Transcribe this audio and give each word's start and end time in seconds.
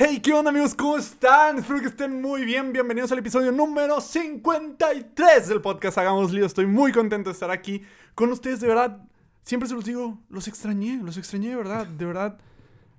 Hey, 0.00 0.20
¿qué 0.20 0.32
onda 0.32 0.50
amigos? 0.50 0.76
¿Cómo 0.76 0.96
están? 0.96 1.58
Espero 1.58 1.80
que 1.80 1.88
estén 1.88 2.22
muy 2.22 2.44
bien. 2.44 2.72
Bienvenidos 2.72 3.10
al 3.10 3.18
episodio 3.18 3.50
número 3.50 4.00
53 4.00 5.48
del 5.48 5.60
podcast 5.60 5.98
Hagamos 5.98 6.30
Lío. 6.30 6.46
Estoy 6.46 6.66
muy 6.66 6.92
contento 6.92 7.30
de 7.30 7.34
estar 7.34 7.50
aquí 7.50 7.82
con 8.14 8.30
ustedes, 8.30 8.60
de 8.60 8.68
verdad. 8.68 9.04
Siempre 9.42 9.68
se 9.68 9.74
los 9.74 9.84
digo, 9.84 10.20
los 10.28 10.46
extrañé, 10.46 11.00
los 11.02 11.16
extrañé 11.16 11.48
de 11.48 11.56
verdad, 11.56 11.84
de 11.84 12.04
verdad. 12.04 12.38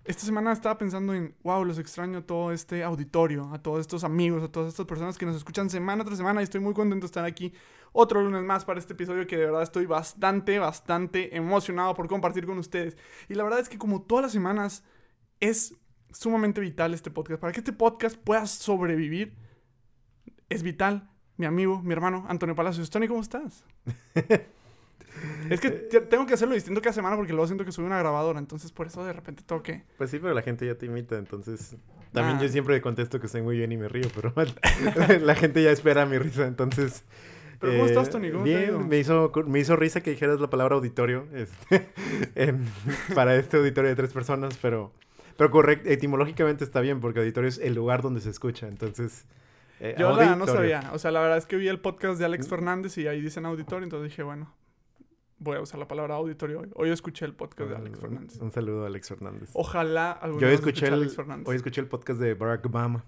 Esta 0.04 0.26
semana 0.26 0.52
estaba 0.52 0.78
pensando 0.78 1.14
en, 1.14 1.34
wow, 1.42 1.64
los 1.64 1.80
extraño 1.80 2.18
a 2.18 2.22
todo 2.22 2.52
este 2.52 2.84
auditorio, 2.84 3.50
a 3.54 3.62
todos 3.62 3.80
estos 3.80 4.04
amigos, 4.04 4.44
a 4.44 4.52
todas 4.52 4.68
estas 4.68 4.86
personas 4.86 5.18
que 5.18 5.26
nos 5.26 5.38
escuchan 5.38 5.70
semana 5.70 6.04
tras 6.04 6.18
semana 6.18 6.42
y 6.42 6.44
estoy 6.44 6.60
muy 6.60 6.74
contento 6.74 7.06
de 7.06 7.12
estar 7.12 7.24
aquí 7.24 7.54
otro 7.94 8.22
lunes 8.22 8.44
más 8.44 8.66
para 8.66 8.78
este 8.78 8.92
episodio 8.92 9.26
que 9.26 9.38
de 9.38 9.46
verdad 9.46 9.64
estoy 9.64 9.86
bastante, 9.86 10.60
bastante 10.60 11.34
emocionado 11.34 11.94
por 11.94 12.10
compartir 12.10 12.46
con 12.46 12.58
ustedes. 12.58 12.98
Y 13.30 13.36
la 13.36 13.46
verdad 13.46 13.62
es 13.62 13.70
que 13.70 13.78
como 13.78 14.02
todas 14.02 14.24
las 14.24 14.32
semanas 14.34 14.84
es 15.40 15.76
sumamente 16.12 16.62
vital 16.62 16.94
este 16.94 17.12
podcast. 17.12 17.40
Para 17.40 17.54
que 17.54 17.60
este 17.60 17.74
podcast 17.74 18.18
pueda 18.18 18.46
sobrevivir, 18.46 19.36
es 20.50 20.64
vital 20.64 21.10
mi 21.38 21.46
amigo, 21.46 21.82
mi 21.82 21.94
hermano, 21.94 22.26
Antonio 22.28 22.54
Palacios. 22.54 22.90
Tony, 22.90 23.08
¿cómo 23.08 23.22
estás? 23.22 23.64
es 25.50 25.62
que 25.62 25.70
tengo 25.72 26.26
que 26.26 26.34
hacerlo 26.34 26.54
distinto 26.54 26.82
cada 26.82 26.94
semana 26.94 27.16
porque 27.16 27.32
luego 27.32 27.48
siento 27.48 27.64
que 27.64 27.72
soy 27.72 27.86
una 27.86 27.98
grabadora, 27.98 28.40
entonces 28.40 28.72
por 28.72 28.88
eso 28.88 29.06
de 29.06 29.14
repente 29.14 29.44
tengo 29.46 29.64
que... 29.64 29.84
Pues 29.98 30.10
sí, 30.10 30.20
pero 30.20 30.34
la 30.34 30.42
gente 30.42 30.66
ya 30.66 30.76
te 30.76 30.86
imita, 30.86 31.18
entonces... 31.18 31.78
También 32.12 32.40
yo 32.40 32.50
siempre 32.50 32.82
contesto 32.82 33.20
que 33.20 33.28
estoy 33.28 33.44
muy 33.44 33.56
bien 33.56 33.72
y 33.72 33.78
me 33.78 33.88
río, 33.88 34.10
pero 34.16 34.34
la 35.22 35.36
gente 35.36 35.64
ya 35.64 35.72
espera 35.72 36.06
mi 36.06 36.18
risa, 36.18 36.46
entonces... 36.48 37.06
¿Pero 37.60 37.74
cómo 37.74 37.86
estás, 37.86 38.10
Tony? 38.10 38.32
bien, 38.32 38.88
Me, 38.88 39.00
hizo, 39.00 39.32
me 39.46 39.60
hizo 39.60 39.76
risa 39.76 40.02
que 40.02 40.12
dijeras 40.12 40.40
la 40.40 40.50
palabra 40.50 40.76
auditorio 40.76 41.28
este, 41.34 41.88
para 43.16 43.36
este 43.36 43.58
auditorio 43.58 43.90
de 43.90 43.96
tres 43.96 44.12
personas, 44.12 44.58
pero... 44.62 44.92
Pero 45.40 45.52
correcto, 45.52 45.90
etimológicamente 45.90 46.66
está 46.66 46.82
bien, 46.82 47.00
porque 47.00 47.20
auditorio 47.20 47.48
es 47.48 47.60
el 47.60 47.74
lugar 47.74 48.02
donde 48.02 48.20
se 48.20 48.30
escucha, 48.30 48.68
entonces... 48.68 49.26
Eh, 49.80 49.96
Yo 49.98 50.14
la 50.14 50.36
no 50.36 50.46
sabía, 50.46 50.90
o 50.92 51.00
sea, 51.00 51.12
la 51.12 51.22
verdad 51.22 51.38
es 51.38 51.46
que 51.46 51.56
vi 51.56 51.70
el 51.70 51.80
podcast 51.80 52.20
de 52.20 52.26
Alex 52.26 52.46
mm. 52.46 52.50
Fernández 52.50 52.98
y 52.98 53.08
ahí 53.08 53.22
dicen 53.22 53.46
auditorio, 53.46 53.86
entonces 53.86 54.12
dije, 54.12 54.22
bueno, 54.22 54.54
voy 55.38 55.56
a 55.56 55.62
usar 55.62 55.80
la 55.80 55.88
palabra 55.88 56.16
auditorio 56.16 56.60
hoy. 56.60 56.70
Hoy 56.76 56.90
escuché 56.90 57.24
el 57.24 57.36
podcast 57.36 57.70
de 57.70 57.78
Alex 57.78 58.00
Fernández. 58.02 58.38
Un, 58.42 58.52
saludo 58.52 58.84
a 58.84 58.88
Alex 58.88 59.08
Fernández. 59.08 59.50
Ojalá 59.54 60.12
algún 60.12 60.42
Yo 60.42 60.50
escuché 60.50 60.88
el, 60.88 60.96
Alex 60.96 61.16
Fernández. 61.16 61.48
Hoy 61.48 61.56
escuché 61.56 61.80
el 61.80 61.88
podcast 61.88 62.20
de 62.20 62.34
Barack 62.34 62.66
Obama. 62.66 63.06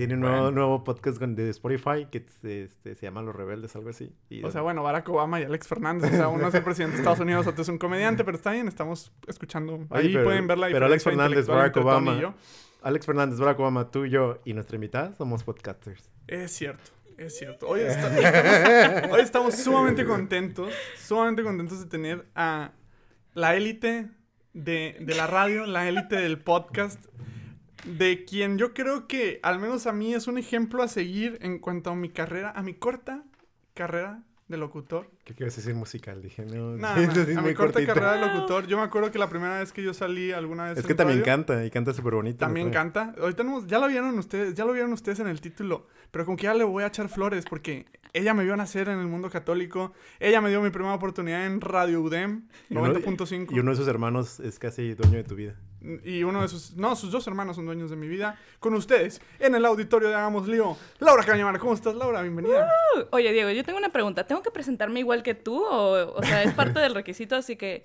Tiene 0.00 0.14
un 0.14 0.20
nuevo, 0.20 0.50
nuevo, 0.50 0.82
podcast 0.82 1.20
de 1.20 1.50
Spotify 1.50 2.06
que 2.10 2.24
este, 2.26 2.94
se 2.94 3.02
llama 3.02 3.20
Los 3.20 3.36
Rebeldes, 3.36 3.76
algo 3.76 3.90
así. 3.90 4.10
o 4.42 4.50
sea, 4.50 4.62
bueno, 4.62 4.82
Barack 4.82 5.06
Obama 5.10 5.38
y 5.40 5.44
Alex 5.44 5.68
Fernández. 5.68 6.10
O 6.10 6.16
sea, 6.16 6.28
uno 6.28 6.48
es 6.48 6.54
el 6.54 6.62
presidente 6.62 6.96
de 6.96 7.02
Estados 7.02 7.20
Unidos, 7.20 7.46
otro 7.46 7.60
es 7.60 7.68
un 7.68 7.76
comediante, 7.76 8.24
pero 8.24 8.34
está 8.34 8.52
bien, 8.52 8.66
estamos 8.66 9.12
escuchando. 9.26 9.86
Ahí 9.90 10.16
pueden 10.16 10.46
ver 10.46 10.56
la 10.56 10.68
Pero 10.68 10.86
Alex 10.86 11.04
Fernández, 11.04 11.46
Barack 11.46 11.76
Obama. 11.76 12.34
Alex 12.80 13.04
Fernández, 13.04 13.38
Barack 13.38 13.60
Obama, 13.60 13.90
tú, 13.90 14.06
yo 14.06 14.38
y 14.46 14.54
nuestra 14.54 14.76
invitada 14.76 15.14
somos 15.16 15.44
podcasters. 15.44 16.10
Es 16.26 16.50
cierto. 16.52 16.92
Es 17.18 17.36
cierto. 17.36 17.68
Hoy, 17.68 17.80
estamos, 17.80 19.12
hoy 19.12 19.20
estamos 19.20 19.54
sumamente 19.54 20.06
contentos, 20.06 20.72
sumamente 20.96 21.42
contentos 21.42 21.78
de 21.78 21.84
tener 21.84 22.24
a 22.34 22.72
la 23.34 23.54
élite 23.54 24.08
de, 24.54 24.96
de 24.98 25.14
la 25.14 25.26
radio, 25.26 25.66
la 25.66 25.86
élite 25.86 26.16
del 26.16 26.38
podcast, 26.38 27.04
de 27.84 28.24
quien 28.24 28.58
yo 28.58 28.74
creo 28.74 29.06
que, 29.06 29.40
al 29.42 29.58
menos 29.58 29.86
a 29.86 29.92
mí, 29.92 30.14
es 30.14 30.26
un 30.26 30.38
ejemplo 30.38 30.82
a 30.82 30.88
seguir 30.88 31.38
en 31.40 31.58
cuanto 31.58 31.90
a 31.90 31.94
mi 31.94 32.08
carrera, 32.10 32.52
a 32.54 32.62
mi 32.62 32.74
corta 32.74 33.24
carrera 33.74 34.22
de 34.48 34.56
locutor. 34.56 35.08
¿Qué 35.24 35.34
quieres 35.34 35.54
decir 35.54 35.74
musical? 35.74 36.20
Dije, 36.20 36.44
no, 36.44 36.76
no, 36.76 36.86
a 37.38 37.42
mi 37.42 37.54
corta 37.54 37.84
carrera 37.86 38.14
de 38.14 38.26
locutor. 38.26 38.66
Yo 38.66 38.76
me 38.76 38.82
acuerdo 38.82 39.12
que 39.12 39.18
la 39.18 39.28
primera 39.28 39.60
vez 39.60 39.72
que 39.72 39.82
yo 39.82 39.94
salí 39.94 40.32
alguna 40.32 40.70
vez 40.70 40.78
Es 40.78 40.86
que 40.86 40.94
también 40.94 41.22
canta, 41.22 41.64
y 41.64 41.70
canta 41.70 41.92
súper 41.92 42.14
bonito. 42.14 42.38
También 42.38 42.70
canta. 42.70 43.14
Hoy 43.20 43.34
tenemos, 43.34 43.66
ya 43.66 43.78
lo 43.78 43.86
vieron 43.86 44.18
ustedes, 44.18 44.54
ya 44.54 44.64
lo 44.64 44.72
vieron 44.72 44.92
ustedes 44.92 45.20
en 45.20 45.28
el 45.28 45.40
título, 45.40 45.86
pero 46.10 46.26
con 46.26 46.36
que 46.36 46.44
ya 46.44 46.54
le 46.54 46.64
voy 46.64 46.82
a 46.82 46.88
echar 46.88 47.08
flores 47.08 47.44
porque 47.48 47.86
ella 48.12 48.34
me 48.34 48.44
vio 48.44 48.56
nacer 48.56 48.88
en 48.88 48.98
el 48.98 49.06
mundo 49.06 49.30
católico. 49.30 49.92
Ella 50.18 50.40
me 50.40 50.50
dio 50.50 50.60
mi 50.60 50.70
primera 50.70 50.94
oportunidad 50.94 51.46
en 51.46 51.60
Radio 51.60 52.00
UDEM 52.00 52.48
90.5. 52.70 53.54
Y 53.54 53.58
uno 53.60 53.70
de 53.70 53.76
sus 53.76 53.88
hermanos 53.88 54.40
es 54.40 54.58
casi 54.58 54.94
dueño 54.94 55.16
de 55.16 55.24
tu 55.24 55.34
vida. 55.34 55.54
Y 56.04 56.24
uno 56.24 56.42
de 56.42 56.48
sus... 56.48 56.76
No, 56.76 56.94
sus 56.96 57.10
dos 57.10 57.26
hermanos 57.26 57.56
son 57.56 57.66
dueños 57.66 57.90
de 57.90 57.96
mi 57.96 58.08
vida. 58.08 58.38
Con 58.58 58.74
ustedes, 58.74 59.20
en 59.38 59.54
el 59.54 59.64
auditorio 59.64 60.08
de 60.08 60.14
Hagamos 60.14 60.46
Lío. 60.46 60.76
Laura 60.98 61.24
Cañamar, 61.24 61.58
¿cómo 61.58 61.72
estás, 61.72 61.94
Laura? 61.94 62.20
Bienvenida. 62.22 62.68
Uh, 62.96 63.04
oye, 63.12 63.32
Diego, 63.32 63.50
yo 63.50 63.64
tengo 63.64 63.78
una 63.78 63.90
pregunta. 63.90 64.26
¿Tengo 64.26 64.42
que 64.42 64.50
presentarme 64.50 65.00
igual 65.00 65.22
que 65.22 65.34
tú? 65.34 65.64
O, 65.64 66.14
o 66.14 66.22
sea, 66.22 66.42
es 66.42 66.52
parte 66.54 66.80
del 66.80 66.94
requisito, 66.94 67.36
así 67.36 67.56
que... 67.56 67.84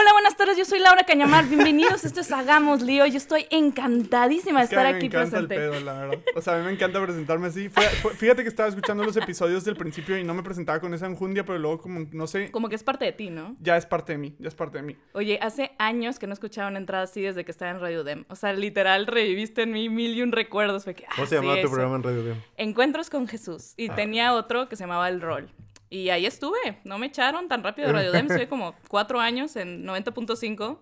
Hola, 0.00 0.12
buenas 0.12 0.36
tardes. 0.36 0.56
Yo 0.56 0.64
soy 0.64 0.78
Laura 0.78 1.02
Cañamar. 1.02 1.48
Bienvenidos. 1.48 2.04
Esto 2.04 2.20
es 2.20 2.30
Hagamos 2.30 2.82
Lío. 2.82 3.04
Yo 3.06 3.16
estoy 3.16 3.46
encantadísima 3.50 4.60
de 4.60 4.66
estar 4.66 4.86
aquí 4.86 5.08
presente. 5.08 5.56
El 5.56 5.60
pedo, 5.60 5.80
la 5.80 5.92
verdad. 5.94 6.18
O 6.36 6.40
sea, 6.40 6.54
a 6.54 6.58
mí 6.58 6.66
me 6.66 6.70
encanta 6.70 7.02
presentarme 7.02 7.48
así. 7.48 7.68
fíjate 7.68 8.44
que 8.44 8.48
estaba 8.48 8.68
escuchando 8.68 9.02
los 9.02 9.16
episodios 9.16 9.64
del 9.64 9.74
principio 9.74 10.16
y 10.16 10.22
no 10.22 10.34
me 10.34 10.44
presentaba 10.44 10.78
con 10.78 10.94
esa 10.94 11.06
enjundia, 11.06 11.44
pero 11.44 11.58
luego 11.58 11.80
como 11.80 12.06
no 12.12 12.28
sé. 12.28 12.52
Como 12.52 12.68
que 12.68 12.76
es 12.76 12.84
parte 12.84 13.06
de 13.06 13.12
ti, 13.12 13.30
¿no? 13.30 13.56
Ya 13.58 13.76
es 13.76 13.86
parte 13.86 14.12
de 14.12 14.18
mí. 14.18 14.36
Ya 14.38 14.46
es 14.46 14.54
parte 14.54 14.78
de 14.78 14.84
mí. 14.84 14.96
Oye, 15.14 15.40
hace 15.42 15.72
años 15.78 16.20
que 16.20 16.28
no 16.28 16.32
escuchaba 16.32 16.68
una 16.68 16.78
entrada 16.78 17.02
así 17.02 17.20
desde 17.20 17.44
que 17.44 17.50
estaba 17.50 17.72
en 17.72 17.80
Radio 17.80 18.04
Dem. 18.04 18.24
O 18.28 18.36
sea, 18.36 18.52
literal 18.52 19.08
reviviste 19.08 19.62
en 19.62 19.72
mí 19.72 19.88
mil 19.88 20.14
y 20.14 20.22
un 20.22 20.30
recuerdos. 20.30 20.84
que, 20.84 21.06
¿Cómo 21.16 21.26
se 21.26 21.34
llamaba 21.34 21.60
tu 21.60 21.70
programa 21.70 21.96
en 21.96 22.02
Radio 22.04 22.22
Dem? 22.22 22.36
Encuentros 22.56 23.10
con 23.10 23.26
Jesús. 23.26 23.74
Y 23.76 23.90
ah. 23.90 23.96
tenía 23.96 24.34
otro 24.34 24.68
que 24.68 24.76
se 24.76 24.84
llamaba 24.84 25.08
El 25.08 25.20
Rol. 25.20 25.50
Y 25.90 26.10
ahí 26.10 26.26
estuve, 26.26 26.78
no 26.84 26.98
me 26.98 27.06
echaron 27.06 27.48
tan 27.48 27.62
rápido 27.62 27.88
de 27.88 27.94
Radio 27.94 28.12
Dem, 28.12 28.26
estuve 28.26 28.48
como 28.48 28.74
cuatro 28.88 29.20
años 29.20 29.56
en 29.56 29.86
90.5. 29.86 30.78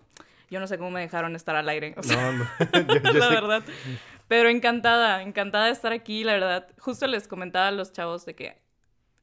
Yo 0.49 0.59
no 0.59 0.67
sé 0.67 0.77
cómo 0.77 0.91
me 0.91 1.01
dejaron 1.01 1.35
estar 1.35 1.55
al 1.55 1.67
aire. 1.69 1.95
no, 1.95 2.33
no. 2.33 2.47
la 3.13 3.29
verdad. 3.29 3.63
Pero 4.27 4.49
encantada, 4.49 5.21
encantada 5.21 5.65
de 5.65 5.71
estar 5.71 5.91
aquí, 5.93 6.23
la 6.23 6.33
verdad. 6.33 6.67
Justo 6.79 7.07
les 7.07 7.27
comentaba 7.27 7.67
a 7.67 7.71
los 7.71 7.93
chavos 7.93 8.25
de 8.25 8.35
que 8.35 8.57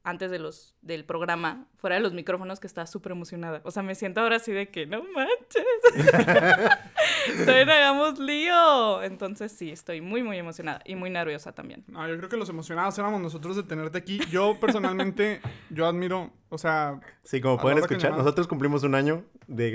antes 0.05 0.31
de 0.31 0.39
los, 0.39 0.77
del 0.83 1.07
programa, 1.07 1.67
fuera 1.77 1.97
de 1.97 2.03
los 2.03 2.13
micrófonos, 2.13 2.61
que 2.61 2.67
estaba 2.67 2.87
súper 2.87 3.13
emocionada. 3.13 3.63
O 3.65 3.71
sea, 3.71 3.83
me 3.83 3.95
siento 3.95 4.21
ahora 4.21 4.37
así 4.37 4.53
de 4.53 4.69
que, 4.69 4.87
no 4.87 5.03
manches. 5.03 5.65
estoy 7.39 7.55
en 7.55 7.71
Hagamos 7.71 8.19
Lío. 8.19 9.03
Entonces, 9.03 9.51
sí, 9.53 9.71
estoy 9.71 10.03
muy, 10.03 10.23
muy 10.23 10.37
emocionada 10.37 10.83
y 10.85 10.95
muy 10.95 11.09
nerviosa 11.09 11.53
también. 11.53 11.85
No, 11.89 12.07
yo 12.07 12.19
creo 12.19 12.29
que 12.29 12.37
los 12.37 12.51
emocionados 12.51 12.99
éramos 12.99 13.23
nosotros 13.23 13.57
de 13.57 13.63
tenerte 13.63 13.97
aquí. 13.97 14.21
Yo, 14.31 14.61
personalmente, 14.61 15.41
yo 15.71 15.87
admiro, 15.87 16.31
o 16.51 16.59
sea... 16.59 17.01
Sí, 17.23 17.41
como 17.41 17.57
pueden 17.57 17.79
escuchar, 17.79 18.13
nosotros 18.13 18.47
cumplimos 18.47 18.83
un 18.83 18.95
año 18.95 19.25
de 19.47 19.71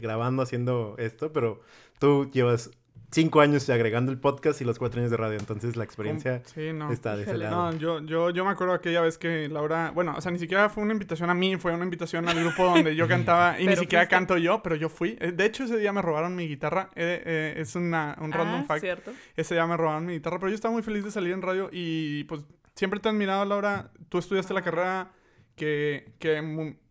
grabando, 0.00 0.42
haciendo 0.42 0.94
esto, 0.96 1.30
pero 1.30 1.60
tú 1.98 2.30
llevas 2.32 2.70
cinco 3.14 3.40
años 3.40 3.70
agregando 3.70 4.10
el 4.10 4.18
podcast 4.18 4.60
y 4.60 4.64
los 4.64 4.78
cuatro 4.78 5.00
años 5.00 5.10
de 5.12 5.16
radio. 5.16 5.38
Entonces 5.38 5.76
la 5.76 5.84
experiencia 5.84 6.42
está 6.90 7.16
de 7.16 7.22
ese 7.22 7.38
lado. 7.38 7.72
No, 7.72 7.78
yo, 7.78 8.00
yo, 8.00 8.30
yo 8.30 8.44
me 8.44 8.50
acuerdo 8.50 8.74
aquella 8.74 9.00
vez 9.00 9.18
que 9.18 9.48
Laura, 9.48 9.92
bueno, 9.94 10.14
o 10.16 10.20
sea, 10.20 10.32
ni 10.32 10.40
siquiera 10.40 10.68
fue 10.68 10.82
una 10.82 10.92
invitación 10.92 11.30
a 11.30 11.34
mí, 11.34 11.56
fue 11.56 11.72
una 11.72 11.84
invitación 11.84 12.28
al 12.28 12.38
grupo 12.40 12.64
donde 12.64 12.96
yo 12.96 13.06
cantaba 13.14 13.60
y 13.60 13.66
ni 13.66 13.76
siquiera 13.76 14.08
canto 14.08 14.36
yo, 14.36 14.62
pero 14.62 14.74
yo 14.74 14.88
fui. 14.88 15.16
Eh, 15.20 15.30
de 15.30 15.46
hecho, 15.46 15.64
ese 15.64 15.78
día 15.78 15.92
me 15.92 16.02
robaron 16.02 16.34
mi 16.34 16.48
guitarra. 16.48 16.90
Eh, 16.96 17.22
eh, 17.24 17.54
es 17.58 17.76
una, 17.76 18.16
un 18.20 18.32
random 18.32 18.62
ah, 18.62 18.64
fact. 18.66 18.80
Cierto. 18.80 19.12
Ese 19.36 19.54
día 19.54 19.66
me 19.66 19.76
robaron 19.76 20.04
mi 20.06 20.14
guitarra, 20.14 20.38
pero 20.40 20.50
yo 20.50 20.56
estaba 20.56 20.72
muy 20.72 20.82
feliz 20.82 21.04
de 21.04 21.12
salir 21.12 21.32
en 21.32 21.42
radio 21.42 21.70
y 21.72 22.24
pues 22.24 22.40
siempre 22.74 22.98
te 22.98 23.08
he 23.08 23.12
admirado, 23.12 23.44
Laura. 23.44 23.92
Tú 24.08 24.18
estudiaste 24.18 24.52
la 24.54 24.62
carrera 24.62 25.12
que, 25.54 26.14
que 26.18 26.42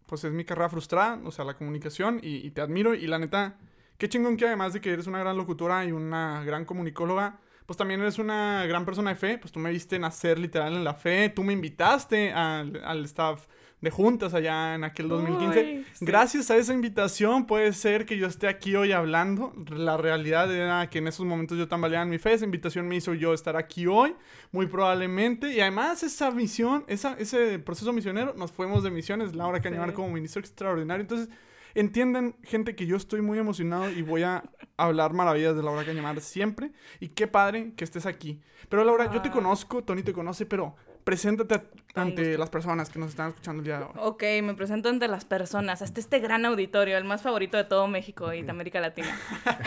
pues 0.06 0.24
es 0.24 0.32
mi 0.32 0.46
carrera 0.46 0.70
frustrada, 0.70 1.20
o 1.26 1.32
sea, 1.32 1.44
la 1.44 1.56
comunicación 1.56 2.22
y 2.24 2.50
te 2.52 2.62
admiro 2.62 2.94
y 2.94 3.08
la 3.08 3.20
neta 3.20 3.58
Qué 3.98 4.10
chingón 4.10 4.38
que 4.38 4.46
además 4.46 4.74
de 4.74 4.82
que 4.82 4.92
eres 4.92 5.08
una 5.08 5.20
gran 5.20 5.38
locutora 5.38 5.86
y 5.86 5.92
una 5.92 6.44
gran 6.44 6.66
comunicóloga, 6.66 7.40
pues 7.66 7.78
también 7.78 8.02
eres 8.02 8.20
una 8.20 8.66
gran 8.66 8.86
persona 8.86 9.12
de 9.12 9.16
fe. 9.16 9.38
Pues 9.38 9.52
tú 9.52 9.60
me 9.60 9.72
viste 9.72 9.98
nacer 10.00 10.38
literal 10.40 10.74
en 10.74 10.84
la 10.84 10.94
fe. 10.94 11.30
Tú 11.30 11.44
me 11.44 11.54
invitaste 11.54 12.32
al, 12.34 13.06
staff 13.06 13.46
de 13.80 13.92
juntas 13.92 14.34
allá 14.34 14.76
en 14.76 14.84
aquel 14.84 15.10
2015. 15.10 15.84
Gracias 16.02 16.50
a 16.52 16.58
esa 16.58 16.74
invitación 16.74 17.46
puede 17.46 17.74
ser 17.74 18.06
que 18.06 18.18
yo 18.18 18.28
esté 18.28 18.48
aquí 18.48 18.76
hoy 18.76 18.92
hablando. 18.92 19.54
La 19.70 19.98
realidad 19.98 20.54
era 20.54 20.90
que 20.90 21.00
en 21.00 21.08
esos 21.08 21.26
momentos 21.26 21.58
yo 21.58 21.68
tambaleaba 21.68 22.04
en 22.04 22.10
mi 22.10 22.18
fe. 22.18 22.34
Esa 22.34 22.46
invitación 22.46 22.88
me 22.88 22.96
hizo 22.96 23.14
yo 23.14 23.34
estar 23.34 23.56
aquí 23.56 23.88
hoy, 23.88 24.16
muy 24.52 24.68
probablemente. 24.68 25.54
Y 25.54 25.60
además 25.60 26.04
esa 26.04 26.32
misión, 26.32 26.84
esa, 26.88 27.16
ese 27.20 27.60
proceso 27.60 27.94
misionero, 27.94 28.34
nos 28.38 28.52
fuimos 28.52 28.84
de 28.84 28.92
misiones. 28.92 29.36
Laura 29.36 29.62
Cañamar 29.62 29.94
como 29.94 30.10
ministro 30.10 30.40
extraordinario. 30.42 31.02
Entonces 31.02 31.30
Entiendan, 31.76 32.36
gente, 32.44 32.76
que 32.76 32.86
yo 32.86 32.96
estoy 32.96 33.22
muy 33.22 33.40
emocionado 33.40 33.90
y 33.90 34.02
voy 34.02 34.24
a 34.24 34.44
hablar 34.78 35.14
maravillas 35.14 35.56
de 35.56 35.64
Laura 35.64 35.86
Cañamar 35.86 36.22
siempre. 36.22 36.72
Y 37.00 37.10
qué 37.10 37.28
padre 37.28 37.74
que 37.76 37.84
estés 37.84 38.06
aquí. 38.06 38.42
Pero 38.70 38.84
Laura, 38.84 39.12
yo 39.12 39.22
te 39.22 39.30
ah. 39.30 39.32
conozco, 39.32 39.84
Tony 39.84 40.04
te 40.04 40.14
conoce, 40.14 40.46
pero 40.46 40.76
preséntate 41.04 41.62
ante 41.96 42.38
las 42.38 42.50
personas 42.50 42.90
que 42.90 43.00
nos 43.00 43.10
están 43.10 43.30
escuchando 43.30 43.60
el 43.62 43.66
día 43.66 43.80
de 43.80 43.86
hoy. 43.86 43.92
Ok, 43.98 44.24
me 44.42 44.54
presento 44.54 44.90
ante 44.90 45.08
las 45.08 45.26
personas, 45.26 45.82
hasta 45.82 46.00
este 46.00 46.20
gran 46.20 46.46
auditorio, 46.46 46.98
el 46.98 47.04
más 47.04 47.22
favorito 47.22 47.58
de 47.58 47.64
todo 47.64 47.88
México 47.88 48.34
y 48.34 48.42
de 48.42 48.50
América 48.50 48.80
Latina. 48.80 49.18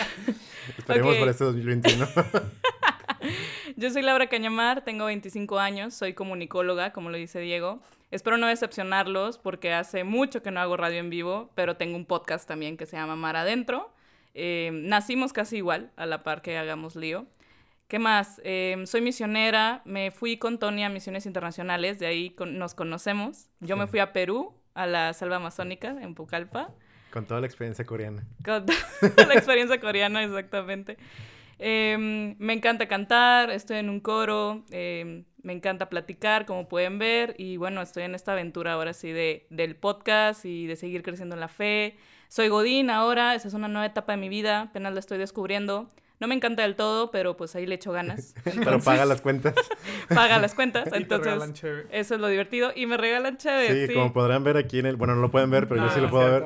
Esperemos 0.79 1.17
por 1.17 1.29
este 1.29 1.45
2021. 1.45 2.09
Yo 3.77 3.91
soy 3.91 4.03
Laura 4.03 4.29
Cañamar, 4.29 4.83
tengo 4.83 5.07
25 5.07 5.59
años, 5.59 5.95
soy 5.95 6.15
comunicóloga, 6.15 6.93
como 6.93 7.11
lo 7.11 7.17
dice 7.17 7.41
Diego. 7.41 7.81
Espero 8.11 8.39
no 8.39 8.47
decepcionarlos 8.47 9.39
porque 9.39 9.73
hace 9.73 10.05
mucho 10.05 10.43
que 10.43 10.51
no 10.51 10.61
hago 10.61 10.77
radio 10.77 11.01
en 11.01 11.11
vivo, 11.11 11.51
pero 11.55 11.77
tengo 11.77 11.97
un 11.97 12.07
podcast 12.07 12.47
también 12.47 12.77
que 12.77 12.87
se 12.87 12.97
llama 12.97 13.17
Mar 13.17 13.37
Adentro. 13.37 13.93
Eh, 14.35 14.71
nacimos 14.73 15.33
casi 15.33 15.57
igual, 15.57 15.91
a 15.97 16.07
la 16.07 16.23
par 16.23 16.43
que 16.43 16.57
hagamos 16.57 16.95
lío. 16.95 17.27
¿Qué 17.89 18.01
más? 18.01 18.41
Em, 18.43 18.85
soy 18.87 19.01
misionera, 19.01 19.83
me 19.85 20.11
fui 20.11 20.39
con 20.39 20.59
Tony 20.59 20.83
a 20.83 20.89
misiones 20.89 21.25
internacionales, 21.25 22.01
de 22.01 22.07
ahí 22.07 22.35
nos 22.45 22.75
conocemos. 22.75 23.49
Yo 23.61 23.77
me 23.77 23.87
fui 23.87 24.01
a 24.01 24.13
Perú, 24.13 24.55
a 24.75 24.87
la 24.87 25.13
selva 25.13 25.37
amazónica, 25.37 25.97
en 26.03 26.17
Pucallpa. 26.17 26.75
Con 27.13 27.27
toda 27.27 27.41
la 27.41 27.47
experiencia 27.47 27.87
coreana. 27.87 28.27
Con 28.45 28.67
toda 29.17 29.29
la 29.29 29.35
experiencia 29.35 29.79
coreana, 29.79 30.25
exactamente. 30.25 30.97
Em, 31.61 32.35
me 32.41 32.55
encanta 32.55 32.89
cantar, 32.89 33.51
estoy 33.51 33.79
en 33.79 33.89
un 33.89 34.01
coro, 34.01 34.65
em, 34.71 35.25
me 35.43 35.53
encanta 35.53 35.89
platicar, 35.89 36.45
como 36.45 36.69
pueden 36.69 36.99
ver, 36.99 37.37
y 37.39 37.57
bueno, 37.57 37.83
estoy 37.83 38.03
en 38.03 38.17
esta 38.17 38.33
aventura 38.33 38.73
ahora 38.73 38.95
sí 38.95 39.13
de, 39.13 39.47
del 39.51 39.77
podcast 39.77 40.45
y 40.45 40.67
de 40.67 40.75
seguir 40.75 41.05
creciendo 41.05 41.37
en 41.37 41.41
la 41.41 41.49
fe. 41.49 41.97
Soy 42.27 42.49
Godín 42.49 42.91
ahora, 42.91 43.37
esa 43.37 43.47
es 43.47 43.55
una 43.55 43.69
nueva 43.69 43.87
etapa 43.87 44.13
de 44.13 44.19
mi 44.19 44.29
vida, 44.29 44.63
apenas 44.63 44.93
la 44.93 44.99
estoy 44.99 45.19
descubriendo. 45.19 45.89
No 46.19 46.29
me 46.29 46.35
encanta 46.35 46.63
del 46.63 46.77
todo, 46.77 47.11
pero 47.11 47.37
pues 47.37 47.55
ahí 47.57 47.67
le 47.67 47.75
echo 47.75 47.93
ganas. 47.93 48.35
pero 48.65 48.81
paga 48.85 49.05
las 49.05 49.21
cuentas. 49.21 49.55
paga 50.09 50.39
las 50.39 50.55
cuentas, 50.55 50.89
entonces 50.93 51.35
eso 51.91 52.15
es 52.15 52.21
lo 52.21 52.29
divertido. 52.29 52.73
Y 52.75 52.87
me 52.87 52.97
regalan 52.97 53.37
chévere. 53.37 53.87
Sí, 53.87 53.95
como 53.95 54.13
podrán 54.13 54.43
ver 54.45 54.57
aquí 54.57 54.79
en 54.79 54.87
el... 54.87 54.97
Bueno, 54.97 55.15
no 55.15 55.21
lo 55.21 55.31
pueden 55.31 55.51
ver, 55.51 55.69
pero 55.69 55.85
yo 55.85 55.91
sí 55.91 56.01
lo 56.01 56.11
puedo 56.11 56.31
ver. 56.31 56.45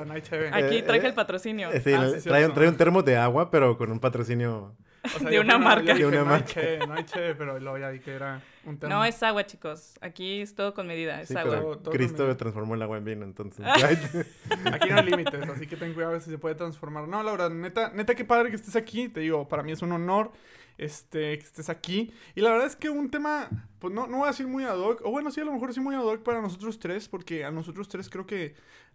aquí 0.53 0.77
eh, 0.79 0.83
traje 0.83 1.07
el 1.07 1.15
patrocinio. 1.15 1.71
Eh, 1.73 1.81
sí, 1.81 1.93
ah, 1.93 2.11
trae, 2.23 2.49
trae, 2.49 2.69
un 2.69 2.77
termo 2.77 3.03
de 3.03 3.17
agua, 3.17 3.51
pero 3.51 3.79
con 3.79 3.93
un 3.93 4.01
patrocinio 4.01 4.75
de 5.21 5.41
una 5.41 5.59
marca. 5.59 5.95
de 5.95 6.07
una 6.07 6.25
marca. 6.25 6.61
No 6.87 6.95
hay, 6.95 7.05
che, 7.05 7.35
pero 7.35 7.59
luego 7.59 7.79
ya 7.79 7.91
vi 7.91 8.01
que 8.01 8.13
era 8.13 8.43
un 8.65 8.79
tema. 8.79 8.95
No, 8.95 9.05
es 9.05 9.23
agua, 9.23 9.45
chicos. 9.47 9.99
Aquí 10.01 10.41
es 10.41 10.55
todo 10.55 10.75
con 10.75 10.87
medida, 10.87 11.21
es 11.21 11.35
agua. 11.35 11.79
Cristo 11.91 12.37
transformó 12.37 12.75
el 12.75 12.83
agua 12.83 12.99
en 12.99 13.05
vino, 13.05 13.25
entonces. 13.25 13.65
aquí 14.73 14.91
no 14.91 14.97
hay 14.97 15.11
límites, 15.11 15.49
así 15.49 15.67
que 15.67 15.77
ten 15.77 15.95
cuidado 15.95 16.19
si 16.21 16.31
se 16.31 16.39
puede 16.39 16.55
transformar. 16.55 17.09
No, 17.09 17.23
Laura, 17.23 17.49
neta, 17.49 17.91
neta, 17.91 18.15
qué 18.15 18.25
padre 18.25 18.51
que 18.51 18.57
estés 18.57 18.77
aquí. 18.77 19.09
Te 19.09 19.21
digo, 19.21 19.49
para 19.49 19.63
mí 19.63 19.73
es 19.73 19.83
un 19.83 19.93
honor 19.93 20.33
este, 20.81 21.39
que 21.39 21.45
estés 21.45 21.69
aquí. 21.69 22.13
Y 22.35 22.41
la 22.41 22.51
verdad 22.51 22.67
es 22.67 22.77
que 22.77 22.89
un 22.89 23.11
tema, 23.11 23.49
pues 23.79 23.93
no, 23.93 24.07
no 24.07 24.19
voy 24.19 24.27
a 24.27 24.31
decir 24.31 24.47
muy 24.47 24.65
ad 24.65 24.79
hoc, 24.79 25.03
o 25.05 25.11
bueno, 25.11 25.31
sí, 25.31 25.41
a 25.41 25.45
lo 25.45 25.53
mejor 25.53 25.75
sí 25.75 25.81
muy 25.81 25.95
ad 25.95 26.05
hoc 26.05 26.23
para 26.23 26.41
nosotros 26.41 26.79
tres, 26.79 27.09
porque 27.09 27.45
a 27.45 27.51
nosotros 27.51 27.89
tres 27.89 28.09
creo 28.09 28.27
que 28.27 28.55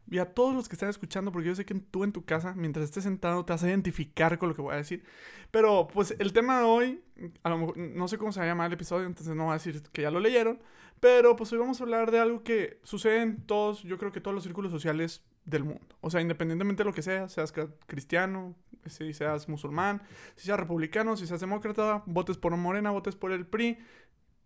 y 0.09 0.19
a 0.19 0.33
todos 0.33 0.53
los 0.53 0.69
que 0.69 0.75
están 0.75 0.89
escuchando, 0.89 1.31
porque 1.31 1.47
yo 1.47 1.55
sé 1.55 1.65
que 1.65 1.75
tú 1.75 2.03
en 2.03 2.11
tu 2.11 2.25
casa, 2.25 2.53
mientras 2.55 2.85
estés 2.85 3.03
sentado, 3.03 3.43
te 3.45 3.53
vas 3.53 3.63
a 3.63 3.69
identificar 3.69 4.37
con 4.37 4.49
lo 4.49 4.55
que 4.55 4.61
voy 4.61 4.73
a 4.73 4.77
decir. 4.77 5.03
Pero 5.51 5.87
pues 5.87 6.15
el 6.19 6.33
tema 6.33 6.59
de 6.59 6.65
hoy, 6.65 7.03
a 7.43 7.49
lo 7.49 7.57
mejor, 7.57 7.77
no 7.77 8.07
sé 8.07 8.17
cómo 8.17 8.31
se 8.31 8.39
va 8.39 8.45
a 8.45 8.49
llamar 8.49 8.67
el 8.67 8.73
episodio, 8.73 9.05
entonces 9.05 9.35
no 9.35 9.45
voy 9.45 9.51
a 9.51 9.55
decir 9.55 9.81
que 9.91 10.03
ya 10.03 10.11
lo 10.11 10.19
leyeron. 10.19 10.61
Pero 10.99 11.35
pues 11.35 11.51
hoy 11.51 11.59
vamos 11.59 11.79
a 11.79 11.83
hablar 11.83 12.11
de 12.11 12.19
algo 12.19 12.43
que 12.43 12.79
sucede 12.83 13.21
en 13.21 13.45
todos, 13.45 13.83
yo 13.83 13.97
creo 13.97 14.11
que 14.11 14.21
todos 14.21 14.35
los 14.35 14.43
círculos 14.43 14.71
sociales 14.71 15.23
del 15.43 15.63
mundo. 15.63 15.95
O 16.01 16.09
sea, 16.09 16.21
independientemente 16.21 16.83
de 16.83 16.89
lo 16.89 16.93
que 16.93 17.01
sea, 17.01 17.27
seas 17.29 17.53
cristiano, 17.85 18.55
si 18.85 19.13
seas 19.13 19.47
musulmán, 19.49 20.01
si 20.35 20.45
seas 20.45 20.59
republicano, 20.59 21.17
si 21.17 21.27
seas 21.27 21.39
demócrata, 21.39 22.03
votes 22.05 22.37
por 22.37 22.55
Morena, 22.55 22.91
votes 22.91 23.15
por 23.15 23.31
el 23.31 23.45
PRI, 23.45 23.77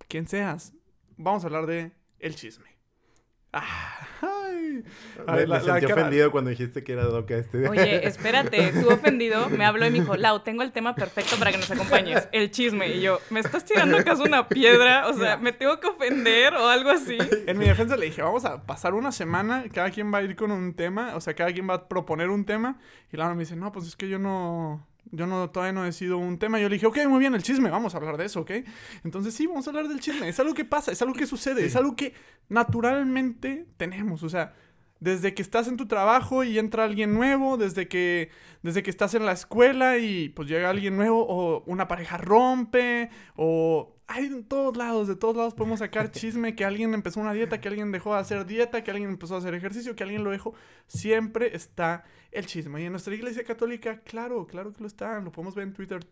quien 0.08 0.28
seas, 0.28 0.74
vamos 1.18 1.44
a 1.44 1.48
hablar 1.48 1.66
de 1.66 1.92
el 2.20 2.36
chisme. 2.36 2.78
Ay. 5.28 5.48
me, 5.48 5.60
sentí 5.60 5.86
ofendido 5.86 6.32
cuando 6.32 6.50
dijiste 6.50 6.84
que 6.84 6.94
era 6.94 7.04
Doca 7.04 7.36
este. 7.36 7.68
Oye, 7.70 8.08
espérate, 8.08 8.72
tú 8.74 8.90
ofendido, 8.90 9.50
me 9.50 9.66
habló 9.66 9.86
y 9.88 9.92
me 9.92 10.00
dijo, 10.00 10.16
Lau, 10.16 10.42
tengo 10.42 10.64
el 10.64 10.72
tema 10.72 10.96
perfecto 10.96 11.36
para 11.38 11.52
que 11.52 11.58
nos 11.58 11.70
acompañes, 11.72 12.28
el 12.32 12.52
chisme. 12.52 12.90
Y 12.90 13.02
yo, 13.02 13.20
¿me 13.30 13.40
estás 13.40 13.66
tirando 13.66 13.98
acaso 13.98 14.24
una 14.24 14.48
piedra? 14.48 15.08
O 15.08 15.14
sea, 15.14 15.38
¿me 15.38 15.52
tengo 15.52 15.80
que 15.80 15.88
ofender 15.88 16.54
o 16.54 16.68
algo 16.68 16.90
así? 16.92 17.18
En 17.48 17.58
mi 17.58 17.66
defensa 17.66 17.96
le 17.96 18.08
dije, 18.08 18.22
vamos 18.22 18.46
a 18.46 18.64
pasar 18.64 18.94
una 18.94 19.12
semana, 19.12 19.66
cada 19.74 19.92
quien 19.92 20.14
va 20.14 20.20
a 20.20 20.24
ir 20.24 20.36
con 20.36 20.52
un 20.52 20.74
tema, 20.74 21.16
o 21.16 21.22
sea, 21.22 21.34
cada 21.34 21.52
quien 21.52 21.70
va 21.70 21.74
a 21.76 21.88
proponer 21.88 22.30
un 22.30 22.46
tema. 22.46 22.80
Y 23.12 23.18
Laura 23.18 23.34
me 23.34 23.42
dice, 23.42 23.56
no, 23.56 23.72
pues 23.72 23.88
es 23.88 23.96
que 23.96 24.10
yo 24.10 24.20
no, 24.20 24.86
yo 25.12 25.28
no, 25.28 25.50
todavía 25.50 25.74
no 25.74 25.84
he 25.84 25.88
decidido 25.88 26.18
un 26.18 26.38
tema. 26.38 26.60
Yo 26.60 26.70
le 26.70 26.76
dije, 26.76 26.86
ok, 26.86 26.98
muy 27.08 27.20
bien, 27.20 27.34
el 27.36 27.44
chisme, 27.44 27.70
vamos 27.70 27.94
a 27.94 27.98
hablar 27.98 28.18
de 28.18 28.26
eso, 28.26 28.42
¿ok? 28.42 28.52
Entonces 29.04 29.34
sí, 29.34 29.48
vamos 29.48 29.68
a 29.68 29.72
hablar 29.72 29.88
del 29.88 30.00
chisme. 30.00 30.30
Es 30.30 30.40
algo 30.40 30.54
que 30.54 30.66
pasa, 30.66 30.92
es 30.92 31.02
algo 31.02 31.14
que 31.14 31.26
sucede, 31.26 31.66
es 31.66 31.76
algo 31.76 31.96
que 31.96 32.14
naturalmente 32.48 33.68
tenemos. 33.78 34.24
O 34.24 34.30
sea, 34.30 34.54
desde 35.00 35.34
que 35.34 35.42
estás 35.42 35.68
en 35.68 35.78
tu 35.78 35.88
trabajo 35.88 36.44
y 36.44 36.60
entra 36.60 36.84
alguien 36.84 37.14
nuevo, 37.14 37.58
desde 37.58 37.88
que, 37.88 38.30
desde 38.64 38.84
que 38.84 38.90
estás 38.90 39.14
en 39.14 39.26
la 39.26 39.32
escuela 39.32 39.98
y 39.98 40.30
pues 40.30 40.48
llega 40.48 40.70
alguien 40.70 40.98
nuevo, 40.98 41.26
o 41.28 41.64
una 41.66 41.88
pareja 41.88 42.18
rompe, 42.18 43.10
o 43.36 43.96
hay 44.08 44.26
en 44.26 44.44
todos 44.44 44.76
lados, 44.76 45.08
de 45.08 45.16
todos 45.16 45.38
lados 45.38 45.54
podemos 45.54 45.80
sacar 45.80 46.12
chisme 46.12 46.56
que 46.56 46.66
alguien 46.66 46.94
empezó 46.94 47.20
una 47.20 47.32
dieta, 47.32 47.62
que 47.62 47.68
alguien 47.68 47.92
dejó 47.92 48.14
de 48.16 48.20
hacer 48.20 48.46
dieta, 48.46 48.84
que 48.84 48.92
alguien 48.92 49.10
empezó 49.10 49.36
a 49.36 49.38
hacer 49.38 49.54
ejercicio, 49.54 49.96
que 49.96 50.04
alguien 50.04 50.24
lo 50.24 50.32
dejó. 50.32 50.56
Siempre 50.88 51.56
está 51.56 52.04
el 52.32 52.48
chisme. 52.48 52.82
Y 52.82 52.86
en 52.86 52.92
nuestra 52.92 53.14
iglesia 53.14 53.44
católica, 53.44 54.00
claro, 54.02 54.48
claro 54.48 54.74
que 54.74 54.82
lo 54.82 54.88
está. 54.88 55.20
Lo 55.20 55.32
podemos 55.32 55.54
ver 55.54 55.68
en 55.68 55.74
Twitter 55.74 56.04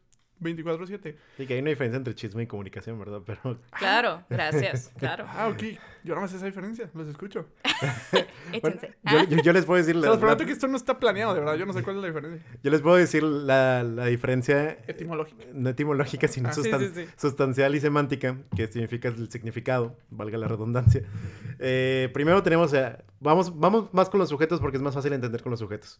24-7. 0.41 1.15
Sí, 1.37 1.47
que 1.47 1.53
hay 1.53 1.59
una 1.59 1.69
diferencia 1.69 1.97
entre 1.97 2.15
chisme 2.15 2.43
y 2.43 2.47
comunicación, 2.47 2.99
¿verdad? 2.99 3.21
Pero... 3.25 3.59
Claro, 3.77 4.23
gracias, 4.29 4.91
claro. 4.99 5.25
Ah, 5.27 5.47
ok. 5.47 5.63
Yo 6.03 6.15
no 6.15 6.21
me 6.21 6.27
sé 6.27 6.37
esa 6.37 6.45
diferencia, 6.45 6.89
los 6.93 7.07
escucho. 7.07 7.47
Échense. 8.53 8.93
yo, 9.43 9.53
les 9.53 9.65
puedo 9.65 9.77
decir... 9.77 9.95
La, 9.97 10.07
los 10.07 10.19
prometo 10.19 10.45
que 10.45 10.51
esto 10.51 10.67
no 10.67 10.77
está 10.77 10.99
planeado, 10.99 11.33
de 11.33 11.39
verdad, 11.41 11.55
yo 11.55 11.65
no 11.65 11.73
sé 11.73 11.83
cuál 11.83 11.97
es 11.97 12.01
la 12.01 12.07
diferencia. 12.07 12.45
Yo 12.63 12.71
les 12.71 12.81
puedo 12.81 12.95
decir 12.95 13.23
la, 13.23 13.83
la 13.83 14.05
diferencia... 14.05 14.77
Etimológica. 14.87 15.45
No 15.53 15.69
etimológica, 15.69 16.27
sino 16.27 16.49
ah, 16.49 16.53
sustancial 17.17 17.75
y 17.75 17.79
semántica, 17.79 18.37
que 18.55 18.67
significa 18.67 19.09
el 19.09 19.29
significado, 19.29 19.97
valga 20.09 20.37
la 20.37 20.47
redundancia. 20.47 21.03
Eh, 21.59 22.09
primero 22.13 22.41
tenemos... 22.43 22.73
Eh, 22.73 22.97
vamos, 23.19 23.57
vamos 23.57 23.93
más 23.93 24.09
con 24.09 24.19
los 24.19 24.29
sujetos 24.29 24.59
porque 24.59 24.77
es 24.77 24.83
más 24.83 24.93
fácil 24.93 25.13
entender 25.13 25.41
con 25.41 25.51
los 25.51 25.59
sujetos. 25.59 25.99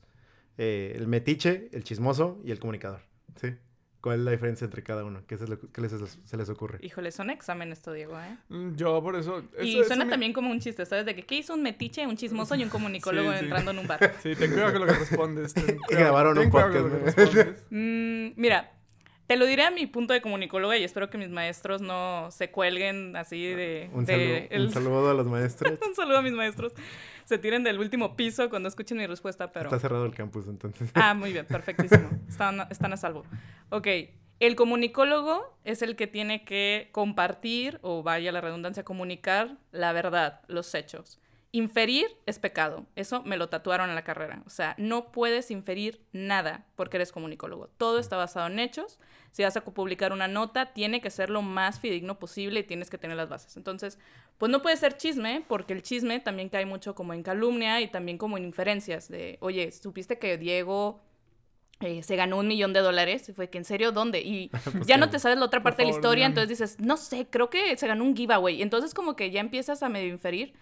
Eh, 0.57 0.93
el 0.95 1.07
metiche, 1.07 1.69
el 1.71 1.83
chismoso 1.83 2.39
y 2.43 2.51
el 2.51 2.59
comunicador. 2.59 3.01
¿sí? 3.39 3.55
¿Cuál 4.01 4.19
es 4.19 4.25
la 4.25 4.31
diferencia 4.31 4.65
entre 4.65 4.83
cada 4.83 5.03
uno? 5.03 5.21
¿Qué, 5.27 5.37
se 5.37 6.37
les 6.37 6.49
ocurre? 6.49 6.79
Híjole, 6.81 7.11
son 7.11 7.29
examen 7.29 7.71
esto, 7.71 7.91
Diego, 7.91 8.19
¿eh? 8.19 8.37
Mm, 8.49 8.75
yo 8.75 9.01
por 9.01 9.15
eso... 9.15 9.43
y 9.61 9.83
suena 9.83 10.07
también 10.07 10.33
como 10.33 10.51
un 10.51 10.59
chiste, 10.59 10.85
¿sabes? 10.85 11.05
De 11.05 11.15
que 11.15 11.25
¿qué 11.25 11.35
hizo 11.35 11.55
un 11.55 11.63
metiche, 11.63 12.05
un 12.05 12.15
chismoso 12.15 12.55
y 12.55 12.63
un 12.63 12.69
comunicólogo 12.69 13.33
entrando 13.33 13.71
en 13.71 13.79
un 13.79 13.87
bar? 13.87 14.13
Sí, 14.21 14.35
ten 14.35 14.51
cuidado 14.51 14.73
con 14.73 14.81
lo 14.81 14.87
que 14.87 14.99
respondes. 14.99 15.53
y 15.89 15.95
grabaron 15.95 16.37
un 16.37 16.49
podcast. 16.49 16.87
mm, 17.71 18.33
mira, 18.35 18.76
te 19.27 19.35
lo 19.35 19.45
diré 19.45 19.63
a 19.63 19.71
mi 19.71 19.85
punto 19.85 20.13
de 20.13 20.21
comunicóloga 20.21 20.77
y 20.77 20.83
espero 20.83 21.09
que 21.09 21.17
mis 21.17 21.29
maestros 21.29 21.81
no 21.81 22.29
se 22.31 22.49
cuelguen 22.49 23.15
así 23.17 23.45
de... 23.45 23.89
Un, 23.93 24.07
saludo, 24.71 25.09
a 25.09 25.13
los 25.13 25.27
maestros. 25.27 25.77
un 25.85 25.95
saludo 25.95 26.19
a 26.19 26.21
mis 26.21 26.31
maestros. 26.31 26.73
Se 27.25 27.37
tiren 27.37 27.63
del 27.63 27.77
último 27.77 28.15
piso 28.15 28.49
cuando 28.49 28.69
escuchen 28.69 28.97
mi 28.97 29.05
respuesta, 29.05 29.51
pero... 29.51 29.65
Está 29.65 29.79
cerrado 29.79 30.05
el 30.05 30.15
campus, 30.15 30.47
entonces. 30.47 30.89
Ah, 30.93 31.13
muy 31.13 31.33
bien, 31.33 31.45
perfectísimo. 31.45 32.09
Están, 32.29 32.67
están 32.69 32.93
a 32.93 32.97
salvo. 32.97 33.25
Ok, 33.69 33.87
el 34.39 34.55
comunicólogo 34.55 35.57
es 35.65 35.81
el 35.81 35.95
que 35.95 36.07
tiene 36.07 36.45
que 36.45 36.89
compartir, 36.91 37.79
o 37.81 38.03
vaya 38.03 38.31
la 38.31 38.39
redundancia, 38.39 38.83
comunicar 38.83 39.57
la 39.71 39.91
verdad, 39.93 40.41
los 40.47 40.73
hechos. 40.73 41.19
Inferir 41.51 42.05
es 42.27 42.37
pecado. 42.37 42.85
Eso 42.95 43.23
me 43.23 43.35
lo 43.35 43.49
tatuaron 43.49 43.89
en 43.89 43.95
la 43.95 44.03
carrera. 44.03 44.43
O 44.45 44.49
sea, 44.49 44.75
no 44.77 45.11
puedes 45.11 45.49
inferir 45.49 46.05
nada 46.11 46.65
porque 46.75 46.97
eres 46.97 47.11
comunicólogo. 47.11 47.67
Todo 47.77 47.99
está 47.99 48.15
basado 48.15 48.47
en 48.47 48.59
hechos. 48.59 48.99
Si 49.37 49.43
vas 49.43 49.55
a 49.55 49.63
publicar 49.63 50.13
una 50.13 50.27
nota, 50.27 50.73
tiene 50.73 50.99
que 50.99 51.11
ser 51.11 51.29
lo 51.29 51.43
más 51.43 51.79
fidedigno 51.79 52.17
posible 52.17 52.61
y 52.61 52.63
tienes 52.63 52.89
que 52.89 52.97
tener 52.97 53.15
las 53.17 53.29
bases. 53.29 53.55
Entonces, 53.55 53.99
pues 54.39 54.51
no 54.51 54.63
puede 54.63 54.77
ser 54.77 54.97
chisme 54.97 55.45
porque 55.47 55.73
el 55.73 55.83
chisme 55.83 56.19
también 56.19 56.49
cae 56.49 56.65
mucho 56.65 56.95
como 56.95 57.13
en 57.13 57.21
calumnia 57.21 57.79
y 57.81 57.87
también 57.87 58.17
como 58.17 58.39
en 58.39 58.45
inferencias 58.45 59.09
de, 59.09 59.37
oye, 59.41 59.71
¿supiste 59.71 60.17
que 60.17 60.39
Diego 60.39 61.03
eh, 61.81 62.01
se 62.01 62.15
ganó 62.15 62.39
un 62.39 62.47
millón 62.47 62.73
de 62.73 62.79
dólares. 62.79 63.29
Y 63.29 63.33
fue 63.33 63.47
que, 63.47 63.59
¿en 63.59 63.65
serio? 63.65 63.91
¿Dónde? 63.91 64.21
Y 64.21 64.49
pues 64.71 64.87
ya 64.87 64.97
no 64.97 65.11
te 65.11 65.19
sabes 65.19 65.37
la 65.37 65.45
otra 65.45 65.61
parte 65.61 65.83
de 65.83 65.91
la 65.91 65.95
historia, 65.95 66.25
entonces 66.25 66.49
dices, 66.49 66.79
no 66.79 66.97
sé, 66.97 67.27
creo 67.29 67.51
que 67.51 67.77
se 67.77 67.85
ganó 67.85 68.05
un 68.05 68.15
giveaway. 68.15 68.63
Entonces 68.63 68.95
como 68.95 69.15
que 69.15 69.29
ya 69.29 69.39
empiezas 69.39 69.83
a 69.83 69.89
medio 69.89 70.09
inferir 70.09 70.55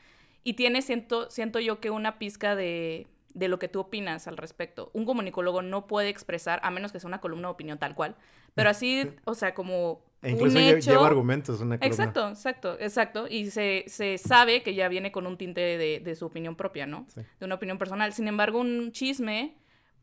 y 0.43 0.55
tiene, 0.55 0.81
siento, 0.81 1.31
siento 1.31 1.61
yo 1.61 1.79
que 1.79 1.91
una 1.91 2.19
pizca 2.19 2.57
de, 2.57 3.07
de 3.35 3.47
lo 3.49 3.59
que 3.59 3.67
tú 3.67 3.81
opinas 3.81 4.27
al 4.27 4.37
respecto. 4.37 4.89
Un 4.93 5.05
comunicólogo 5.05 5.61
no 5.61 5.85
puede 5.85 6.09
expresar, 6.09 6.59
a 6.63 6.71
menos 6.71 6.91
que 6.91 6.99
sea 6.99 7.07
una 7.07 7.21
columna 7.21 7.49
de 7.49 7.53
opinión 7.53 7.77
tal 7.77 7.93
cual, 7.93 8.15
pero 8.55 8.69
así, 8.69 9.03
o 9.25 9.35
sea, 9.35 9.53
como 9.53 10.01
e 10.23 10.31
incluso 10.31 10.57
un 10.57 10.63
hecho... 10.63 10.91
lleva 10.91 11.05
argumentos 11.05 11.61
una 11.61 11.77
columna. 11.77 11.85
Exacto, 11.85 12.29
exacto, 12.29 12.77
exacto. 12.79 13.27
Y 13.29 13.51
se, 13.51 13.83
se 13.87 14.17
sabe 14.17 14.63
que 14.63 14.73
ya 14.73 14.87
viene 14.87 15.11
con 15.11 15.27
un 15.27 15.37
tinte 15.37 15.61
de, 15.61 15.99
de 15.99 16.15
su 16.15 16.25
opinión 16.25 16.55
propia, 16.55 16.87
¿no? 16.87 17.05
De 17.39 17.45
una 17.45 17.55
opinión 17.55 17.77
personal. 17.77 18.13
Sin 18.13 18.27
embargo, 18.27 18.59
un 18.59 18.91
chisme 18.91 19.55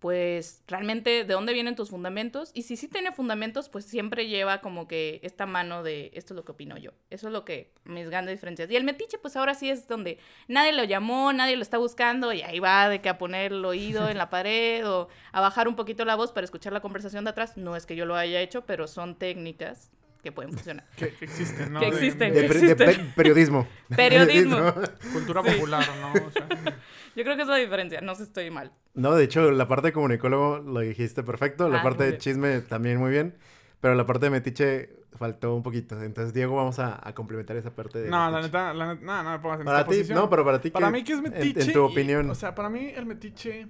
pues 0.03 0.65
realmente 0.67 1.23
de 1.23 1.33
dónde 1.33 1.53
vienen 1.53 1.77
tus 1.77 1.91
fundamentos 1.91 2.51
y 2.55 2.63
si 2.63 2.77
sí 2.77 2.89
tiene 2.89 3.13
fundamentos, 3.13 3.69
pues 3.69 3.85
siempre 3.85 4.27
lleva 4.27 4.61
como 4.61 4.89
que 4.89 5.21
esta 5.23 5.47
mano 5.47 5.85
de 5.85 6.11
esto 6.15 6.35
es 6.35 6.37
lo 6.37 6.45
que 6.45 6.51
opino 6.51 6.77
yo. 6.77 6.91
Eso 7.09 7.29
es 7.29 7.33
lo 7.33 7.45
que 7.45 7.73
mis 7.85 8.11
grandes 8.11 8.35
diferencias. 8.35 8.69
Y 8.69 8.75
el 8.75 8.83
metiche, 8.83 9.19
pues 9.19 9.37
ahora 9.37 9.55
sí 9.55 9.71
es 9.71 9.87
donde 9.87 10.19
nadie 10.49 10.73
lo 10.73 10.83
llamó, 10.83 11.33
nadie 11.33 11.55
lo 11.55 11.63
está 11.63 11.79
buscando 11.79 12.33
y 12.33 12.43
ahí 12.43 12.59
va 12.59 12.89
de 12.89 13.01
que 13.01 13.11
a 13.11 13.17
poner 13.17 13.53
el 13.53 13.65
oído 13.65 14.09
en 14.09 14.19
la 14.19 14.29
pared 14.31 14.85
o 14.91 15.09
a 15.31 15.41
bajar 15.41 15.69
un 15.69 15.77
poquito 15.77 16.05
la 16.05 16.17
voz 16.17 16.33
para 16.33 16.47
escuchar 16.47 16.73
la 16.73 16.81
conversación 16.81 17.23
de 17.23 17.31
atrás. 17.31 17.57
No 17.57 17.77
es 17.77 17.87
que 17.87 17.95
yo 17.95 18.05
lo 18.05 18.17
haya 18.17 18.41
hecho, 18.41 18.67
pero 18.67 18.89
son 18.89 19.15
técnicas 19.15 19.93
que 20.23 20.31
pueden 20.31 20.53
funcionar. 20.53 20.87
Que, 20.97 21.07
existen, 21.21 21.73
¿no? 21.73 21.81
Que 21.81 21.89
existen. 21.89 22.33
De, 22.33 22.43
periodismo. 23.17 23.67
Periodismo. 23.95 24.73
Cultura 25.13 25.43
popular, 25.43 25.85
¿no? 26.01 26.13
Yo 27.17 27.25
creo 27.25 27.37
que 27.37 27.43
es 27.43 27.49
la 27.49 27.57
diferencia, 27.57 28.01
no 28.01 28.15
sé 28.15 28.25
si 28.25 28.29
estoy 28.29 28.51
mal. 28.51 28.73
No, 28.95 29.15
de 29.15 29.25
hecho, 29.25 29.51
la 29.51 29.69
parte 29.69 29.89
de 29.89 29.93
comunicólogo 29.93 30.59
lo 30.59 30.81
dijiste 30.81 31.23
perfecto, 31.23 31.69
la 31.69 31.81
ah, 31.81 31.83
parte 31.83 32.05
de 32.05 32.19
chisme 32.19 32.61
también 32.61 32.99
muy 32.99 33.11
bien. 33.11 33.37
Pero 33.81 33.97
la 33.97 34.07
parte 34.07 34.27
de 34.27 34.31
metiche 34.31 34.91
faltó 35.19 35.57
un 35.57 35.63
poquito. 35.65 36.01
Entonces, 36.01 36.33
Diego, 36.33 36.55
vamos 36.55 36.79
a, 36.79 37.01
complementar 37.15 37.57
esa 37.57 37.75
parte 37.75 37.99
de. 38.01 38.09
No, 38.09 38.31
la 38.31 38.41
neta, 38.41 38.73
la 38.73 38.95
neta, 38.95 39.05
no, 39.05 39.23
no 39.25 39.31
me 39.33 39.39
pongas 39.41 39.59
en 39.59 39.67
para 39.67 39.81
esta 39.81 39.91
ti, 39.91 39.97
posición. 39.97 40.19
No, 40.19 40.31
pero 40.31 40.45
para 40.45 40.61
ti, 40.61 40.71
Para 40.71 40.91
mí, 40.91 41.03
¿qué 41.03 41.15
es 41.15 41.21
metiche? 41.21 41.63
En, 41.63 41.73
tu 41.73 41.83
opinión. 41.83 42.31
o 42.31 42.35
sea, 42.37 42.55
para 42.55 42.71
mí, 42.71 42.93
el 42.95 43.07
metiche 43.07 43.67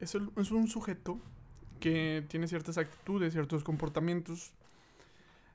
es, 0.00 0.14
es 0.14 0.50
un 0.50 0.66
sujeto 0.66 1.20
que 1.78 2.24
tiene 2.28 2.48
ciertas 2.48 2.78
actitudes, 2.78 3.34
ciertos 3.34 3.62
comportamientos. 3.62 4.54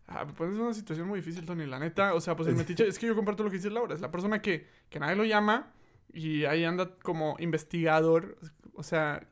Ah, 0.08 0.26
pues 0.28 0.52
es 0.52 0.58
una 0.58 0.74
situación 0.74 1.08
muy 1.08 1.20
difícil, 1.20 1.46
Tony, 1.46 1.66
la 1.66 1.80
neta. 1.80 2.14
O 2.14 2.22
sea, 2.22 2.36
pues 2.36 2.48
el 2.48 2.56
metiche, 2.56 2.88
es 2.88 3.00
que 3.00 3.08
yo 3.08 3.16
comparto 3.16 3.44
lo 3.44 3.50
que 3.50 3.58
dice 3.58 3.70
Laura. 3.70 3.96
Es 3.96 4.02
la 4.02 4.12
persona 4.12 4.42
que, 4.42 4.68
que 4.90 5.00
nadie 5.00 5.16
lo 5.16 5.26
llama 5.26 5.74
y 6.14 6.46
ahí 6.46 6.64
anda 6.64 6.96
como 7.02 7.36
investigador. 7.40 8.38
O 8.74 8.84
sea, 8.84 9.28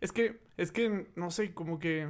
es 0.00 0.12
que, 0.12 0.40
es 0.56 0.72
que, 0.72 1.10
no 1.16 1.30
sé, 1.30 1.54
como 1.54 1.78
que 1.78 2.08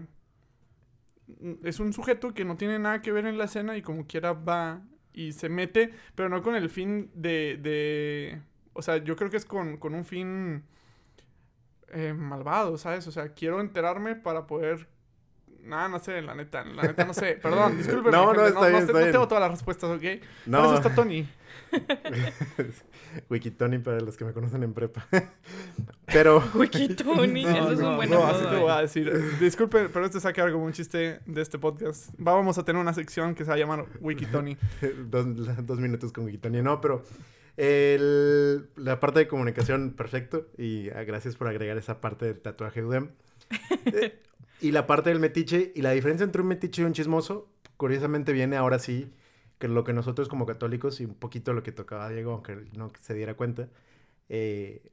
es 1.62 1.78
un 1.80 1.92
sujeto 1.92 2.34
que 2.34 2.44
no 2.44 2.56
tiene 2.56 2.78
nada 2.78 3.02
que 3.02 3.12
ver 3.12 3.26
en 3.26 3.38
la 3.38 3.44
escena 3.44 3.76
y 3.76 3.82
como 3.82 4.06
quiera 4.06 4.32
va 4.32 4.82
y 5.12 5.32
se 5.32 5.48
mete, 5.48 5.92
pero 6.14 6.28
no 6.28 6.42
con 6.42 6.54
el 6.54 6.70
fin 6.70 7.10
de... 7.14 7.58
de 7.60 8.42
o 8.72 8.82
sea, 8.82 8.98
yo 8.98 9.16
creo 9.16 9.30
que 9.30 9.36
es 9.36 9.44
con, 9.44 9.76
con 9.78 9.94
un 9.94 10.04
fin 10.04 10.64
eh, 11.88 12.12
malvado, 12.14 12.78
¿sabes? 12.78 13.06
O 13.06 13.12
sea, 13.12 13.34
quiero 13.34 13.60
enterarme 13.60 14.14
para 14.16 14.46
poder... 14.46 14.88
Nada, 15.62 15.88
no 15.88 15.98
sé, 15.98 16.22
la 16.22 16.34
neta, 16.34 16.64
la 16.64 16.82
neta 16.82 17.04
no 17.04 17.14
sé. 17.14 17.38
Perdón, 17.42 17.76
disculpe. 17.78 18.10
No, 18.10 18.32
no, 18.32 18.46
está 18.46 18.68
bien, 18.68 18.86
no, 18.86 18.92
no, 18.92 18.98
tengo 18.98 19.28
todas 19.28 19.42
las 19.42 19.50
respuestas, 19.50 19.90
¿ok? 19.90 20.02
No. 20.46 20.64
eso 20.64 20.74
está 20.76 20.94
Tony. 20.94 21.28
Wikitony 23.30 23.78
para 23.78 24.00
los 24.00 24.16
que 24.16 24.24
me 24.24 24.32
conocen 24.32 24.62
en 24.62 24.72
prepa. 24.72 25.06
pero. 26.06 26.42
Wikitony, 26.54 27.44
eso 27.44 27.72
es 27.72 27.80
un 27.80 27.96
buen 27.96 28.10
No, 28.10 28.26
así 28.26 28.44
te 28.46 28.56
voy 28.56 28.70
a 28.70 28.80
decir. 28.80 29.38
Disculpe, 29.38 29.88
pero 29.88 30.06
este 30.06 30.20
saca 30.20 30.42
algo 30.42 30.58
un 30.58 30.72
chiste 30.72 31.20
de 31.26 31.42
este 31.42 31.58
podcast. 31.58 32.10
Vamos 32.16 32.58
a 32.58 32.64
tener 32.64 32.80
una 32.80 32.94
sección 32.94 33.34
que 33.34 33.44
se 33.44 33.50
va 33.50 33.56
a 33.56 33.58
llamar 33.58 33.84
Wikitony. 34.00 34.56
dos, 35.06 35.26
dos 35.66 35.78
minutos 35.78 36.12
con 36.12 36.24
Wikitony. 36.24 36.62
No, 36.62 36.80
pero. 36.80 37.04
El, 37.58 38.68
la 38.76 39.00
parte 39.00 39.18
de 39.18 39.26
comunicación, 39.26 39.94
perfecto. 39.94 40.46
Y 40.56 40.90
ah, 40.90 41.02
gracias 41.02 41.34
por 41.34 41.48
agregar 41.48 41.76
esa 41.76 42.00
parte 42.00 42.26
del 42.26 42.38
tatuaje 42.40 42.84
UDEM. 42.84 43.10
Eh, 43.86 44.22
y 44.60 44.72
la 44.72 44.86
parte 44.86 45.10
del 45.10 45.20
metiche. 45.20 45.72
Y 45.74 45.82
la 45.82 45.92
diferencia 45.92 46.24
entre 46.24 46.42
un 46.42 46.48
metiche 46.48 46.82
y 46.82 46.84
un 46.84 46.92
chismoso, 46.92 47.48
curiosamente 47.76 48.32
viene 48.32 48.56
ahora 48.56 48.78
sí 48.78 49.12
que 49.58 49.68
lo 49.68 49.84
que 49.84 49.92
nosotros 49.92 50.28
como 50.28 50.46
católicos 50.46 51.00
y 51.00 51.04
un 51.04 51.14
poquito 51.14 51.52
lo 51.52 51.62
que 51.62 51.72
tocaba 51.72 52.08
Diego, 52.08 52.32
aunque 52.32 52.56
no 52.76 52.92
se 53.00 53.14
diera 53.14 53.34
cuenta, 53.34 53.68
eh, 54.28 54.92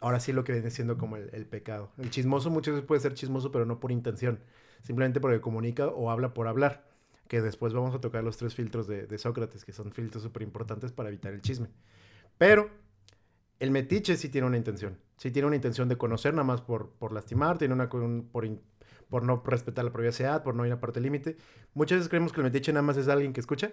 ahora 0.00 0.20
sí 0.20 0.32
lo 0.32 0.44
que 0.44 0.52
viene 0.52 0.70
siendo 0.70 0.98
como 0.98 1.16
el, 1.16 1.46
pecado. 1.46 1.90
El 1.98 2.10
chismoso 2.10 2.50
muchas 2.50 2.74
veces 2.74 2.86
puede 2.86 3.00
ser 3.00 3.14
chismoso, 3.14 3.50
pero 3.50 3.64
no 3.64 3.80
por 3.80 3.90
intención, 3.90 4.40
simplemente 4.82 5.20
porque 5.20 5.40
comunica 5.40 5.86
o 5.86 6.10
habla 6.10 6.34
por 6.34 6.46
hablar, 6.46 6.86
que 7.28 7.40
después 7.40 7.72
vamos 7.72 7.94
a 7.94 8.00
tocar 8.00 8.22
los 8.22 8.36
tres 8.36 8.54
filtros 8.54 8.86
de, 8.86 9.18
Sócrates, 9.18 9.64
que 9.64 9.72
son 9.72 9.92
filtros 9.92 10.22
súper 10.22 10.42
importantes 10.42 10.92
para 10.92 11.08
evitar 11.08 11.32
el 11.32 11.40
chisme. 11.40 11.68
Pero 12.36 12.68
el 13.60 13.70
metiche 13.70 14.16
sí 14.18 14.28
tiene 14.28 14.46
una 14.46 14.58
intención, 14.58 14.98
sí 15.16 15.30
tiene 15.30 15.46
una 15.46 15.56
intención 15.56 15.88
de 15.88 15.96
conocer 15.96 16.34
nada 16.34 16.44
más 16.44 16.60
por, 16.60 16.90
por 16.90 17.12
lastimar, 17.12 17.56
tiene 17.56 17.72
una 17.72 17.88
por, 17.88 18.44
por 19.08 19.22
no 19.22 19.42
respetar 19.44 19.84
la 19.84 19.92
privacidad, 19.92 20.42
por 20.42 20.54
no 20.54 20.66
ir 20.66 20.72
a 20.72 20.80
parte 20.80 21.00
límite. 21.00 21.36
Muchas 21.74 21.98
veces 21.98 22.08
creemos 22.08 22.32
que 22.32 22.40
el 22.40 22.44
metiche 22.44 22.72
nada 22.72 22.82
más 22.82 22.96
es 22.96 23.08
alguien 23.08 23.32
que 23.32 23.40
escucha 23.40 23.72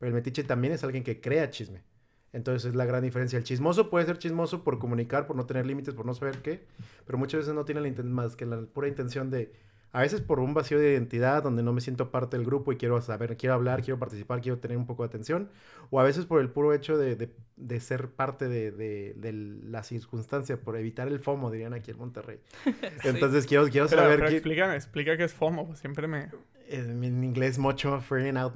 pero 0.00 0.08
el 0.08 0.14
metiche 0.14 0.42
también 0.42 0.72
es 0.72 0.82
alguien 0.82 1.04
que 1.04 1.20
crea 1.20 1.50
chisme. 1.50 1.84
Entonces 2.32 2.70
es 2.70 2.74
la 2.74 2.86
gran 2.86 3.02
diferencia. 3.02 3.36
El 3.36 3.44
chismoso 3.44 3.90
puede 3.90 4.06
ser 4.06 4.16
chismoso 4.16 4.64
por 4.64 4.78
comunicar, 4.78 5.26
por 5.26 5.36
no 5.36 5.44
tener 5.44 5.66
límites, 5.66 5.94
por 5.94 6.06
no 6.06 6.14
saber 6.14 6.40
qué, 6.40 6.66
pero 7.04 7.18
muchas 7.18 7.40
veces 7.40 7.54
no 7.54 7.66
tiene 7.66 7.82
la 7.82 8.02
más 8.04 8.34
que 8.34 8.46
la 8.46 8.62
pura 8.62 8.88
intención 8.88 9.30
de, 9.30 9.52
a 9.92 10.00
veces 10.00 10.20
por 10.20 10.38
un 10.38 10.54
vacío 10.54 10.78
de 10.78 10.92
identidad 10.92 11.42
donde 11.42 11.62
no 11.62 11.72
me 11.72 11.80
siento 11.80 12.10
parte 12.10 12.36
del 12.36 12.46
grupo 12.46 12.72
y 12.72 12.76
quiero 12.76 13.00
saber, 13.00 13.36
quiero 13.36 13.54
hablar, 13.54 13.82
quiero 13.82 13.98
participar, 13.98 14.40
quiero 14.40 14.58
tener 14.58 14.76
un 14.76 14.86
poco 14.86 15.02
de 15.02 15.08
atención, 15.08 15.50
o 15.90 15.98
a 15.98 16.04
veces 16.04 16.26
por 16.26 16.40
el 16.40 16.48
puro 16.48 16.72
hecho 16.72 16.96
de, 16.96 17.30
de, 17.56 17.80
ser 17.80 18.08
parte 18.08 18.48
de, 18.48 18.70
de, 18.70 19.32
la 19.32 19.82
circunstancia, 19.82 20.58
por 20.58 20.76
evitar 20.76 21.08
el 21.08 21.18
FOMO, 21.18 21.50
dirían 21.50 21.74
aquí 21.74 21.90
en 21.90 21.98
Monterrey. 21.98 22.38
Entonces 23.04 23.46
quiero, 23.46 23.68
quiero 23.68 23.88
saber... 23.88 24.20
Pero 24.20 24.30
explica, 24.30 24.76
explica 24.76 25.16
qué 25.16 25.24
es 25.24 25.34
FOMO, 25.34 25.74
siempre 25.74 26.06
me 26.06 26.28
en 26.70 27.24
inglés 27.24 27.58
mucho 27.58 28.00
fearing 28.00 28.36
out 28.36 28.54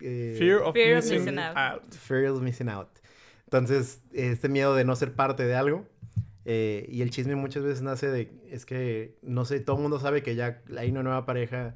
eh, 0.00 0.36
fear 0.38 0.62
of 0.62 0.72
missing, 0.74 1.36
out. 1.36 1.82
fear 1.92 2.26
of 2.26 2.40
missing 2.40 2.68
out 2.68 2.88
entonces 3.44 4.00
este 4.12 4.48
miedo 4.48 4.76
de 4.76 4.84
no 4.84 4.94
ser 4.94 5.14
parte 5.14 5.44
de 5.44 5.56
algo 5.56 5.84
eh, 6.46 6.86
y 6.88 7.02
el 7.02 7.10
chisme 7.10 7.36
muchas 7.36 7.64
veces 7.64 7.82
nace 7.82 8.08
de 8.08 8.32
es 8.50 8.64
que 8.64 9.18
no 9.20 9.44
sé 9.44 9.60
todo 9.60 9.76
el 9.76 9.82
mundo 9.82 9.98
sabe 10.00 10.22
que 10.22 10.34
ya 10.34 10.62
hay 10.78 10.90
una 10.90 11.02
nueva 11.02 11.26
pareja 11.26 11.74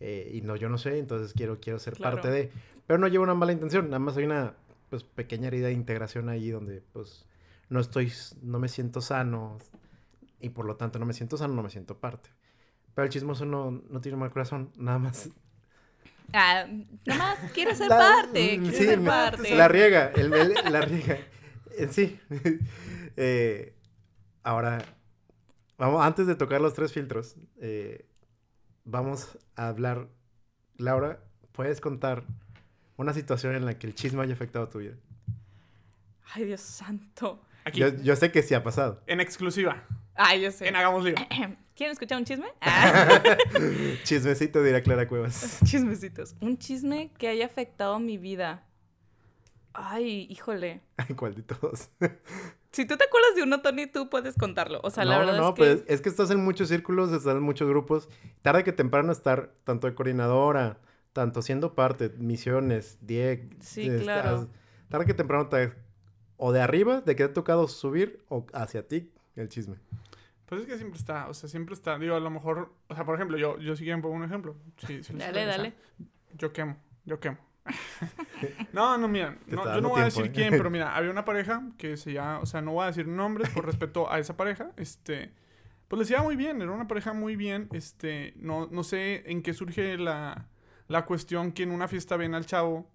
eh, 0.00 0.30
y 0.34 0.42
no 0.42 0.56
yo 0.56 0.68
no 0.68 0.76
sé 0.76 0.98
entonces 0.98 1.32
quiero 1.32 1.60
quiero 1.60 1.78
ser 1.78 1.96
parte 1.96 2.28
de 2.28 2.50
pero 2.86 2.98
no 2.98 3.08
llevo 3.08 3.24
una 3.24 3.34
mala 3.34 3.52
intención 3.52 3.86
nada 3.86 4.00
más 4.00 4.16
hay 4.16 4.24
una 4.24 4.54
pues 4.90 5.04
pequeña 5.04 5.48
herida 5.48 5.68
de 5.68 5.72
integración 5.72 6.28
ahí 6.28 6.50
donde 6.50 6.82
pues 6.92 7.24
no 7.70 7.80
estoy 7.80 8.12
no 8.42 8.58
me 8.58 8.68
siento 8.68 9.00
sano 9.00 9.58
y 10.40 10.50
por 10.50 10.66
lo 10.66 10.76
tanto 10.76 10.98
no 10.98 11.06
me 11.06 11.14
siento 11.14 11.36
sano 11.36 11.54
no 11.54 11.62
me 11.62 11.70
siento 11.70 11.96
parte 11.96 12.30
pero 12.98 13.06
el 13.06 13.12
chismoso 13.12 13.44
no, 13.44 13.80
no 13.90 14.00
tiene 14.00 14.18
mal 14.18 14.32
corazón, 14.32 14.72
nada 14.76 14.98
más. 14.98 15.28
Ah, 16.32 16.66
nada 17.06 17.18
más 17.18 17.52
quiero 17.52 17.72
ser 17.72 17.88
parte, 17.88 18.58
quiero 18.58 18.76
ser 18.76 19.00
parte. 19.04 19.54
La 19.54 19.68
riega, 19.68 20.10
el, 20.16 20.30
la 20.30 20.80
riega. 20.80 21.16
En 21.76 21.92
sí. 21.92 22.18
Eh, 23.20 23.74
ahora, 24.48 24.82
vamos, 25.76 26.02
antes 26.02 26.26
de 26.26 26.34
tocar 26.34 26.62
los 26.62 26.72
tres 26.72 26.90
filtros, 26.90 27.36
eh, 27.60 28.06
vamos 28.84 29.36
a 29.56 29.68
hablar. 29.68 30.08
Laura, 30.78 31.20
¿puedes 31.52 31.82
contar 31.82 32.24
una 32.96 33.12
situación 33.12 33.54
en 33.54 33.66
la 33.66 33.78
que 33.78 33.86
el 33.86 33.94
chisme 33.94 34.22
haya 34.22 34.32
afectado 34.32 34.66
tu 34.68 34.78
vida? 34.78 34.94
Ay, 36.32 36.46
Dios 36.46 36.62
santo. 36.62 37.42
Yo, 37.74 37.88
yo, 37.88 38.16
sé 38.16 38.32
que 38.32 38.42
sí 38.42 38.54
ha 38.54 38.62
pasado. 38.62 39.02
En 39.06 39.20
exclusiva. 39.20 39.84
Ay, 40.14 40.40
yo 40.40 40.50
sé. 40.50 40.66
En 40.66 40.76
Hagamos 40.76 41.04
Lío. 41.04 41.14
¿Quieren 41.76 41.92
escuchar 41.92 42.18
un 42.18 42.24
chisme? 42.24 42.46
Chismecito, 44.04 44.62
dirá 44.62 44.80
Clara 44.82 45.06
Cuevas. 45.06 45.60
Chismecitos. 45.64 46.34
Un 46.40 46.56
chisme 46.56 47.12
que 47.18 47.28
haya 47.28 47.44
afectado 47.44 47.98
mi 47.98 48.16
vida. 48.16 48.64
Ay, 49.74 50.26
híjole. 50.30 50.80
¿Cuál 51.16 51.34
de 51.34 51.42
todos? 51.42 51.90
Si 52.72 52.84
tú 52.84 52.96
te 52.96 53.04
acuerdas 53.04 53.34
de 53.34 53.42
uno, 53.42 53.60
Tony, 53.60 53.86
tú 53.86 54.10
puedes 54.10 54.36
contarlo. 54.36 54.80
O 54.82 54.90
sea, 54.90 55.04
la 55.04 55.18
verdad 55.18 55.36
no, 55.36 55.48
es 55.48 55.54
que... 55.54 55.56
pues 55.56 55.84
es 55.86 56.00
que 56.00 56.08
estás 56.08 56.30
en 56.30 56.44
muchos 56.44 56.68
círculos, 56.68 57.12
estás 57.12 57.36
en 57.36 57.42
muchos 57.42 57.68
grupos. 57.68 58.08
Tarde 58.42 58.64
que 58.64 58.72
temprano 58.72 59.12
estar 59.12 59.52
tanto 59.64 59.86
de 59.86 59.94
coordinadora, 59.94 60.78
tanto 61.12 61.42
siendo 61.42 61.74
parte, 61.74 62.10
misiones, 62.18 62.98
DIEC. 63.00 63.60
Sí, 63.60 63.90
claro. 64.00 64.48
Tarde 64.88 65.06
que 65.06 65.14
temprano 65.14 65.48
te... 65.48 65.72
O 66.36 66.52
de 66.52 66.60
arriba, 66.60 67.00
de 67.00 67.16
que 67.16 67.24
te 67.24 67.30
ha 67.30 67.32
tocado 67.32 67.66
subir, 67.66 68.24
o 68.28 68.46
hacia 68.52 68.86
ti, 68.86 69.10
el 69.34 69.48
chisme. 69.48 69.76
Pues 70.46 70.62
es 70.62 70.66
que 70.66 70.76
siempre 70.78 70.98
está, 70.98 71.28
o 71.28 71.34
sea, 71.34 71.48
siempre 71.48 71.74
está. 71.74 71.98
Digo, 71.98 72.14
a 72.14 72.20
lo 72.20 72.30
mejor, 72.30 72.72
o 72.88 72.94
sea, 72.94 73.04
por 73.04 73.16
ejemplo, 73.16 73.36
yo, 73.36 73.58
yo 73.58 73.76
sí 73.76 73.84
quiero 73.84 74.00
pongo 74.00 74.14
un 74.14 74.24
ejemplo. 74.24 74.56
Sí, 74.86 75.00
dale, 75.14 75.44
dale. 75.44 75.74
yo 76.34 76.52
quemo, 76.52 76.76
yo 77.04 77.20
quemo. 77.20 77.38
No, 78.72 78.98
no, 78.98 79.08
mira, 79.08 79.36
yo 79.46 79.80
no 79.80 79.88
voy 79.88 80.02
a 80.02 80.04
decir 80.04 80.26
¿eh? 80.26 80.32
quién, 80.32 80.50
pero 80.50 80.70
mira, 80.70 80.94
había 80.96 81.10
una 81.10 81.24
pareja 81.24 81.62
que 81.76 81.96
se 81.96 82.12
llama, 82.12 82.40
o 82.40 82.46
sea, 82.46 82.60
no 82.60 82.72
voy 82.72 82.84
a 82.84 82.86
decir 82.86 83.06
nombres 83.06 83.50
por 83.50 83.66
respeto 83.66 84.10
a 84.10 84.18
esa 84.18 84.36
pareja, 84.36 84.72
este, 84.76 85.32
pues 85.88 85.98
les 86.00 86.10
iba 86.10 86.22
muy 86.22 86.36
bien, 86.36 86.60
era 86.60 86.70
una 86.70 86.88
pareja 86.88 87.12
muy 87.12 87.36
bien, 87.36 87.68
este, 87.72 88.34
no, 88.36 88.68
no 88.70 88.82
sé 88.84 89.24
en 89.30 89.42
qué 89.42 89.54
surge 89.54 89.96
la, 89.96 90.48
la 90.88 91.04
cuestión 91.04 91.52
que 91.52 91.62
en 91.62 91.70
una 91.70 91.88
fiesta 91.88 92.16
ven 92.16 92.34
al 92.34 92.46
chavo 92.46 92.90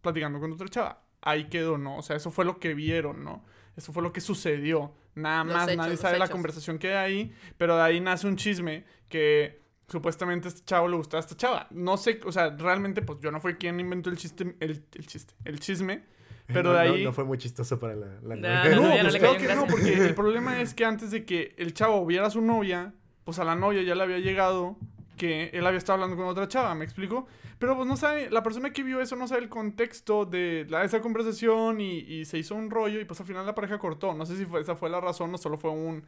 platicando 0.00 0.40
con 0.40 0.52
otra 0.52 0.68
chava. 0.68 1.02
Ahí 1.20 1.48
quedó, 1.48 1.78
¿no? 1.78 1.96
O 1.96 2.02
sea, 2.02 2.16
eso 2.16 2.30
fue 2.30 2.44
lo 2.44 2.60
que 2.60 2.74
vieron, 2.74 3.24
¿no? 3.24 3.44
Eso 3.76 3.92
fue 3.92 4.02
lo 4.02 4.12
que 4.12 4.20
sucedió. 4.20 4.94
Nada 5.14 5.44
más, 5.44 5.76
nadie 5.76 5.96
sabe 5.96 6.18
la 6.18 6.28
conversación 6.28 6.78
que 6.78 6.88
hay 6.88 6.94
ahí, 6.94 7.34
pero 7.56 7.76
de 7.76 7.82
ahí 7.82 8.00
nace 8.00 8.26
un 8.26 8.36
chisme 8.36 8.84
que 9.08 9.62
supuestamente 9.88 10.48
a 10.48 10.50
este 10.50 10.64
chavo 10.64 10.88
le 10.88 10.96
gustaba 10.96 11.20
a 11.20 11.24
esta 11.24 11.36
chava. 11.36 11.66
No 11.70 11.96
sé, 11.96 12.20
o 12.24 12.32
sea, 12.32 12.50
realmente, 12.50 13.02
pues 13.02 13.18
yo 13.20 13.30
no 13.30 13.40
fui 13.40 13.54
quien 13.54 13.80
inventó 13.80 14.10
el 14.10 14.16
chiste, 14.16 14.56
el, 14.60 14.84
el 14.94 15.06
chiste, 15.06 15.34
el 15.44 15.58
chisme. 15.60 16.04
Pero 16.46 16.72
de 16.72 16.78
ahí. 16.78 17.04
No, 17.04 17.12
fue 17.12 17.24
muy 17.24 17.38
chistoso 17.38 17.78
para 17.78 17.94
la, 17.94 18.06
la 18.22 18.36
no, 18.36 18.82
no, 18.82 19.02
pues 19.02 19.16
creo 19.16 19.36
que 19.36 19.54
no, 19.54 19.66
porque 19.66 19.92
el 19.92 20.14
problema 20.16 20.60
es 20.60 20.74
que 20.74 20.84
antes 20.84 21.10
de 21.10 21.24
que 21.24 21.54
el 21.58 21.74
chavo 21.74 22.04
viera 22.06 22.26
a 22.26 22.30
su 22.30 22.40
novia, 22.40 22.94
pues 23.24 23.38
a 23.38 23.44
la 23.44 23.54
novia 23.54 23.82
ya 23.82 23.94
le 23.94 24.02
había 24.02 24.18
llegado 24.18 24.78
que 25.18 25.50
él 25.52 25.66
había 25.66 25.76
estado 25.76 25.94
hablando 25.94 26.16
con 26.16 26.26
otra 26.26 26.48
chava, 26.48 26.74
¿me 26.74 26.84
explico? 26.84 27.26
Pero 27.58 27.76
pues 27.76 27.86
no 27.88 27.96
sabe, 27.96 28.30
la 28.30 28.42
persona 28.42 28.72
que 28.72 28.82
vio 28.82 29.00
eso 29.00 29.16
no 29.16 29.26
sabe 29.26 29.42
el 29.42 29.48
contexto 29.48 30.24
de 30.24 30.64
la, 30.70 30.84
esa 30.84 31.00
conversación 31.00 31.80
y, 31.80 32.24
se 32.24 32.38
hizo 32.38 32.54
un 32.54 32.70
rollo 32.70 33.00
y 33.00 33.04
pues 33.04 33.20
al 33.20 33.26
final 33.26 33.44
la 33.44 33.54
pareja 33.54 33.78
cortó. 33.78 34.14
No 34.14 34.24
sé 34.24 34.36
si 34.36 34.46
esa 34.58 34.76
fue 34.76 34.88
la 34.88 35.00
razón 35.00 35.34
o 35.34 35.38
solo 35.38 35.58
fue 35.58 35.72
un 35.72 36.04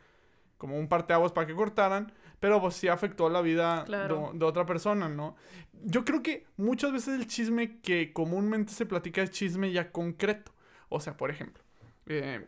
como 0.60 0.78
un 0.78 0.88
parteaguas 0.88 1.32
para 1.32 1.46
que 1.46 1.54
cortaran, 1.54 2.12
pero 2.38 2.60
pues 2.60 2.74
sí 2.74 2.86
afectó 2.86 3.30
la 3.30 3.40
vida 3.40 3.84
de, 3.84 4.44
otra 4.44 4.66
persona, 4.66 5.08
¿no? 5.08 5.34
Yo 5.72 6.04
creo 6.04 6.22
que 6.22 6.46
muchas 6.58 6.92
veces 6.92 7.18
el 7.18 7.26
chisme 7.26 7.80
que 7.80 8.12
comúnmente 8.12 8.74
se 8.74 8.84
platica 8.84 9.22
es 9.22 9.30
chisme 9.30 9.72
ya 9.72 9.90
concreto. 9.90 10.52
O 10.90 11.00
sea, 11.00 11.16
por 11.16 11.30
ejemplo, 11.30 11.64
eh, 12.04 12.46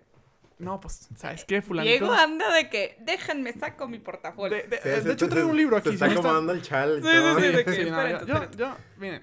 no, 0.59 0.79
pues, 0.79 1.09
¿sabes 1.17 1.47
qué, 1.47 1.63
fulanito? 1.63 1.91
Diego 1.91 2.13
anda 2.13 2.53
de 2.53 2.69
que, 2.69 2.99
déjenme, 3.01 3.55
saco 3.55 3.89
mi 3.89 3.99
portafolio. 3.99 4.59
De, 4.69 5.13
hecho, 5.13 5.27
traigo 5.31 5.49
un 5.49 5.57
libro 5.57 5.79
aquí. 5.79 5.89
Se 5.89 5.95
está 5.95 6.07
acomodando 6.07 6.53
el 6.53 6.61
chal 6.61 6.99
y 6.99 7.03
sí, 7.03 7.09
todo. 7.09 7.41
Sí, 7.41 7.47
sí, 7.47 7.53
de 7.53 7.65
que, 7.65 8.27
yo, 8.27 8.51
yo, 8.51 8.77
miren, 8.99 9.23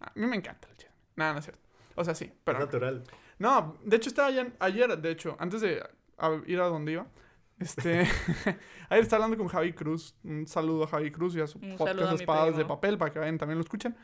a 0.00 0.12
mí 0.14 0.26
me 0.26 0.36
encanta 0.36 0.68
el 0.68 0.76
chisme. 0.76 0.94
Nada, 1.16 1.32
no 1.32 1.38
es 1.38 1.46
cierto. 1.46 1.62
O 1.94 2.04
sea, 2.04 2.14
sí, 2.14 2.30
pero... 2.44 2.58
Es 2.58 2.66
natural. 2.66 3.02
No, 3.38 3.78
de 3.82 3.96
hecho 3.96 4.10
estaba 4.10 4.28
ayer, 4.28 4.52
ayer 4.58 4.98
de 4.98 5.10
hecho, 5.10 5.36
antes 5.40 5.62
de 5.62 5.82
ir 6.46 6.60
a 6.60 6.66
donde 6.66 6.92
iba, 6.92 7.06
este, 7.64 8.00
ayer 8.90 9.02
estaba 9.02 9.24
hablando 9.24 9.42
con 9.42 9.48
Javi 9.48 9.72
Cruz, 9.72 10.14
un 10.22 10.46
saludo 10.46 10.84
a 10.84 10.86
Javi 10.86 11.10
Cruz 11.10 11.34
y 11.34 11.40
a 11.40 11.46
su 11.46 11.58
podcast 11.58 12.20
Espadas 12.20 12.56
de 12.58 12.64
Papel, 12.66 12.98
para 12.98 13.10
que 13.10 13.18
vayan, 13.18 13.38
también 13.38 13.56
lo 13.56 13.62
escuchen. 13.62 13.96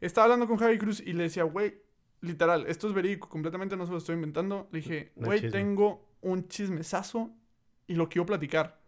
Estaba 0.00 0.24
hablando 0.24 0.48
con 0.48 0.56
Javi 0.56 0.78
Cruz 0.78 1.00
y 1.00 1.12
le 1.12 1.24
decía, 1.24 1.44
güey, 1.44 1.82
literal, 2.22 2.64
esto 2.68 2.88
es 2.88 2.94
verídico, 2.94 3.28
completamente 3.28 3.76
no 3.76 3.84
se 3.84 3.92
lo 3.92 3.98
estoy 3.98 4.14
inventando. 4.14 4.66
Le 4.72 4.78
dije, 4.78 5.12
güey, 5.16 5.50
tengo 5.50 6.08
un 6.22 6.48
chismesazo 6.48 7.30
y 7.86 7.96
lo 7.96 8.08
quiero 8.08 8.24
platicar. 8.24 8.80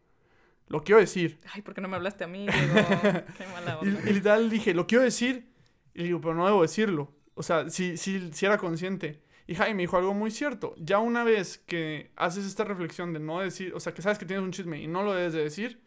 Lo 0.68 0.82
quiero 0.82 1.00
decir. 1.00 1.38
Ay, 1.52 1.60
¿por 1.60 1.74
qué 1.74 1.82
no 1.82 1.88
me 1.88 1.96
hablaste 1.96 2.24
a 2.24 2.26
mí? 2.26 2.46
Qué 3.36 3.46
mala 3.52 3.78
onda. 3.78 4.00
Y, 4.06 4.08
y, 4.08 4.12
literal 4.14 4.48
dije, 4.48 4.72
lo 4.72 4.86
quiero 4.86 5.04
decir. 5.04 5.52
Y 5.92 5.98
le 5.98 6.04
digo, 6.04 6.22
pero 6.22 6.34
no 6.34 6.46
debo 6.46 6.62
decirlo. 6.62 7.14
O 7.34 7.42
sea, 7.42 7.68
si, 7.68 7.98
si, 7.98 8.32
si 8.32 8.46
era 8.46 8.56
consciente. 8.56 9.22
Y 9.46 9.54
Jaime 9.54 9.82
dijo 9.82 9.96
algo 9.96 10.14
muy 10.14 10.30
cierto. 10.30 10.74
Ya 10.78 10.98
una 10.98 11.24
vez 11.24 11.58
que 11.58 12.10
haces 12.16 12.46
esta 12.46 12.64
reflexión 12.64 13.12
de 13.12 13.20
no 13.20 13.40
decir, 13.40 13.74
o 13.74 13.80
sea, 13.80 13.92
que 13.92 14.02
sabes 14.02 14.18
que 14.18 14.26
tienes 14.26 14.44
un 14.44 14.52
chisme 14.52 14.80
y 14.80 14.86
no 14.86 15.02
lo 15.02 15.12
debes 15.12 15.34
de 15.34 15.42
decir, 15.42 15.80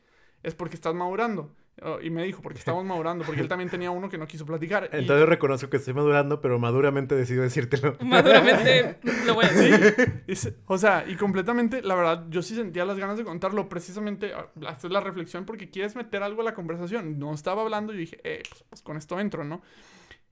es 0.44 0.54
porque 0.54 0.76
estás 0.76 0.94
madurando. 0.94 1.56
Oh, 1.84 2.00
y 2.02 2.10
me 2.10 2.24
dijo, 2.24 2.42
porque 2.42 2.58
estamos 2.58 2.84
madurando, 2.84 3.24
porque 3.24 3.42
él 3.42 3.48
también 3.48 3.70
tenía 3.70 3.92
uno 3.92 4.10
que 4.10 4.18
no 4.18 4.26
quiso 4.26 4.48
platicar. 4.48 4.90
Entonces 4.92 5.30
reconozco 5.30 5.70
que 5.70 5.78
estoy 5.78 5.94
madurando, 5.94 6.42
pero 6.42 6.58
maduramente 6.58 7.14
decido 7.14 7.44
decírtelo. 7.44 7.96
Maduramente 8.02 8.98
lo 9.28 9.36
voy 9.36 9.46
a 9.46 9.50
decir. 9.50 10.24
o 10.66 10.78
sea, 10.80 11.06
y 11.08 11.16
completamente, 11.16 11.84
la 11.84 11.94
verdad, 11.94 12.26
yo 12.30 12.42
sí 12.42 12.56
sentía 12.56 12.84
las 12.84 12.98
ganas 12.98 13.18
de 13.18 13.24
contarlo, 13.24 13.70
precisamente, 13.70 14.34
ah, 14.34 14.50
hacer 14.68 14.90
la 14.90 15.02
reflexión 15.02 15.46
porque 15.46 15.70
quieres 15.70 15.96
meter 15.96 16.24
algo 16.24 16.42
a 16.42 16.46
la 16.46 16.56
conversación. 16.56 17.20
No 17.20 17.32
estaba 17.36 17.62
hablando 17.62 17.94
y 17.94 17.98
dije, 17.98 18.20
eh, 18.24 18.42
pues, 18.50 18.64
pues 18.70 18.82
con 18.82 18.98
esto 18.98 19.20
entro, 19.20 19.44
¿no? 19.44 19.62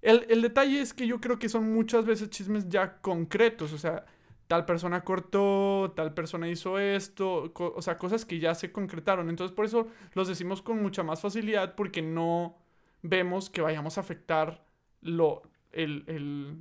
El, 0.05 0.43
detalle 0.43 0.81
es 0.81 0.93
que 0.93 1.07
yo 1.07 1.19
creo 1.19 1.39
que 1.39 1.49
son 1.49 1.73
muchas 1.73 2.05
veces 2.05 2.29
chismes 2.29 2.69
ya 2.69 3.01
concretos, 3.01 3.73
o 3.73 3.79
sea, 3.79 4.05
tal 4.45 4.63
persona 4.63 5.03
cortó, 5.03 5.93
tal 5.95 6.13
persona 6.13 6.47
hizo 6.47 6.77
esto, 6.77 7.51
o 7.55 7.81
sea, 7.81 7.97
cosas 7.97 8.23
que 8.23 8.37
ya 8.37 8.53
se 8.53 8.71
concretaron. 8.71 9.29
Entonces, 9.29 9.55
por 9.55 9.65
eso 9.65 9.87
los 10.13 10.27
decimos 10.27 10.61
con 10.61 10.79
mucha 10.79 11.01
más 11.01 11.21
facilidad 11.21 11.73
porque 11.73 12.03
no 12.03 12.55
vemos 13.01 13.49
que 13.49 13.61
vayamos 13.61 13.97
a 13.97 14.01
afectar 14.01 14.63
lo, 15.01 15.41
el, 15.71 16.03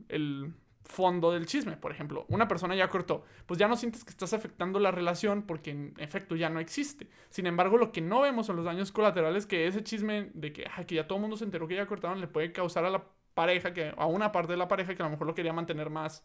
el, 0.09 0.55
fondo 0.85 1.31
del 1.33 1.45
chisme. 1.47 1.77
Por 1.77 1.93
ejemplo, 1.93 2.25
una 2.29 2.49
persona 2.49 2.75
ya 2.75 2.89
cortó, 2.89 3.25
pues 3.47 3.59
ya 3.59 3.69
no 3.69 3.77
sientes 3.77 4.05
que 4.05 4.11
estás 4.11 4.33
afectando 4.33 4.79
la 4.79 4.91
relación 4.91 5.43
porque 5.43 5.71
en 5.71 5.95
efecto 5.99 6.37
ya 6.37 6.49
no 6.49 6.61
existe. 6.61 7.09
Sin 7.31 7.47
embargo, 7.47 7.77
lo 7.79 7.93
que 7.93 8.01
no 8.01 8.21
vemos 8.21 8.47
son 8.47 8.57
los 8.57 8.65
daños 8.65 8.93
colaterales 8.93 9.47
que 9.47 9.67
ese 9.67 9.83
chisme 9.83 10.31
de 10.35 10.53
que, 10.53 10.67
que 10.87 10.95
ya 10.95 11.07
todo 11.07 11.17
el 11.17 11.23
mundo 11.23 11.37
se 11.37 11.45
enteró 11.45 11.69
que 11.69 11.75
ya 11.75 11.87
cortaron 11.87 12.21
le 12.21 12.29
puede 12.29 12.53
causar 12.53 12.85
a 12.85 12.91
la 12.91 13.05
pareja, 13.35 13.75
que, 13.75 13.93
a 13.97 14.07
una 14.07 14.33
parte 14.33 14.53
de 14.53 14.59
la 14.59 14.69
pareja 14.69 14.95
que 14.95 15.03
a 15.03 15.07
lo 15.07 15.11
mejor 15.11 15.27
lo 15.27 15.35
quería 15.35 15.53
mantener 15.53 15.91
más, 15.91 16.25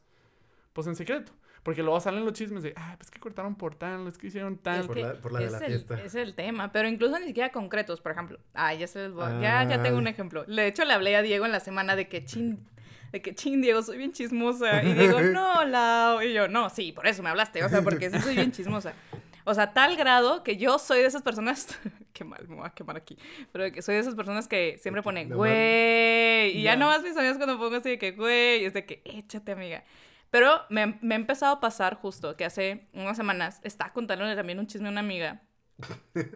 pues 0.73 0.87
en 0.87 0.95
secreto. 0.95 1.33
Porque 1.63 1.83
luego 1.83 1.99
salen 1.99 2.23
los 2.23 2.33
chismes 2.33 2.63
de, 2.63 2.73
ah, 2.77 2.95
pues 2.97 3.11
que 3.11 3.19
cortaron 3.19 3.55
por 3.55 3.75
tal, 3.75 4.07
es 4.07 4.17
que 4.17 4.27
hicieron 4.27 4.57
tal. 4.57 4.85
por, 4.87 4.97
la, 4.97 5.13
por 5.15 5.33
la 5.33 5.39
de 5.39 5.49
la 5.49 5.59
fiesta. 5.59 6.01
Es 6.01 6.15
el 6.15 6.33
tema, 6.33 6.71
pero 6.71 6.87
incluso 6.87 7.19
ni 7.19 7.25
siquiera 7.25 7.51
concretos, 7.51 7.99
por 7.99 8.13
ejemplo. 8.13 8.39
Ah, 8.53 8.73
ya 8.73 8.87
se 8.87 8.99
les 8.99 9.11
voy. 9.11 9.41
Ya, 9.41 9.63
ya 9.65 9.81
tengo 9.83 9.97
un 9.97 10.07
ejemplo. 10.07 10.45
De 10.45 10.67
hecho, 10.67 10.85
le 10.85 10.93
hablé 10.93 11.15
a 11.17 11.21
Diego 11.21 11.45
en 11.45 11.51
la 11.51 11.59
semana 11.59 11.97
de 11.97 12.07
que 12.07 12.23
chin, 12.23 12.65
de 13.11 13.21
que 13.21 13.35
chin, 13.35 13.61
Diego, 13.61 13.81
soy 13.81 13.97
bien 13.97 14.13
chismosa. 14.13 14.83
Y 14.83 14.93
Diego, 14.93 15.19
no, 15.33 15.65
Lau. 15.65 16.21
Y 16.21 16.33
yo, 16.33 16.47
no, 16.47 16.69
sí, 16.69 16.93
por 16.93 17.07
eso 17.07 17.23
me 17.23 17.29
hablaste. 17.29 17.61
O 17.63 17.69
sea, 17.69 17.81
porque 17.81 18.09
sí 18.09 18.19
soy 18.21 18.35
bien 18.35 18.51
chismosa. 18.53 18.93
O 19.49 19.53
sea, 19.55 19.73
tal 19.73 19.95
grado 19.95 20.43
que 20.43 20.57
yo 20.57 20.77
soy 20.77 20.99
de 20.99 21.07
esas 21.07 21.23
personas. 21.23 21.67
qué 22.13 22.23
mal, 22.23 22.47
me 22.47 22.55
voy 22.55 22.67
a 22.67 22.69
quemar 22.69 22.95
aquí. 22.97 23.17
Pero 23.51 23.71
que 23.71 23.81
soy 23.81 23.95
de 23.95 24.01
esas 24.01 24.13
personas 24.13 24.47
que 24.47 24.77
siempre 24.77 25.01
ponen, 25.01 25.29
güey. 25.29 26.55
Y 26.55 26.61
ya 26.61 26.75
no 26.75 26.85
más 26.85 27.01
mis 27.01 27.17
amigas 27.17 27.37
cuando 27.37 27.57
pongo 27.57 27.77
así 27.77 27.89
de 27.89 27.97
que, 27.97 28.11
güey. 28.11 28.63
Es 28.63 28.73
de 28.73 28.85
que, 28.85 29.01
échate, 29.05 29.51
amiga. 29.51 29.83
Pero 30.29 30.61
me, 30.69 30.99
me 31.01 31.15
ha 31.15 31.17
empezado 31.17 31.55
a 31.55 31.59
pasar 31.59 31.95
justo 31.95 32.37
que 32.37 32.45
hace 32.45 32.87
unas 32.93 33.17
semanas 33.17 33.59
estaba 33.63 33.91
contándole 33.91 34.35
también 34.35 34.59
un 34.59 34.67
chisme 34.67 34.87
a 34.87 34.91
una 34.91 34.99
amiga. 34.99 35.41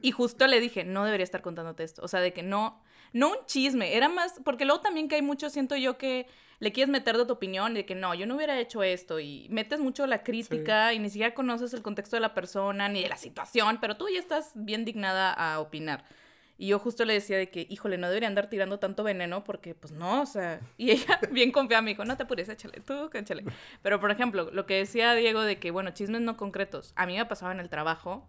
Y 0.01 0.11
justo 0.11 0.47
le 0.47 0.59
dije, 0.59 0.83
no 0.83 1.05
debería 1.05 1.23
estar 1.23 1.43
contándote 1.43 1.83
esto. 1.83 2.01
O 2.01 2.07
sea, 2.07 2.19
de 2.19 2.33
que 2.33 2.41
no, 2.41 2.81
no 3.11 3.29
un 3.29 3.45
chisme, 3.45 3.95
era 3.95 4.09
más, 4.09 4.41
porque 4.43 4.65
luego 4.65 4.81
también 4.81 5.07
que 5.07 5.15
hay 5.15 5.21
mucho, 5.21 5.51
siento 5.51 5.75
yo 5.75 5.99
que 5.99 6.25
le 6.63 6.71
quieres 6.71 6.89
meter 6.89 7.17
de 7.17 7.25
tu 7.25 7.33
opinión, 7.33 7.73
de 7.73 7.85
que 7.85 7.93
no, 7.93 8.13
yo 8.15 8.25
no 8.25 8.37
hubiera 8.37 8.57
hecho 8.57 8.83
esto, 8.83 9.19
y 9.19 9.47
metes 9.49 9.79
mucho 9.79 10.07
la 10.07 10.23
crítica 10.23 10.93
y 10.93 10.99
ni 10.99 11.09
siquiera 11.09 11.33
conoces 11.33 11.73
el 11.73 11.81
contexto 11.81 12.15
de 12.15 12.21
la 12.21 12.33
persona 12.33 12.87
ni 12.87 13.03
de 13.03 13.09
la 13.09 13.17
situación, 13.17 13.79
pero 13.81 13.97
tú 13.97 14.07
ya 14.07 14.19
estás 14.19 14.53
bien 14.55 14.85
dignada 14.85 15.33
a 15.33 15.59
opinar. 15.59 16.05
Y 16.57 16.67
yo 16.67 16.79
justo 16.79 17.03
le 17.03 17.15
decía 17.15 17.37
de 17.37 17.49
que, 17.49 17.67
híjole, 17.69 17.97
no 17.97 18.07
debería 18.07 18.29
andar 18.29 18.49
tirando 18.49 18.79
tanto 18.79 19.03
veneno 19.03 19.43
porque, 19.43 19.75
pues 19.75 19.91
no, 19.91 20.21
o 20.21 20.25
sea, 20.25 20.61
y 20.77 20.91
ella 20.91 21.19
bien 21.31 21.51
confiada 21.51 21.81
me 21.81 21.91
dijo, 21.91 22.05
no 22.05 22.15
te 22.15 22.23
apures, 22.23 22.47
échale, 22.47 22.79
tú, 22.79 23.09
échale. 23.13 23.43
Pero, 23.81 23.99
por 23.99 24.09
ejemplo, 24.09 24.49
lo 24.49 24.65
que 24.65 24.75
decía 24.75 25.13
Diego 25.15 25.41
de 25.41 25.59
que, 25.59 25.69
bueno, 25.69 25.91
chismes 25.91 26.21
no 26.21 26.37
concretos, 26.37 26.93
a 26.95 27.05
mí 27.05 27.17
me 27.17 27.25
pasaba 27.25 27.51
en 27.51 27.59
el 27.59 27.67
trabajo, 27.67 28.25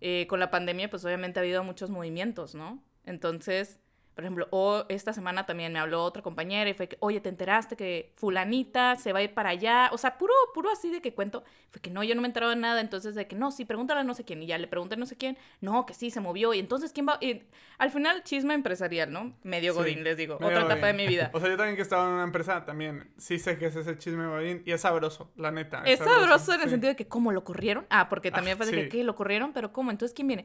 eh, 0.00 0.26
con 0.26 0.40
la 0.40 0.50
pandemia, 0.50 0.90
pues 0.90 1.04
obviamente 1.04 1.38
ha 1.38 1.42
habido 1.42 1.62
muchos 1.62 1.90
movimientos, 1.90 2.56
¿no? 2.56 2.82
Entonces, 3.04 3.78
por 4.20 4.26
ejemplo, 4.26 4.48
o 4.50 4.84
esta 4.90 5.14
semana 5.14 5.46
también 5.46 5.72
me 5.72 5.78
habló 5.78 6.04
otra 6.04 6.20
compañera 6.22 6.68
y 6.68 6.74
fue 6.74 6.88
que, 6.88 6.98
oye, 7.00 7.22
¿te 7.22 7.30
enteraste 7.30 7.74
que 7.74 8.12
fulanita 8.16 8.96
se 8.96 9.14
va 9.14 9.20
a 9.20 9.22
ir 9.22 9.32
para 9.32 9.48
allá? 9.48 9.88
O 9.92 9.96
sea, 9.96 10.18
puro, 10.18 10.34
puro 10.52 10.70
así 10.70 10.90
de 10.90 11.00
que 11.00 11.14
cuento. 11.14 11.42
Fue 11.70 11.80
que 11.80 11.88
no, 11.88 12.04
yo 12.04 12.14
no 12.14 12.20
me 12.20 12.26
he 12.26 12.28
enterado 12.28 12.50
de 12.50 12.58
nada. 12.58 12.82
Entonces, 12.82 13.14
de 13.14 13.26
que 13.26 13.34
no, 13.34 13.50
sí, 13.50 13.64
pregúntale 13.64 14.00
a 14.00 14.04
no 14.04 14.12
sé 14.12 14.24
quién. 14.24 14.42
Y 14.42 14.46
ya 14.46 14.58
le 14.58 14.66
pregunté 14.66 14.96
a 14.96 14.98
no 14.98 15.06
sé 15.06 15.16
quién. 15.16 15.38
No, 15.62 15.86
que 15.86 15.94
sí, 15.94 16.10
se 16.10 16.20
movió. 16.20 16.52
Y 16.52 16.58
entonces, 16.58 16.92
¿quién 16.92 17.08
va? 17.08 17.16
Y 17.22 17.44
al 17.78 17.90
final, 17.90 18.22
chisme 18.22 18.52
empresarial, 18.52 19.10
¿no? 19.10 19.32
Medio 19.42 19.72
godín, 19.74 20.04
les 20.04 20.18
digo. 20.18 20.34
Otra 20.34 20.66
etapa 20.66 20.88
de 20.88 20.92
mi 20.92 21.06
vida. 21.06 21.30
O 21.40 21.40
sea, 21.40 21.48
yo 21.48 21.56
también 21.56 21.76
que 21.76 21.82
estaba 21.82 22.06
en 22.06 22.12
una 22.12 22.24
empresa, 22.24 22.66
también 22.66 23.10
sí 23.16 23.38
sé 23.38 23.56
que 23.56 23.66
es 23.66 23.76
ese 23.76 23.96
chisme 23.96 24.26
godín. 24.26 24.62
Y 24.66 24.72
es 24.72 24.82
sabroso, 24.82 25.32
la 25.36 25.50
neta. 25.50 25.82
Es, 25.86 25.98
sabroso, 25.98 26.52
en 26.52 26.60
el 26.60 26.68
sentido 26.68 26.90
de 26.90 26.96
que, 26.96 27.08
¿cómo 27.08 27.32
lo 27.32 27.42
corrieron? 27.42 27.86
Ah, 27.88 28.10
porque 28.10 28.30
también 28.30 28.58
fue 28.58 28.66
de 28.66 28.72
que, 28.72 28.88
¿qué? 28.90 29.02
¿Lo 29.02 29.14
corrieron? 29.14 29.54
Pero 29.54 29.72
¿cómo? 29.72 29.90
Entonces, 29.90 30.14
¿quién 30.14 30.28
viene? 30.28 30.44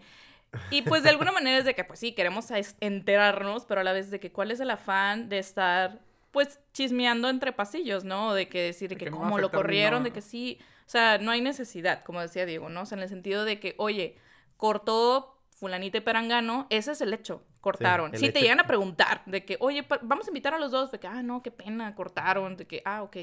Y 0.72 0.82
pues 0.84 1.04
de 1.04 1.10
alguna 1.10 1.32
manera 1.32 1.58
es 1.58 1.66
de 1.66 1.76
que, 1.76 1.84
pues 1.84 2.00
sí, 2.00 2.14
queremos 2.14 2.48
enterarnos, 2.80 3.66
pero 3.66 3.82
a 3.82 3.84
la 3.84 3.94
vez 3.94 4.10
de 4.12 4.20
que 4.20 4.32
cuál 4.32 4.52
es 4.52 4.60
el 4.60 4.70
afán 4.70 5.30
de 5.30 5.40
estar, 5.40 6.00
pues, 6.32 6.60
chismeando 6.74 7.30
entre 7.30 7.52
pasillos, 7.52 8.04
¿no? 8.04 8.34
De 8.34 8.48
que 8.48 8.62
decir 8.62 8.90
de 8.90 8.96
que, 8.96 9.12
como 9.12 9.38
lo 9.38 9.52
corrieron, 9.52 10.04
de 10.04 10.12
que 10.12 10.22
sí, 10.22 10.60
o 10.86 10.90
sea, 10.90 11.18
no 11.18 11.32
hay 11.32 11.42
necesidad, 11.42 12.04
como 12.04 12.22
decía 12.22 12.46
Diego, 12.46 12.70
¿no? 12.70 12.82
O 12.82 12.86
sea, 12.86 12.98
en 12.98 13.04
el 13.04 13.10
sentido 13.10 13.44
de 13.44 13.60
que, 13.60 13.76
oye, 13.78 14.18
cortó 14.58 15.42
fulanita 15.50 15.98
y 15.98 16.02
perangano, 16.02 16.68
ese 16.70 16.92
es 16.92 17.02
el 17.02 17.14
hecho, 17.14 17.44
cortaron. 17.62 18.16
si 18.18 18.30
te 18.30 18.42
llegan 18.42 18.60
a 18.60 18.68
preguntar 18.68 19.24
de 19.26 19.46
que, 19.46 19.58
oye, 19.60 19.86
vamos 20.04 20.28
a 20.28 20.30
invitar 20.30 20.54
a 20.54 20.60
los 20.60 20.72
dos, 20.72 20.92
de 20.92 21.00
que, 21.00 21.08
ah, 21.08 21.24
no, 21.24 21.42
qué 21.42 21.52
pena, 21.52 21.96
cortaron, 21.96 22.58
de 22.58 22.66
que, 22.66 22.82
ah, 22.86 23.04
ok. 23.04 23.18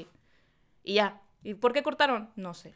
Y 0.83 0.95
ya. 0.95 1.21
¿Y 1.43 1.55
por 1.55 1.73
qué 1.73 1.83
cortaron? 1.83 2.31
No 2.35 2.53
sé. 2.53 2.73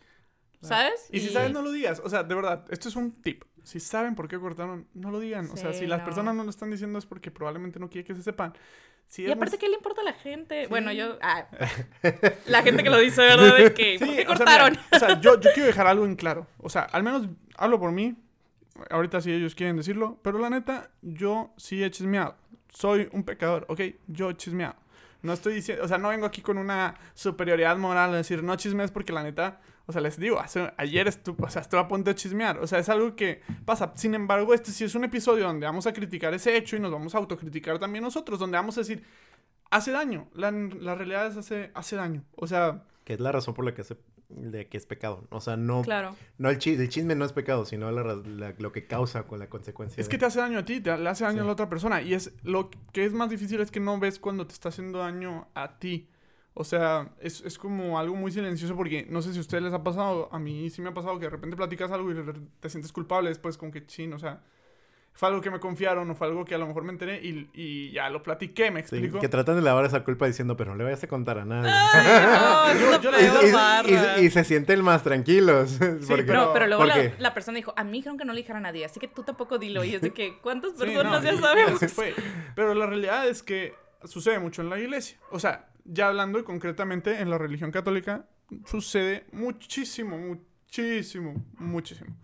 ¿Sabes? 0.62 1.08
Y, 1.12 1.20
si 1.20 1.30
sabes, 1.30 1.52
no 1.52 1.62
lo 1.62 1.72
digas. 1.72 2.02
O 2.04 2.10
sea, 2.10 2.24
de 2.24 2.34
verdad, 2.34 2.66
esto 2.70 2.90
es 2.90 2.96
un 2.96 3.12
tip. 3.22 3.44
Si 3.64 3.80
saben 3.80 4.16
por 4.16 4.28
qué 4.28 4.40
cortaron, 4.40 4.88
no 4.94 5.12
lo 5.12 5.20
digan. 5.20 5.50
o 5.52 5.58
sea, 5.58 5.74
si 5.74 5.86
las 5.86 6.02
personas 6.02 6.36
no 6.36 6.44
lo 6.44 6.50
están 6.50 6.72
diciendo 6.72 6.98
es 6.98 7.06
porque 7.06 7.32
probablemente 7.32 7.80
no 7.80 7.90
quiere 7.90 8.06
que 8.06 8.16
se 8.16 8.24
sepan. 8.24 8.54
y 9.18 9.30
aparte, 9.30 9.58
¿qué 9.58 9.68
le 9.68 9.76
importa 9.76 10.02
a 10.02 10.06
la 10.06 10.14
gente? 10.14 10.68
Bueno, 10.68 10.92
yo... 10.92 11.18
Ah, 11.22 11.48
la 12.48 12.64
gente 12.64 12.84
que 12.84 12.90
lo 12.90 13.00
dice, 13.00 13.22
¿verdad? 13.22 13.58
De 13.58 13.74
que, 13.74 13.98
¿por 14.00 14.16
qué 14.16 14.26
cortaron? 14.26 14.78
O 14.92 15.00
sea, 15.00 15.20
yo, 15.20 15.40
yo 15.40 15.50
quiero 15.54 15.68
dejar 15.68 15.88
algo 15.88 16.06
en 16.06 16.16
claro. 16.16 16.48
O 16.60 16.70
sea, 16.70 16.84
al 16.84 17.04
menos 17.04 17.28
hablo 17.58 17.80
por 17.80 17.92
mí. 17.92 18.16
Ahorita 18.90 19.22
si 19.22 19.32
ellos 19.32 19.54
quieren 19.54 19.76
decirlo. 19.76 20.20
Pero 20.24 20.40
la 20.40 20.50
neta, 20.50 20.90
yo 21.02 21.54
sí 21.58 21.84
he 21.84 21.92
chismeado. 21.92 22.36
Soy 22.70 23.10
un 23.12 23.24
pecador, 23.24 23.66
¿ok? 23.70 23.82
Yo 24.08 24.30
he 24.30 24.38
chismeado. 24.38 24.76
No 25.24 25.34
estoy 25.34 25.56
diciendo... 25.56 25.84
O 25.84 25.88
sea, 25.88 25.98
no 25.98 26.10
vengo 26.10 26.26
aquí 26.26 26.42
con 26.42 26.58
una 26.58 26.96
superioridad 27.16 27.76
moral 27.78 28.14
a 28.14 28.18
decir 28.18 28.44
no 28.44 28.56
chismes 28.56 28.92
porque 28.92 29.14
la 29.14 29.24
neta 29.24 29.60
o 29.90 29.94
sea, 29.94 30.02
les 30.02 30.20
digo, 30.20 30.38
ayer 30.76 31.08
estuve, 31.08 31.46
o 31.46 31.50
sea, 31.50 31.62
estuve 31.62 31.80
a 31.80 31.88
punto 31.88 32.10
de 32.10 32.16
chismear. 32.16 32.60
O 32.60 32.68
sea, 32.68 32.80
es 32.80 32.90
algo 32.90 33.16
que 33.16 33.42
pasa. 33.64 33.94
Sin 33.96 34.14
embargo, 34.16 34.54
este 34.54 34.72
sí 34.72 34.84
es 34.84 34.94
un 34.96 35.06
episodio 35.06 35.46
donde 35.46 35.66
vamos 35.66 35.88
a 35.88 35.94
criticar 35.94 36.34
ese 36.34 36.58
hecho 36.58 36.76
y 36.76 36.82
nos 36.82 36.92
vamos 36.92 37.16
a 37.16 37.20
autocriticar 37.20 37.80
también 37.80 38.04
nosotros, 38.04 38.38
donde 38.38 38.58
vamos 38.58 38.78
a 38.78 38.82
decir, 38.82 39.02
hace 39.72 39.92
daño. 39.92 40.28
La, 40.34 40.52
la 40.52 40.94
realidad 40.94 41.28
es 41.28 41.38
hace, 41.38 41.72
hace 41.74 41.96
daño. 41.96 42.26
O 42.36 42.48
sea... 42.48 42.84
Que 43.06 43.14
es 43.14 43.22
la 43.22 43.32
razón 43.32 43.54
por 43.54 43.64
la 43.64 43.74
que, 43.74 43.84
de 44.28 44.68
que 44.68 44.76
es 44.76 44.86
pecado. 44.86 45.26
O 45.30 45.40
sea, 45.40 45.56
no... 45.56 45.84
Claro. 45.84 46.18
No 46.38 46.50
el, 46.50 46.58
chisme, 46.58 46.84
el 46.84 46.90
chisme 46.90 47.16
no 47.16 47.24
es 47.24 47.32
pecado, 47.32 47.64
sino 47.64 47.90
lo 47.90 48.72
que 48.74 48.88
causa 48.88 49.24
con 49.24 49.40
la 49.40 49.48
consecuencia. 49.48 50.02
Es 50.02 50.10
que 50.10 50.18
te 50.18 50.26
hace 50.26 50.42
daño 50.42 50.60
a 50.60 50.66
ti, 50.66 50.82
te, 50.82 50.98
le 50.98 51.08
hace 51.08 51.24
daño 51.24 51.44
a 51.44 51.46
la 51.46 51.54
otra 51.54 51.70
persona. 51.70 52.02
Y 52.02 52.14
es 52.14 52.34
lo 52.44 52.70
que 52.92 53.06
es 53.06 53.14
más 53.14 53.30
difícil 53.30 53.62
es 53.62 53.72
que 53.72 53.80
no 53.80 53.98
ves 54.00 54.20
cuando 54.20 54.46
te 54.46 54.52
está 54.52 54.68
haciendo 54.68 55.00
daño 55.00 55.48
a 55.54 55.80
ti. 55.80 56.10
O 56.60 56.64
sea, 56.64 57.10
es, 57.20 57.42
es, 57.42 57.60
como 57.60 58.00
algo 58.00 58.16
muy 58.16 58.32
silencioso 58.32 58.76
porque 58.76 59.06
no 59.08 59.22
sé 59.22 59.32
si 59.32 59.38
a 59.38 59.42
ustedes 59.42 59.64
les 59.64 59.74
ha 59.74 59.84
pasado, 59.84 60.28
a 60.32 60.40
mí 60.40 60.72
sí 60.72 60.82
me 60.82 60.90
ha 60.90 60.94
pasado 60.94 61.20
que 61.20 61.26
de 61.26 61.30
repente 61.30 61.56
platicas 61.56 61.92
algo 61.92 62.12
y 62.12 62.16
te 62.60 62.70
sientes 62.70 62.92
culpable 62.92 63.30
después 63.30 63.58
con 63.58 63.72
que 63.72 63.86
chin, 63.86 64.12
o 64.14 64.18
sea, 64.18 64.42
fue 65.18 65.30
algo 65.30 65.42
que 65.42 65.50
me 65.50 65.60
confiaron 65.60 66.10
o 66.12 66.16
fue 66.16 66.28
algo 66.28 66.46
que 66.46 66.54
a 66.54 66.60
lo 66.60 66.68
mejor 66.68 66.84
me 66.84 66.92
enteré 66.92 67.20
y, 67.24 67.50
y 67.54 67.92
ya 67.92 68.08
lo 68.10 68.22
platiqué, 68.22 68.70
me 68.70 68.80
explico. 68.80 69.20
que 69.20 69.28
tratan 69.28 69.56
de 69.56 69.64
lavar 69.64 69.84
esa 69.86 70.04
culpa 70.04 70.28
diciendo, 70.28 70.56
pero 70.56 70.70
no 70.72 70.78
le 70.78 70.84
vayas 70.84 71.04
a 71.04 71.08
contar 71.08 71.40
a 71.40 71.46
nadie. 71.46 71.72
y, 74.24 74.30
se 74.30 74.44
sienten 74.44 74.84
más 74.84 75.02
tranquilos. 75.04 75.80
pero, 76.08 76.54
pero, 76.54 76.68
luego 76.68 76.86
la, 76.86 77.34
persona 77.34 77.58
dijo, 77.58 77.74
a 77.76 77.84
mí 77.84 77.94
dijeron 77.94 78.20
que 78.20 78.26
no 78.26 78.34
le 78.34 78.42
dijera 78.42 78.60
a 78.60 78.62
nadie, 78.62 78.86
así 78.86 79.00
que 79.00 79.08
tú 79.08 79.24
tampoco 79.24 79.58
dilo. 79.58 79.84
Y 79.84 79.96
es 79.96 80.02
de 80.02 80.12
que, 80.12 80.38
¿cuántas 80.42 80.74
personas 80.74 81.24
ya 81.24 81.36
sabemos? 81.38 81.82
Pero 82.56 82.76
la 82.76 82.86
realidad 82.86 83.28
es 83.28 83.42
que 83.42 83.74
sucede 84.04 84.38
mucho 84.38 84.62
en 84.62 84.70
la 84.70 84.80
iglesia. 84.80 85.18
O 85.32 85.40
sea, 85.40 85.68
ya 85.88 86.08
hablando 86.08 86.40
y 86.40 86.44
concretamente 86.44 87.20
en 87.20 87.30
la 87.30 87.38
religión 87.38 87.72
católica, 87.72 88.28
sucede 88.66 89.26
muchísimo, 89.32 90.18
muchísimo, 90.18 91.46
muchísimo. 91.58 92.16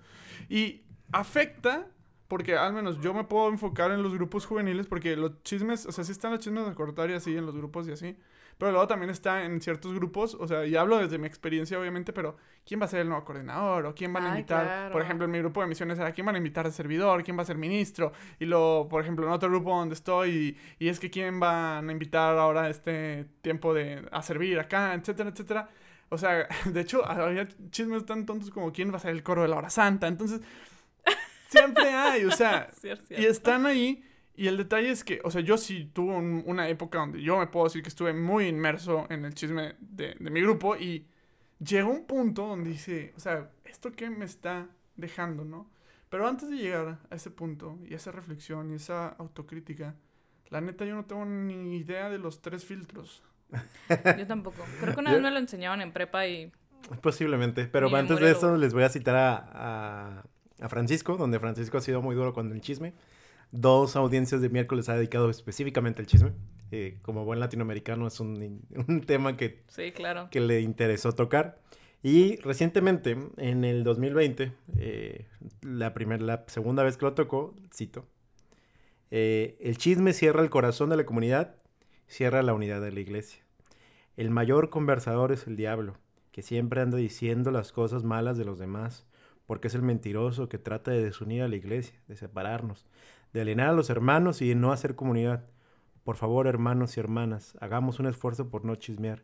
Y 0.50 0.84
afecta 1.12 1.88
porque 2.28 2.56
al 2.56 2.74
menos 2.74 3.00
yo 3.02 3.14
me 3.14 3.24
puedo 3.26 3.50
enfocar 3.50 3.92
en 3.92 4.02
los 4.02 4.14
grupos 4.14 4.46
juveniles 4.46 4.88
porque 4.88 5.16
los 5.16 5.44
chismes, 5.44 5.86
o 5.86 5.92
sea, 5.92 6.04
sí 6.04 6.12
están 6.12 6.32
los 6.32 6.40
chismes 6.40 6.68
de 6.68 6.74
cortar 6.74 7.10
y 7.10 7.14
así 7.14 7.36
en 7.36 7.46
los 7.46 7.56
grupos 7.56 7.88
y 7.88 7.92
así. 7.92 8.18
Pero 8.58 8.72
luego 8.72 8.88
también 8.88 9.10
está 9.10 9.44
en 9.44 9.62
ciertos 9.62 9.94
grupos, 9.94 10.36
o 10.40 10.48
sea, 10.48 10.66
y 10.66 10.76
hablo 10.76 10.98
desde 10.98 11.18
mi 11.18 11.28
experiencia 11.28 11.80
obviamente, 11.80 12.14
pero 12.14 12.38
¿quién 12.66 12.80
va 12.80 12.86
a 12.86 12.88
ser 12.88 13.02
el 13.02 13.10
nuevo 13.10 13.26
coordinador? 13.26 13.86
¿O 13.86 13.96
quién 13.96 14.14
van 14.14 14.26
a 14.26 14.30
invitar? 14.30 14.92
Por 14.92 15.02
ejemplo, 15.02 15.26
en 15.26 15.32
mi 15.32 15.40
grupo 15.40 15.62
de 15.62 15.68
misiones 15.68 16.00
era 16.00 16.12
¿quién 16.12 16.26
van 16.26 16.36
a 16.36 16.38
invitar 16.38 16.66
al 16.66 16.74
servidor? 16.74 17.24
¿Quién 17.24 17.38
va 17.38 17.42
a 17.42 17.46
ser 17.46 17.58
ministro? 17.58 18.14
Y 18.40 18.46
luego, 18.46 18.88
por 18.88 19.02
ejemplo, 19.02 19.26
en 19.26 19.32
otro 19.32 19.50
grupo 19.50 19.78
donde 19.78 19.96
estoy, 19.96 20.58
y, 20.80 20.88
es 20.88 21.00
que 21.00 21.10
¿quién 21.10 21.40
van 21.40 21.90
a 21.90 21.92
invitar 21.92 22.38
ahora 22.38 22.70
este 22.70 23.26
tiempo 23.42 23.74
de 23.74 24.08
a 24.12 24.22
servir 24.22 24.60
acá, 24.60 24.94
etcétera, 24.94 25.30
etcétera? 25.30 25.70
O 26.10 26.18
sea, 26.18 26.48
de 26.66 26.82
hecho, 26.82 27.06
había 27.06 27.48
chismes 27.72 28.06
tan 28.06 28.26
tontos 28.26 28.52
como 28.52 28.72
quién 28.72 28.92
va 28.92 28.98
a 28.98 29.00
ser 29.00 29.12
el 29.12 29.24
coro 29.24 29.42
de 29.42 29.48
la 29.48 29.58
hora 29.58 29.70
santa. 29.70 30.08
Entonces, 30.08 30.42
Siempre 31.54 31.90
hay, 31.90 32.26
o 32.26 32.32
sea, 32.32 32.68
y 33.10 33.26
están 33.26 33.66
ahí. 33.66 34.04
Y 34.36 34.48
el 34.48 34.58
detalle 34.58 34.90
es 34.90 35.04
que, 35.04 35.22
o 35.24 35.30
sea, 35.30 35.42
yo 35.42 35.58
sí 35.58 35.90
tuve 35.94 36.16
una 36.16 36.68
época 36.68 36.98
donde 36.98 37.22
yo 37.22 37.38
me 37.38 37.48
puedo 37.48 37.66
decir 37.66 37.84
que 37.84 37.90
estuve 37.90 38.14
muy 38.14 38.48
inmerso 38.48 39.06
en 39.10 39.26
el 39.26 39.34
chisme 39.36 39.76
de, 39.80 40.16
mi 40.20 40.42
grupo 40.42 40.76
y 40.76 41.06
llegó 41.60 41.92
un 41.92 42.06
punto 42.06 42.48
donde 42.48 42.72
dice, 42.72 43.14
o 43.16 43.20
sea, 43.20 43.52
¿esto 43.64 43.92
qué 43.92 44.10
me 44.10 44.26
está 44.26 44.68
dejando, 44.96 45.46
no? 45.46 45.70
Pero 46.10 46.28
antes 46.28 46.50
de 46.50 46.58
llegar 46.58 47.00
a 47.10 47.16
ese 47.16 47.30
punto 47.30 47.78
y 47.88 47.94
esa 47.94 48.12
reflexión 48.12 48.72
y 48.72 48.76
esa 48.76 49.10
autocrítica, 49.10 49.96
la 50.50 50.62
neta 50.62 50.86
yo 50.86 50.96
no 50.96 51.06
tengo 51.06 51.26
ni 51.26 51.78
idea 51.78 52.10
de 52.10 52.18
los 52.18 52.42
tres 52.42 52.66
filtros. 52.66 53.24
Yo 54.18 54.26
tampoco. 54.26 54.64
Creo 54.80 54.96
que 54.96 55.00
una 55.00 55.12
vez 55.12 55.22
me 55.22 55.30
lo 55.30 55.38
enseñaban 55.38 55.80
en 55.82 55.92
prepa 55.92 56.26
y... 56.26 56.52
Posiblemente, 57.02 57.66
pero 57.66 57.96
antes 57.96 58.20
de 58.20 58.32
eso 58.32 58.58
les 58.58 58.74
voy 58.74 58.82
a 58.82 58.90
citar 58.90 59.16
a 59.16 60.24
a 60.64 60.70
Francisco, 60.70 61.18
donde 61.18 61.40
Francisco 61.40 61.78
ha 61.78 61.82
sido 61.82 62.02
muy 62.02 62.16
duro 62.16 62.34
con 62.34 62.52
el 62.52 62.62
chisme. 62.62 62.94
Dos 63.56 63.96
audiencias 63.96 64.42
de 64.42 64.50
miércoles 64.50 64.90
ha 64.90 64.96
dedicado 64.96 65.30
específicamente 65.30 66.02
al 66.02 66.08
chisme. 66.08 66.32
Eh, 66.72 66.98
como 67.04 67.24
buen 67.24 67.40
latinoamericano 67.40 68.08
es 68.08 68.20
un, 68.20 68.58
tema 69.06 69.38
que, 69.38 69.62
sí, 69.68 69.92
claro. 69.92 70.28
que 70.32 70.40
le 70.40 70.62
interesó 70.62 71.12
tocar. 71.12 71.62
Y 72.02 72.38
recientemente, 72.38 73.16
en 73.38 73.64
el 73.64 73.84
2020, 73.84 74.54
eh, 74.80 75.28
la, 75.62 75.94
primera, 75.94 76.24
la 76.24 76.46
segunda 76.48 76.82
vez 76.82 76.98
que 76.98 77.06
lo 77.06 77.14
tocó, 77.14 77.54
cito, 77.72 78.08
eh, 79.12 79.56
el 79.62 79.78
chisme 79.78 80.14
cierra 80.14 80.42
el 80.42 80.50
corazón 80.50 80.90
de 80.90 80.98
la 80.98 81.06
comunidad, 81.06 81.54
cierra 82.08 82.42
la 82.42 82.56
unidad 82.56 82.82
de 82.82 82.92
la 82.92 83.02
iglesia. 83.02 83.44
El 84.18 84.32
mayor 84.32 84.72
conversador 84.72 85.32
es 85.32 85.46
el 85.46 85.58
diablo, 85.58 86.00
que 86.32 86.42
siempre 86.42 86.82
anda 86.82 86.98
diciendo 86.98 87.52
las 87.52 87.72
cosas 87.72 88.04
malas 88.04 88.36
de 88.36 88.46
los 88.46 88.58
demás 88.58 89.06
porque 89.46 89.68
es 89.68 89.76
el 89.76 89.82
mentiroso 89.82 90.50
que 90.50 90.58
trata 90.58 90.92
de 90.92 91.04
desunir 91.04 91.44
a 91.44 91.48
la 91.48 91.56
iglesia, 91.56 92.00
de 92.08 92.16
separarnos, 92.16 92.86
de 93.34 93.42
alienar 93.42 93.70
a 93.70 93.74
los 93.74 93.90
hermanos 93.90 94.42
y 94.42 94.50
de 94.50 94.56
no 94.56 94.72
hacer 94.72 94.96
comunidad. 94.96 95.44
Por 96.04 96.16
favor, 96.16 96.48
hermanos 96.48 96.96
y 96.96 97.00
hermanas, 97.00 97.58
hagamos 97.60 98.00
un 98.00 98.06
esfuerzo 98.06 98.50
por 98.50 98.64
no 98.64 98.76
chismear, 98.76 99.24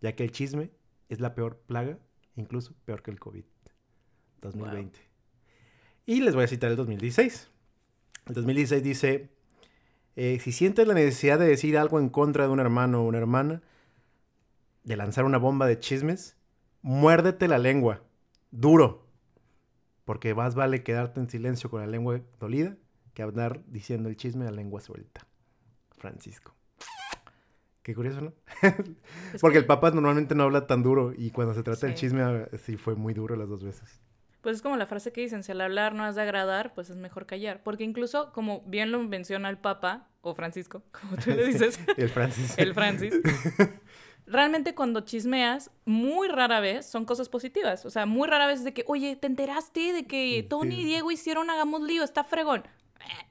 ya 0.00 0.14
que 0.14 0.24
el 0.24 0.30
chisme 0.30 0.70
es 1.08 1.20
la 1.20 1.34
peor 1.34 1.58
plaga, 1.66 1.98
incluso 2.36 2.74
peor 2.84 3.02
que 3.02 3.10
el 3.10 3.18
COVID. 3.18 3.44
2020. 4.42 5.00
Y 6.04 6.20
les 6.20 6.34
voy 6.34 6.44
a 6.44 6.48
citar 6.48 6.70
el 6.70 6.76
2016. 6.76 7.50
El 8.26 8.34
2016 8.34 8.82
dice, 8.82 9.30
eh, 10.16 10.38
si 10.40 10.52
sientes 10.52 10.86
la 10.86 10.94
necesidad 10.94 11.38
de 11.38 11.46
decir 11.46 11.78
algo 11.78 11.98
en 11.98 12.10
contra 12.10 12.44
de 12.44 12.50
un 12.50 12.60
hermano 12.60 13.02
o 13.02 13.06
una 13.06 13.18
hermana, 13.18 13.62
de 14.84 14.96
lanzar 14.96 15.24
una 15.24 15.38
bomba 15.38 15.66
de 15.66 15.80
chismes, 15.80 16.36
muérdete 16.82 17.48
la 17.48 17.58
lengua, 17.58 18.02
duro, 18.50 19.06
porque 20.04 20.34
más 20.34 20.54
vale 20.54 20.82
quedarte 20.82 21.20
en 21.20 21.30
silencio 21.30 21.70
con 21.70 21.80
la 21.80 21.86
lengua 21.86 22.20
dolida 22.38 22.76
que 23.16 23.22
andar 23.22 23.62
diciendo 23.66 24.10
el 24.10 24.16
chisme 24.16 24.46
a 24.46 24.50
lengua 24.50 24.82
suelta. 24.82 25.26
Francisco. 25.96 26.54
Qué 27.82 27.94
curioso, 27.94 28.20
¿no? 28.20 28.34
porque 29.40 29.56
el 29.56 29.64
Papa 29.64 29.90
normalmente 29.90 30.34
no 30.34 30.42
habla 30.42 30.66
tan 30.66 30.82
duro 30.82 31.14
y 31.16 31.30
cuando 31.30 31.54
se 31.54 31.62
trata 31.62 31.86
del 31.86 31.96
chisme 31.96 32.20
ah, 32.20 32.46
sí 32.58 32.76
fue 32.76 32.94
muy 32.94 33.14
duro 33.14 33.34
las 33.34 33.48
dos 33.48 33.64
veces. 33.64 34.02
Pues 34.42 34.56
es 34.56 34.62
como 34.62 34.76
la 34.76 34.86
frase 34.86 35.12
que 35.12 35.22
dicen, 35.22 35.42
si 35.42 35.52
al 35.52 35.62
hablar 35.62 35.94
no 35.94 36.04
has 36.04 36.14
de 36.14 36.22
agradar, 36.22 36.74
pues 36.74 36.90
es 36.90 36.96
mejor 36.96 37.24
callar. 37.24 37.62
Porque 37.62 37.84
incluso, 37.84 38.32
como 38.34 38.60
bien 38.66 38.92
lo 38.92 39.02
menciona 39.02 39.48
el 39.48 39.56
Papa, 39.56 40.10
o 40.20 40.34
Francisco, 40.34 40.82
como 41.00 41.16
tú 41.16 41.30
le 41.30 41.46
dices. 41.46 41.80
el 41.96 42.10
Francis. 42.10 42.54
el 42.58 42.74
Francis. 42.74 43.14
realmente 44.26 44.74
cuando 44.74 45.00
chismeas, 45.00 45.70
muy 45.86 46.28
rara 46.28 46.60
vez 46.60 46.84
son 46.84 47.06
cosas 47.06 47.30
positivas. 47.30 47.86
O 47.86 47.90
sea, 47.90 48.04
muy 48.04 48.28
rara 48.28 48.46
vez 48.46 48.58
es 48.58 48.64
de 48.64 48.74
que, 48.74 48.84
oye, 48.88 49.16
¿te 49.16 49.26
enteraste 49.26 49.94
de 49.94 50.06
que 50.06 50.46
Tony 50.50 50.82
y 50.82 50.84
Diego 50.84 51.10
hicieron 51.10 51.48
Hagamos 51.48 51.80
Lío? 51.80 52.04
Está 52.04 52.24
fregón. 52.24 52.64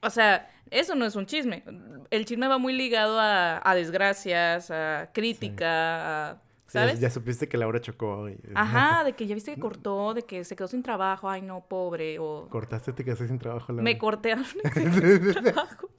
O 0.02 0.10
sea, 0.10 0.50
eso 0.72 0.96
no 0.96 1.06
es 1.06 1.16
un 1.16 1.26
chisme. 1.26 1.64
El 2.10 2.26
chisme 2.26 2.48
va 2.48 2.58
muy 2.58 2.74
ligado 2.74 3.18
a, 3.20 3.76
desgracias, 3.76 4.72
a 4.72 5.10
crítica, 5.14 6.32
a 6.32 6.42
¿Sabes? 6.68 7.00
Ya, 7.00 7.10
supiste 7.10 7.48
que 7.48 7.58
Laura 7.58 7.80
chocó. 7.80 8.28
Ajá, 8.54 9.04
de 9.04 9.14
que 9.14 9.28
ya 9.28 9.36
viste 9.36 9.54
que 9.54 9.62
cortó, 9.62 10.14
de 10.14 10.24
que 10.24 10.44
se 10.44 10.56
quedó 10.56 10.68
sin 10.68 10.84
trabajo, 10.84 11.30
ay 11.30 11.42
no, 11.42 11.62
pobre, 11.62 12.18
o... 12.20 12.48
Cortaste, 12.50 12.92
te 12.92 13.06
quedaste 13.06 13.28
sin 13.28 13.40
trabajo, 13.40 13.72
Laura. 13.72 13.84
Me 13.84 13.98
corté, 13.98 14.36
sin 14.74 15.32
trabajo. 15.44 15.90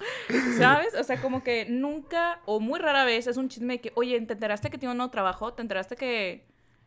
¿Sabes? 0.58 0.94
O 0.94 1.04
sea, 1.04 1.20
como 1.22 1.42
que 1.42 1.66
nunca, 1.68 2.40
o 2.46 2.60
muy 2.60 2.80
rara 2.80 3.04
vez, 3.04 3.26
es 3.26 3.36
un 3.36 3.48
chisme 3.48 3.74
de 3.74 3.80
que, 3.80 3.92
oye, 3.94 4.20
¿te 4.20 4.34
enteraste 4.34 4.68
que 4.68 4.76
tiene 4.76 4.90
un 4.92 4.98
nuevo 4.98 5.10
trabajo? 5.10 5.54
¿Te 5.54 5.62
enteraste 5.62 5.96
que 5.96 6.46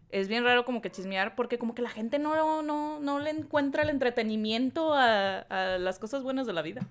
es 0.09 0.27
bien 0.27 0.43
raro 0.43 0.65
como 0.65 0.81
que 0.81 0.89
chismear? 0.89 1.35
Porque 1.35 1.57
como 1.57 1.75
que 1.75 1.81
la 1.81 1.89
gente 1.89 2.19
no, 2.19 2.61
no, 2.61 2.99
no 2.99 3.19
le 3.19 3.29
encuentra 3.29 3.83
el 3.83 3.89
entretenimiento 3.89 4.93
a, 4.93 5.39
a 5.39 5.77
las 5.77 5.99
cosas 5.99 6.23
buenas 6.23 6.47
de 6.47 6.53
la 6.53 6.61
vida. 6.61 6.81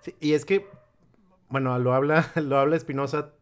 Sí, 0.00 0.14
y 0.20 0.32
es 0.32 0.44
que, 0.44 0.66
bueno, 1.48 1.78
lo 1.78 1.94
habla, 1.94 2.30
lo 2.36 2.58
habla 2.58 2.76
Espinosa 2.76 3.32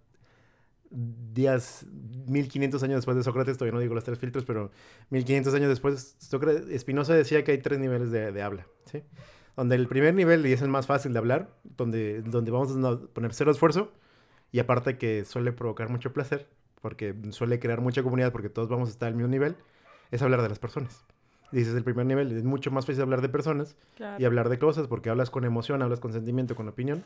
días, 0.91 1.87
1500 2.27 2.83
años 2.83 2.97
después 2.97 3.17
de 3.17 3.23
Sócrates, 3.23 3.57
todavía 3.57 3.75
no 3.75 3.81
digo 3.81 3.95
los 3.95 4.05
tres 4.05 4.19
filtros, 4.19 4.45
pero 4.45 4.71
1500 5.11 5.55
años 5.55 5.69
después, 5.69 6.17
Spinoza 6.79 7.15
decía 7.15 7.45
que 7.45 7.53
hay 7.53 7.59
tres 7.59 7.79
niveles 7.79 8.11
de, 8.11 8.43
habla, 8.43 8.67
¿sí? 8.87 9.03
Donde 9.57 9.77
el 9.77 9.87
primer 9.87 10.15
nivel, 10.15 10.45
y 10.47 10.53
es 10.53 10.63
el 10.63 10.69
más 10.69 10.87
fácil 10.87 11.13
de 11.13 11.19
hablar, 11.19 11.51
donde, 11.77 12.23
donde 12.23 12.51
vamos 12.51 12.73
a 12.73 13.01
poner 13.13 13.33
cero 13.35 13.51
esfuerzo, 13.51 13.93
y 14.53 14.59
aparte 14.59 14.99
que 14.99 15.25
suele 15.25 15.53
provocar 15.53 15.89
mucho 15.89 16.13
placer, 16.13 16.49
porque 16.81 17.15
suele 17.31 17.59
crear 17.59 17.81
mucha 17.81 18.03
comunidad, 18.03 18.33
porque 18.33 18.49
todos 18.49 18.69
vamos 18.69 18.89
a 18.89 18.93
estar 18.93 19.09
al 19.09 19.15
mismo 19.15 19.29
nivel, 19.29 19.57
es 20.11 20.23
hablar 20.23 20.43
de 20.43 20.49
las 20.49 20.59
personas. 20.59 21.05
Dices 21.53 21.75
el 21.75 21.83
primer 21.83 22.07
nivel, 22.07 22.31
es 22.37 22.45
mucho 22.45 22.71
más 22.71 22.87
fácil 22.87 23.03
hablar 23.03 23.23
de 23.23 23.29
personas 23.29 23.77
y 24.19 24.25
hablar 24.25 24.49
de 24.49 24.59
cosas, 24.59 24.87
porque 24.87 25.11
hablas 25.11 25.31
con 25.31 25.45
emoción, 25.45 25.83
hablas 25.83 26.01
con 26.01 26.13
sentimiento, 26.13 26.55
con 26.55 26.69
opinión. 26.69 27.05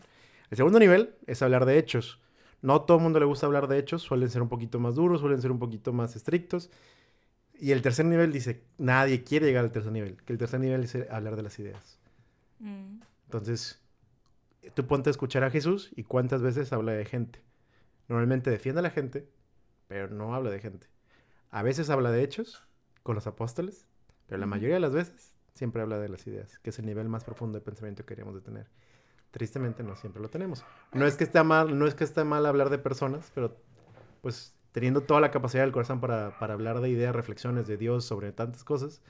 El 0.51 0.57
segundo 0.57 0.79
nivel 0.79 1.15
es 1.27 1.41
hablar 1.43 1.65
de 1.65 1.79
hechos 1.79 2.21
no 2.65 2.81
todo 2.81 2.97
el 2.97 3.03
mundo 3.03 3.21
le 3.21 3.27
gusta 3.27 3.45
hablar 3.45 3.69
de 3.69 3.79
hechos, 3.79 4.01
suelen 4.01 4.31
ser 4.31 4.41
un 4.41 4.49
poquito 4.49 4.81
más 4.81 4.95
duros, 4.95 5.21
suelen 5.21 5.43
ser 5.43 5.53
un 5.53 5.59
poquito 5.59 5.93
más 5.93 6.17
estrictos. 6.17 6.71
Y 7.61 7.73
el 7.73 7.83
tercer 7.83 8.07
nivel 8.07 8.33
dice, 8.33 8.63
nadie 8.79 9.23
quiere 9.23 9.45
llegar 9.45 9.65
al 9.65 9.71
tercer 9.71 9.93
nivel, 9.93 10.17
que 10.25 10.33
el 10.33 10.39
tercer 10.39 10.61
nivel 10.61 10.83
es 10.83 10.97
hablar 11.11 11.37
de 11.37 11.43
las 11.43 11.59
ideas. 11.59 11.99
Mm. 12.61 13.01
Entonces, 13.27 13.83
tú 14.73 14.87
ponte 14.87 15.11
a 15.11 15.13
escuchar 15.13 15.45
a 15.45 15.51
Jesús 15.51 15.91
y 15.95 16.05
cuántas 16.05 16.41
veces 16.41 16.73
habla 16.73 16.93
de 16.93 17.05
gente. 17.05 17.43
Normalmente 18.09 18.51
defiende 18.51 18.79
a 18.79 18.83
la 18.83 18.91
gente, 18.91 19.29
pero 19.95 20.09
no 20.09 20.35
habla 20.35 20.51
de 20.51 20.59
gente. 20.59 20.89
A 21.53 21.63
veces 21.63 21.89
habla 21.89 22.11
de 22.11 22.25
hechos 22.25 22.67
con 23.05 23.15
los 23.15 23.29
apóstoles, 23.29 23.87
pero 24.27 24.41
la 24.41 24.47
mayoría 24.47 24.75
de 24.75 24.81
las 24.81 24.93
veces 24.93 25.37
siempre 25.55 25.83
habla 25.83 26.01
de 26.01 26.09
las 26.09 26.27
ideas, 26.27 26.59
que 26.59 26.71
es 26.71 26.79
el 26.81 26.87
nivel 26.87 27.09
más 27.09 27.23
profundo 27.23 27.61
de 27.61 27.65
pensamiento 27.65 28.03
que 28.03 28.09
queríamos 28.09 28.35
de 28.35 28.41
tener. 28.41 28.67
Tristemente 29.31 29.85
no 29.85 29.95
siempre 29.95 30.21
lo 30.21 30.29
tenemos. 30.31 30.65
No 30.93 31.07
es 31.07 31.15
que 31.15 31.23
esté 31.23 31.41
mal, 31.45 31.79
no 31.79 31.87
es 31.87 31.95
que 31.95 32.03
esté 32.03 32.25
mal 32.25 32.45
hablar 32.45 32.71
de 32.71 32.79
personas, 32.79 33.31
pero 33.37 33.57
pues 34.21 34.57
teniendo 34.73 35.03
toda 35.03 35.21
la 35.21 35.31
capacidad 35.31 35.63
del 35.63 35.71
corazón 35.71 36.01
para, 36.01 36.41
para 36.41 36.55
hablar 36.55 36.81
de 36.81 36.89
ideas, 36.89 37.15
reflexiones 37.15 37.69
de 37.69 37.77
Dios 37.77 38.05
sobre 38.05 38.33
tantas 38.33 38.65
cosas, 38.65 39.01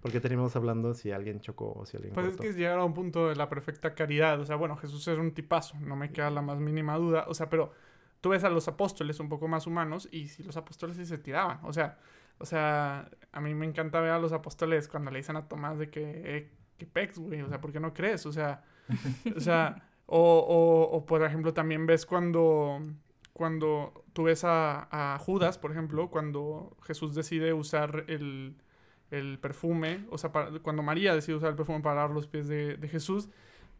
¿por 0.00 0.12
qué 0.12 0.20
tenemos 0.20 0.54
hablando 0.54 0.94
si 0.94 1.10
alguien 1.10 1.40
chocó 1.40 1.72
o 1.72 1.84
si 1.84 1.96
alguien 1.96 2.14
Pues 2.14 2.28
es 2.28 2.36
que 2.36 2.46
es 2.50 2.56
llegar 2.56 2.78
a 2.78 2.84
un 2.84 2.94
punto 2.94 3.28
de 3.28 3.34
la 3.34 3.48
perfecta 3.48 3.96
caridad, 3.96 4.38
o 4.40 4.44
sea, 4.44 4.54
bueno, 4.54 4.76
Jesús 4.76 5.08
es 5.08 5.18
un 5.18 5.32
tipazo, 5.32 5.76
no 5.80 5.96
me 5.96 6.12
queda 6.12 6.30
la 6.30 6.42
más 6.42 6.60
mínima 6.60 6.96
duda, 6.96 7.24
o 7.26 7.34
sea, 7.34 7.50
pero 7.50 7.72
tú 8.20 8.30
ves 8.30 8.44
a 8.44 8.50
los 8.50 8.68
apóstoles 8.68 9.20
un 9.20 9.28
poco 9.28 9.48
más 9.48 9.66
humanos 9.66 10.08
y 10.10 10.28
si 10.28 10.42
los 10.42 10.56
apóstoles 10.56 10.96
sí 10.96 11.06
se 11.06 11.18
tiraban, 11.18 11.60
o 11.62 11.72
sea, 11.72 11.98
o 12.38 12.46
sea, 12.46 13.10
a 13.32 13.40
mí 13.40 13.54
me 13.54 13.66
encanta 13.66 14.00
ver 14.00 14.12
a 14.12 14.18
los 14.18 14.32
apóstoles 14.32 14.88
cuando 14.88 15.10
le 15.10 15.18
dicen 15.18 15.36
a 15.36 15.48
Tomás 15.48 15.78
de 15.78 15.90
que, 15.90 16.02
eh, 16.24 16.50
que 16.76 16.86
pex, 16.86 17.18
güey, 17.18 17.42
o 17.42 17.48
sea, 17.48 17.60
¿por 17.60 17.72
qué 17.72 17.80
no 17.80 17.92
crees? 17.92 18.26
O 18.26 18.32
sea, 18.32 18.64
o 19.36 19.40
sea, 19.40 19.88
o, 20.06 20.88
o, 20.92 21.04
por 21.04 21.22
ejemplo, 21.22 21.52
también 21.52 21.86
ves 21.86 22.06
cuando, 22.06 22.80
cuando 23.32 24.04
tú 24.12 24.24
ves 24.24 24.42
a, 24.44 25.18
Judas, 25.20 25.58
por 25.58 25.72
ejemplo, 25.72 26.10
cuando 26.10 26.76
Jesús 26.82 27.14
decide 27.14 27.52
usar 27.52 28.04
el, 28.08 28.56
el 29.10 29.38
perfume, 29.38 30.06
o 30.10 30.18
sea, 30.18 30.30
cuando 30.62 30.82
María 30.82 31.14
decide 31.14 31.36
usar 31.36 31.50
el 31.50 31.56
perfume 31.56 31.80
para 31.80 32.02
dar 32.02 32.10
los 32.10 32.26
pies 32.26 32.48
de, 32.48 32.76
de 32.76 32.88
Jesús, 32.88 33.28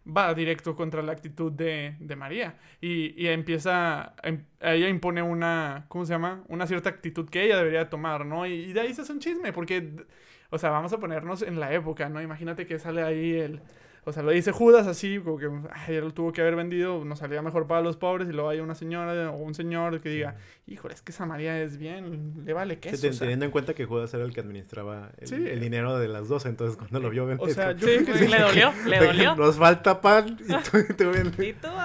va 0.09 0.33
directo 0.35 0.75
contra 0.77 1.03
la 1.03 1.13
actitud 1.13 1.53
de, 1.53 1.97
de 2.01 2.17
María. 2.17 2.59
Y, 2.81 3.15
y, 3.23 3.29
empieza, 3.29 4.15
em, 4.23 4.45
ella 4.61 4.89
impone 4.89 5.23
una, 5.23 5.87
¿cómo 5.89 6.05
se 6.07 6.13
llama? 6.15 6.45
Una 6.49 6.67
cierta 6.67 6.89
actitud 6.91 7.29
que 7.29 7.45
ella 7.45 7.57
debería 7.59 7.89
tomar, 7.91 8.27
¿no? 8.27 8.47
Y, 8.47 8.53
y 8.53 8.73
de 8.73 8.81
ahí 8.81 8.95
se 8.95 9.03
hace 9.03 9.13
un 9.13 9.21
chisme, 9.21 9.53
porque, 9.53 10.07
o 10.51 10.59
sea, 10.59 10.71
vamos 10.71 10.93
a 10.93 10.99
ponernos 10.99 11.43
en 11.43 11.61
la 11.61 11.73
época, 11.73 12.09
¿no? 12.09 12.23
Imagínate 12.23 12.67
que 12.67 12.79
sale 12.79 13.03
ahí 13.03 13.33
el 13.39 13.63
o 14.09 14.13
sea, 14.13 14.23
lo 14.23 14.31
dice 14.31 14.53
Judas 14.53 14.87
así, 14.87 15.19
como 15.19 15.37
que 15.37 15.51
ay, 15.73 15.97
él 15.97 16.05
lo 16.05 16.15
tuvo 16.15 16.33
que 16.33 16.41
haber 16.41 16.57
vendido, 16.57 17.05
nos 17.05 17.19
salía 17.19 17.43
mejor 17.43 17.67
para 17.67 17.83
los 17.83 17.97
pobres 17.97 18.29
y 18.29 18.33
luego 18.33 18.49
hay 18.49 18.61
una 18.61 18.75
señora 18.75 19.31
o 19.31 19.37
un 19.37 19.55
señor 19.55 20.01
que 20.01 20.09
diga, 20.09 20.37
híjole, 20.67 20.95
es 20.95 21.03
que 21.03 21.13
esa 21.13 21.27
María 21.27 21.61
es 21.61 21.77
bien, 21.77 22.43
le 22.45 22.53
vale 22.55 22.79
queso. 22.79 22.97
Sí, 22.97 23.19
teniendo 23.19 23.45
en 23.45 23.51
cuenta 23.51 23.75
que 23.75 23.85
Judas 23.85 24.13
era 24.15 24.25
el 24.25 24.33
que 24.33 24.41
administraba 24.41 25.11
el, 25.19 25.61
dinero 25.61 25.99
de 25.99 26.09
las 26.09 26.29
dos, 26.29 26.47
entonces 26.47 26.77
cuando 26.77 27.01
lo 27.01 27.11
vio, 27.11 27.29
o 27.39 27.49
sea, 27.51 27.73
yo 27.73 27.87
creo 27.87 28.05
que 28.05 28.29
le 28.29 28.39
dolió, 28.39 28.73
le 28.87 28.99
dolió. 29.07 29.37
Nos 29.37 29.57
falta 29.57 30.01
pan 30.01 30.39
y 30.41 30.47
tú, 30.71 30.95
tú, 30.97 31.11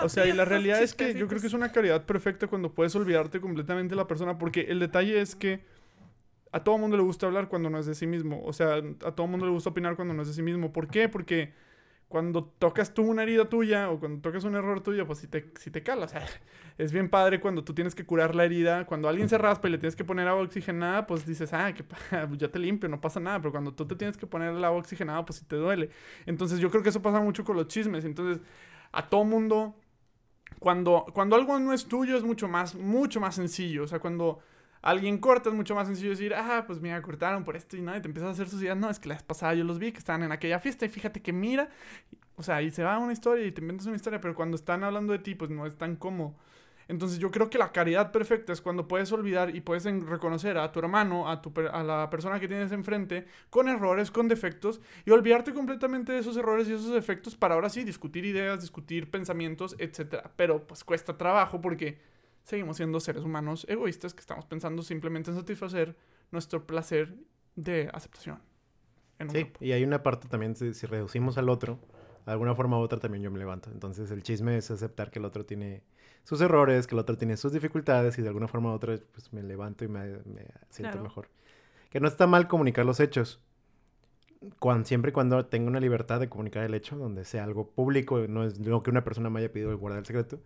O 0.04 0.10
sea, 0.10 0.26
y 0.26 0.32
la 0.32 0.46
realidad 0.46 0.82
es 0.82 0.94
que 0.94 1.14
yo 1.14 1.28
creo 1.28 1.42
que 1.42 1.48
es 1.48 1.54
una 1.54 1.72
caridad 1.72 2.06
perfecta 2.06 2.48
cuando 2.48 2.72
puedes 2.72 2.96
olvidarte 2.96 3.42
completamente 3.42 3.92
de 3.92 3.98
la 3.98 4.08
persona, 4.08 4.38
porque 4.38 4.62
el 4.70 4.80
detalle 4.80 5.20
es 5.20 5.36
que 5.36 5.62
a 6.54 6.64
todo 6.64 6.78
mundo 6.78 6.96
le 6.96 7.04
gusta 7.04 7.26
hablar 7.26 7.50
cuando 7.50 7.70
no 7.70 7.80
es 7.80 7.88
de 7.88 7.96
sí 7.96 8.06
mismo. 8.06 8.42
O 8.46 8.54
sea, 8.54 8.76
a 9.06 9.12
todo 9.12 9.28
mundo 9.28 9.48
le 9.48 9.52
gusta 9.52 9.72
opinar 9.72 9.96
cuando 9.96 10.14
no 10.14 10.22
es 10.22 10.28
de 10.28 10.36
sí 10.36 10.44
mismo. 10.44 10.72
¿Por 10.72 10.88
qué? 10.88 11.10
Porque 11.10 11.52
cuando 12.14 12.44
tocas 12.44 12.94
tú 12.94 13.02
una 13.02 13.24
herida 13.24 13.50
tuya 13.50 13.90
o 13.90 14.00
cuando 14.00 14.22
tocas 14.22 14.44
un 14.44 14.54
error 14.54 14.82
tuyo, 14.82 15.08
pues 15.08 15.18
si 15.18 15.26
te, 15.26 15.50
si 15.60 15.72
te 15.72 15.82
cala. 15.82 16.06
Es 16.78 16.92
bien 16.92 17.10
padre 17.10 17.40
cuando 17.40 17.64
tú 17.64 17.74
tienes 17.74 17.96
que 17.96 18.06
curar 18.06 18.36
la 18.36 18.46
herida. 18.46 18.86
Cuando 18.86 19.10
alguien 19.10 19.30
se 19.30 19.36
raspa 19.40 19.68
y 19.68 19.72
le 19.72 19.80
tienes 19.80 19.96
que 19.96 20.06
poner 20.06 20.28
agua 20.28 20.44
oxigenada, 20.44 21.08
pues 21.08 21.26
dices, 21.26 21.52
ah, 21.54 21.74
que 21.74 21.84
ya 22.38 22.50
te 22.50 22.60
limpio, 22.60 22.88
no 22.88 23.02
pasa 23.02 23.20
nada. 23.20 23.40
Pero 23.40 23.52
cuando 23.52 23.74
tú 23.74 23.88
te 23.88 23.96
tienes 23.96 24.16
que 24.16 24.28
poner 24.28 24.54
el 24.54 24.64
agua 24.64 24.78
oxigenada, 24.78 25.26
pues 25.26 25.40
si 25.40 25.46
te 25.46 25.56
duele. 25.56 25.90
Entonces 26.28 26.60
yo 26.60 26.70
creo 26.70 26.84
que 26.84 26.90
eso 26.90 27.02
pasa 27.02 27.20
mucho 27.20 27.44
con 27.44 27.56
los 27.56 27.68
chismes. 27.68 28.06
Entonces, 28.06 28.44
a 28.92 29.10
todo 29.10 29.24
mundo, 29.24 29.76
cuando, 30.60 31.08
cuando 31.16 31.36
algo 31.36 31.58
no 31.58 31.74
es 31.74 31.88
tuyo, 31.88 32.16
es 32.16 32.24
mucho 32.24 32.48
más, 32.48 32.76
mucho 32.76 33.22
más 33.22 33.34
sencillo. 33.34 33.86
O 33.86 33.88
sea, 33.88 33.98
cuando 33.98 34.38
alguien 34.84 35.18
corta, 35.18 35.50
es 35.50 35.56
mucho 35.56 35.74
más 35.74 35.88
sencillo 35.88 36.12
decir, 36.12 36.36
ah, 36.36 36.66
pues 36.68 36.80
mira, 36.80 37.02
cortaron 37.02 37.44
por 37.44 37.56
esto 37.56 37.76
y 37.76 37.82
nada, 37.82 37.98
y 37.98 38.02
te 38.02 38.08
empiezas 38.10 38.38
a 38.38 38.44
hacer 38.44 38.62
ideas. 38.62 38.78
No, 38.78 38.90
es 38.90 39.00
que 39.00 39.10
la 39.10 39.16
vez 39.16 39.24
pasada 39.24 39.56
yo 39.56 39.64
los 39.64 39.80
vi 39.80 39.92
que 39.92 39.98
estaban 39.98 40.22
en 40.24 40.32
aquella 40.32 40.60
fiesta 40.60 40.86
y 40.86 40.90
fíjate 40.90 41.22
que 41.22 41.34
mira, 41.34 41.70
o 42.36 42.44
sea, 42.44 42.62
y 42.62 42.70
se 42.70 42.84
va 42.84 43.00
una 43.00 43.14
historia 43.14 43.46
y 43.46 43.52
te 43.52 43.62
inventas 43.62 43.88
una 43.88 43.96
historia, 43.96 44.22
pero 44.22 44.36
cuando 44.36 44.56
están 44.56 44.84
hablando 44.84 45.14
de 45.14 45.20
ti, 45.20 45.36
pues 45.36 45.50
no 45.50 45.66
es 45.66 45.78
tan 45.78 45.96
cómodo. 45.96 46.36
Entonces 46.90 47.18
yo 47.18 47.32
creo 47.32 47.50
que 47.50 47.58
la 47.58 47.72
caridad 47.72 48.12
perfecta 48.12 48.52
es 48.52 48.60
cuando 48.60 48.90
puedes 48.90 49.10
olvidar 49.14 49.56
y 49.56 49.62
puedes 49.62 49.86
reconocer 49.86 50.58
a 50.58 50.70
tu 50.72 50.80
hermano, 50.80 51.30
a, 51.30 51.42
tu, 51.42 51.54
a 51.72 51.82
la 51.82 52.10
persona 52.10 52.42
que 52.42 52.48
tienes 52.50 52.74
enfrente, 52.74 53.26
con 53.50 53.70
errores, 53.70 54.12
con 54.12 54.28
defectos, 54.28 54.82
y 55.06 55.12
olvidarte 55.12 55.54
completamente 55.54 56.12
de 56.12 56.20
esos 56.20 56.36
errores 56.36 56.68
y 56.68 56.74
esos 56.74 56.92
defectos 56.92 57.36
para 57.38 57.56
ahora 57.56 57.70
sí 57.70 57.86
discutir 57.86 58.26
ideas, 58.26 58.60
discutir 58.60 59.10
pensamientos, 59.10 59.78
etc. 59.80 60.28
Pero 60.36 60.68
pues 60.68 60.84
cuesta 60.84 61.18
trabajo 61.18 61.62
porque 61.62 62.00
seguimos 62.44 62.78
siendo 62.78 63.00
seres 63.00 63.24
humanos 63.24 63.66
egoístas 63.70 64.14
que 64.14 64.22
estamos 64.22 64.46
pensando 64.46 64.84
simplemente 64.84 65.32
en 65.32 65.38
satisfacer 65.38 65.96
nuestro 66.32 66.66
placer 66.66 67.16
de 67.56 67.90
aceptación. 67.94 68.40
sí, 69.32 69.48
y 69.60 69.72
hay 69.72 69.84
una 69.84 70.04
parte 70.04 70.28
también, 70.28 70.56
si, 70.56 70.72
reducimos 70.86 71.38
al 71.38 71.50
otro, 71.50 71.80
de 72.26 72.32
alguna 72.32 72.56
forma 72.56 72.78
u 72.78 72.82
otra 72.82 73.00
también 73.00 73.24
yo 73.24 73.32
me 73.32 73.40
levanto. 73.40 73.70
Entonces 73.72 74.12
el 74.12 74.24
chisme 74.24 74.58
es 74.58 74.72
aceptar 74.72 75.12
que 75.12 75.20
el 75.20 75.26
otro 75.26 75.46
tiene 75.46 75.84
sus 76.24 76.42
errores, 76.42 76.88
que 76.88 76.96
el 76.96 77.00
otro 77.00 77.18
tiene 77.18 77.38
sus 77.38 77.52
dificultades 77.52 78.18
y 78.18 78.22
de 78.22 78.28
alguna 78.28 78.48
forma 78.48 78.72
u 78.72 78.74
otra 78.74 78.98
pues 79.12 79.32
me 79.34 79.44
levanto 79.44 79.86
y 79.86 79.88
me, 79.88 80.20
siento 80.70 81.02
mejor. 81.02 81.30
Que 81.90 82.00
no 82.00 82.08
está 82.08 82.28
mal 82.28 82.48
comunicar 82.48 82.86
los 82.86 83.00
hechos. 83.00 83.40
Cuando, 84.60 84.86
siempre 84.86 85.12
y 85.12 85.14
cuando 85.14 85.46
tenga 85.46 85.70
una 85.70 85.80
libertad 85.80 86.20
de 86.20 86.28
comunicar 86.28 86.64
el 86.64 86.74
hecho, 86.74 86.98
donde 86.98 87.24
sea 87.24 87.46
algo 87.46 87.70
público, 87.70 88.20
no 88.28 88.44
es 88.44 88.60
lo 88.60 88.84
que 88.84 88.90
una 88.90 89.04
persona 89.06 89.30
me 89.30 89.40
haya 89.40 89.54
pedido 89.54 89.78
guardar 89.78 90.00
el 90.00 90.06
secreto, 90.06 90.42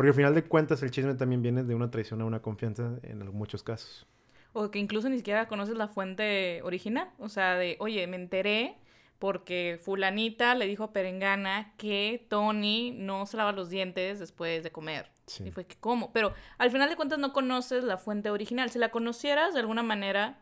porque 0.00 0.08
al 0.08 0.14
final 0.14 0.34
de 0.34 0.44
cuentas 0.44 0.82
el 0.82 0.90
chisme 0.90 1.12
también 1.12 1.42
viene 1.42 1.62
de 1.62 1.74
una 1.74 1.90
traición 1.90 2.22
a 2.22 2.24
una 2.24 2.40
confianza 2.40 2.98
en 3.02 3.18
muchos 3.34 3.62
casos. 3.62 4.06
O 4.54 4.70
que 4.70 4.78
incluso 4.78 5.10
ni 5.10 5.18
siquiera 5.18 5.46
conoces 5.46 5.76
la 5.76 5.88
fuente 5.88 6.62
original. 6.62 7.10
O 7.18 7.28
sea, 7.28 7.56
de, 7.56 7.76
oye, 7.80 8.06
me 8.06 8.16
enteré 8.16 8.78
porque 9.18 9.78
fulanita 9.84 10.54
le 10.54 10.66
dijo 10.66 10.84
a 10.84 10.92
Perengana 10.94 11.74
que 11.76 12.26
Tony 12.30 12.92
no 12.92 13.26
se 13.26 13.36
lava 13.36 13.52
los 13.52 13.68
dientes 13.68 14.18
después 14.18 14.62
de 14.62 14.72
comer. 14.72 15.10
Y 15.44 15.50
fue 15.50 15.66
que, 15.66 15.76
¿cómo? 15.76 16.14
Pero 16.14 16.32
al 16.56 16.70
final 16.70 16.88
de 16.88 16.96
cuentas 16.96 17.18
no 17.18 17.34
conoces 17.34 17.84
la 17.84 17.98
fuente 17.98 18.30
original. 18.30 18.70
Si 18.70 18.78
la 18.78 18.88
conocieras 18.88 19.52
de 19.52 19.60
alguna 19.60 19.82
manera 19.82 20.40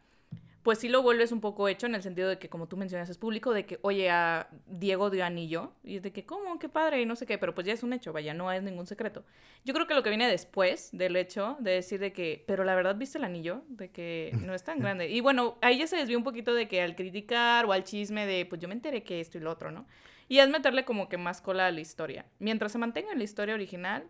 pues 0.62 0.78
sí 0.80 0.88
lo 0.88 1.02
vuelves 1.02 1.32
un 1.32 1.40
poco 1.40 1.68
hecho 1.68 1.86
en 1.86 1.94
el 1.94 2.02
sentido 2.02 2.28
de 2.28 2.38
que, 2.38 2.48
como 2.48 2.66
tú 2.68 2.76
mencionas, 2.76 3.08
es 3.08 3.18
público, 3.18 3.52
de 3.52 3.64
que, 3.64 3.78
oye, 3.82 4.10
a 4.10 4.48
Diego 4.66 5.10
dio 5.10 5.24
anillo, 5.24 5.72
y 5.84 5.96
es 5.96 6.02
de 6.02 6.12
que, 6.12 6.26
¿cómo? 6.26 6.58
Qué 6.58 6.68
padre, 6.68 7.00
y 7.00 7.06
no 7.06 7.16
sé 7.16 7.26
qué, 7.26 7.38
pero 7.38 7.54
pues 7.54 7.66
ya 7.66 7.72
es 7.72 7.82
un 7.82 7.92
hecho, 7.92 8.12
vaya, 8.12 8.34
no 8.34 8.50
es 8.52 8.62
ningún 8.62 8.86
secreto. 8.86 9.24
Yo 9.64 9.72
creo 9.72 9.86
que 9.86 9.94
lo 9.94 10.02
que 10.02 10.10
viene 10.10 10.28
después 10.28 10.90
del 10.92 11.16
hecho 11.16 11.56
de 11.60 11.72
decir 11.72 12.00
de 12.00 12.12
que, 12.12 12.44
pero 12.46 12.64
la 12.64 12.74
verdad 12.74 12.96
viste 12.96 13.18
el 13.18 13.24
anillo, 13.24 13.62
de 13.68 13.90
que 13.90 14.32
no 14.44 14.54
es 14.54 14.64
tan 14.64 14.80
grande. 14.80 15.08
Y 15.08 15.20
bueno, 15.20 15.58
ahí 15.62 15.78
ya 15.78 15.86
se 15.86 15.96
desvió 15.96 16.18
un 16.18 16.24
poquito 16.24 16.52
de 16.54 16.68
que 16.68 16.82
al 16.82 16.96
criticar 16.96 17.64
o 17.66 17.72
al 17.72 17.84
chisme 17.84 18.26
de, 18.26 18.44
pues 18.46 18.60
yo 18.60 18.68
me 18.68 18.74
enteré 18.74 19.02
que 19.02 19.20
esto 19.20 19.38
y 19.38 19.40
lo 19.40 19.50
otro, 19.50 19.70
¿no? 19.70 19.86
Y 20.28 20.38
es 20.40 20.48
meterle 20.50 20.84
como 20.84 21.08
que 21.08 21.16
más 21.16 21.40
cola 21.40 21.66
a 21.66 21.70
la 21.70 21.80
historia. 21.80 22.26
Mientras 22.38 22.72
se 22.72 22.78
mantenga 22.78 23.12
en 23.12 23.18
la 23.18 23.24
historia 23.24 23.54
original, 23.54 24.04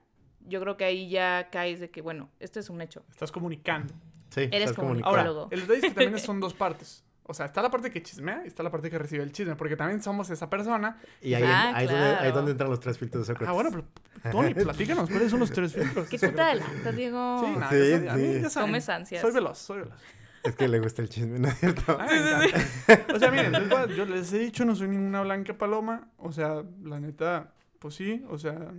yo 0.49 0.61
creo 0.61 0.77
que 0.77 0.85
ahí 0.85 1.09
ya 1.09 1.49
caes 1.51 1.79
de 1.79 1.91
que, 1.91 2.01
bueno, 2.01 2.31
este 2.41 2.61
es 2.61 2.71
un 2.71 2.81
hecho. 2.81 3.05
Estás 3.11 3.31
comunicando. 3.31 3.95
Sí, 4.31 4.49
eres 4.51 4.73
comunicólogo. 4.73 5.49
el 5.51 5.61
detalle 5.61 5.87
es 5.87 5.95
que 5.95 6.01
también 6.01 6.19
son 6.25 6.41
dos 6.41 6.55
partes. 6.55 7.05
O 7.31 7.35
sea, 7.35 7.45
está 7.45 7.61
la 7.61 7.71
parte 7.71 7.91
que 7.91 8.03
chismea 8.03 8.41
y 8.45 8.49
está 8.49 8.63
la 8.63 8.71
parte 8.71 8.89
que 8.89 8.99
recibe 8.99 9.23
el 9.23 9.33
chisme, 9.33 9.55
porque 9.55 9.77
también 9.77 10.03
somos 10.03 10.31
esa 10.31 10.49
persona. 10.49 10.99
Y 11.21 11.35
ahí, 11.35 11.43
ah, 11.45 11.73
ahí, 11.75 11.85
es 12.27 12.33
donde, 12.33 12.53
entran 12.53 12.71
los 12.71 12.81
tres 12.81 12.97
filtros 12.97 13.27
de 13.27 13.35
Sócrates. 13.35 13.51
Ah, 13.51 13.53
bueno, 13.53 13.71
pero 13.71 14.33
Tony, 14.33 14.55
platícanos, 14.65 15.11
¿cuáles 15.11 15.31
son 15.31 15.41
los 15.41 15.53
tres 15.53 15.75
filtros? 15.75 16.09
¿Qué 16.09 16.19
tú 16.19 16.33
te 16.33 16.41
adelantas, 16.41 16.97
Diego? 16.97 17.45
Sí, 17.45 17.53
nada, 17.59 17.71
sí, 17.71 17.91
ya, 18.03 18.15
sí. 18.17 18.55
ya 18.55 18.61
Comes 18.63 18.89
ansias. 18.89 19.21
Soy 19.21 19.33
veloz, 19.33 19.59
soy 19.59 19.81
veloz. 19.81 20.01
Es 20.43 20.57
que 20.57 20.69
le 20.69 20.81
gusta 20.81 21.03
el 21.03 21.11
chisme, 21.11 21.39
¿no 21.39 21.49
es 21.49 21.59
cierto? 21.59 21.99
sí, 22.09 22.17
sí, 22.17 22.49
sí. 22.87 22.95
O 23.15 23.19
sea, 23.19 23.31
miren, 23.31 23.53
yo 23.95 24.07
les 24.07 24.33
he 24.33 24.39
dicho, 24.39 24.65
no 24.65 24.75
soy 24.75 24.89
ninguna 24.89 25.21
blanca 25.21 25.53
paloma. 25.53 26.09
O 26.17 26.33
sea, 26.33 26.65
la 26.83 26.99
neta, 26.99 27.53
pues 27.79 27.95
sí, 27.95 28.25
o 28.31 28.39
sea, 28.39 28.73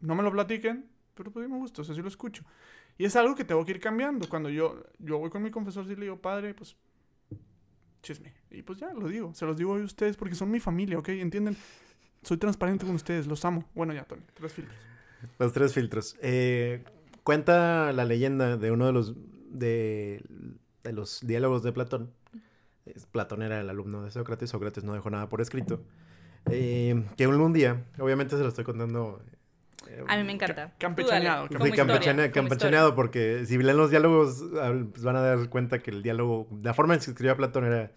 no 0.00 0.14
me 0.14 0.22
lo 0.22 0.30
platiquen, 0.30 0.88
pero 1.14 1.32
pues 1.32 1.48
me 1.48 1.56
gusta, 1.56 1.82
o 1.82 1.84
sea, 1.84 1.92
sí 1.92 2.02
lo 2.02 2.08
escucho. 2.08 2.44
Y 2.98 3.04
es 3.04 3.16
algo 3.16 3.34
que 3.34 3.44
tengo 3.44 3.64
que 3.64 3.72
ir 3.72 3.80
cambiando. 3.80 4.28
Cuando 4.28 4.48
yo, 4.48 4.84
yo 4.98 5.18
voy 5.18 5.30
con 5.30 5.42
mi 5.42 5.50
confesor 5.50 5.84
y 5.86 5.96
le 5.96 6.02
digo, 6.02 6.20
padre, 6.20 6.54
pues 6.54 6.76
chisme. 8.02 8.32
Y 8.50 8.62
pues 8.62 8.78
ya 8.78 8.92
lo 8.94 9.08
digo. 9.08 9.34
Se 9.34 9.44
los 9.44 9.56
digo 9.56 9.74
a 9.74 9.78
ustedes 9.82 10.16
porque 10.16 10.34
son 10.34 10.50
mi 10.50 10.60
familia, 10.60 10.98
¿ok? 10.98 11.10
¿Entienden? 11.10 11.56
Soy 12.22 12.38
transparente 12.38 12.86
con 12.86 12.94
ustedes, 12.94 13.26
los 13.26 13.44
amo. 13.44 13.68
Bueno, 13.74 13.92
ya, 13.92 14.04
Tony, 14.04 14.22
tres 14.34 14.52
filtros. 14.52 14.78
Los 15.38 15.52
tres 15.52 15.74
filtros. 15.74 16.16
Eh, 16.22 16.84
cuenta 17.22 17.92
la 17.92 18.04
leyenda 18.04 18.56
de 18.56 18.70
uno 18.70 18.86
de 18.86 18.92
los, 18.92 19.14
de, 19.50 20.24
de 20.82 20.92
los 20.92 21.20
diálogos 21.26 21.62
de 21.62 21.72
Platón. 21.72 22.12
Platón 23.10 23.42
era 23.42 23.60
el 23.60 23.68
alumno 23.68 24.02
de 24.02 24.10
Sócrates. 24.10 24.50
Sócrates 24.50 24.84
no 24.84 24.94
dejó 24.94 25.10
nada 25.10 25.28
por 25.28 25.40
escrito. 25.40 25.82
Eh, 26.50 27.04
que 27.16 27.26
un 27.26 27.52
día, 27.52 27.84
obviamente 27.98 28.36
se 28.36 28.42
lo 28.42 28.48
estoy 28.48 28.64
contando 28.64 29.20
a 30.08 30.16
mí 30.16 30.24
me 30.24 30.32
encanta. 30.32 30.72
Campechaneado. 30.78 31.48
campechaneado, 32.32 32.94
porque 32.94 33.44
si 33.46 33.58
leen 33.58 33.76
los 33.76 33.90
diálogos 33.90 34.44
pues 34.92 35.02
van 35.02 35.16
a 35.16 35.20
dar 35.20 35.48
cuenta 35.48 35.78
que 35.78 35.90
el 35.90 36.02
diálogo, 36.02 36.48
la 36.62 36.74
forma 36.74 36.94
en 36.94 37.00
que 37.00 37.04
se 37.04 37.10
escribía 37.12 37.36
Platón 37.36 37.64
era... 37.64 37.92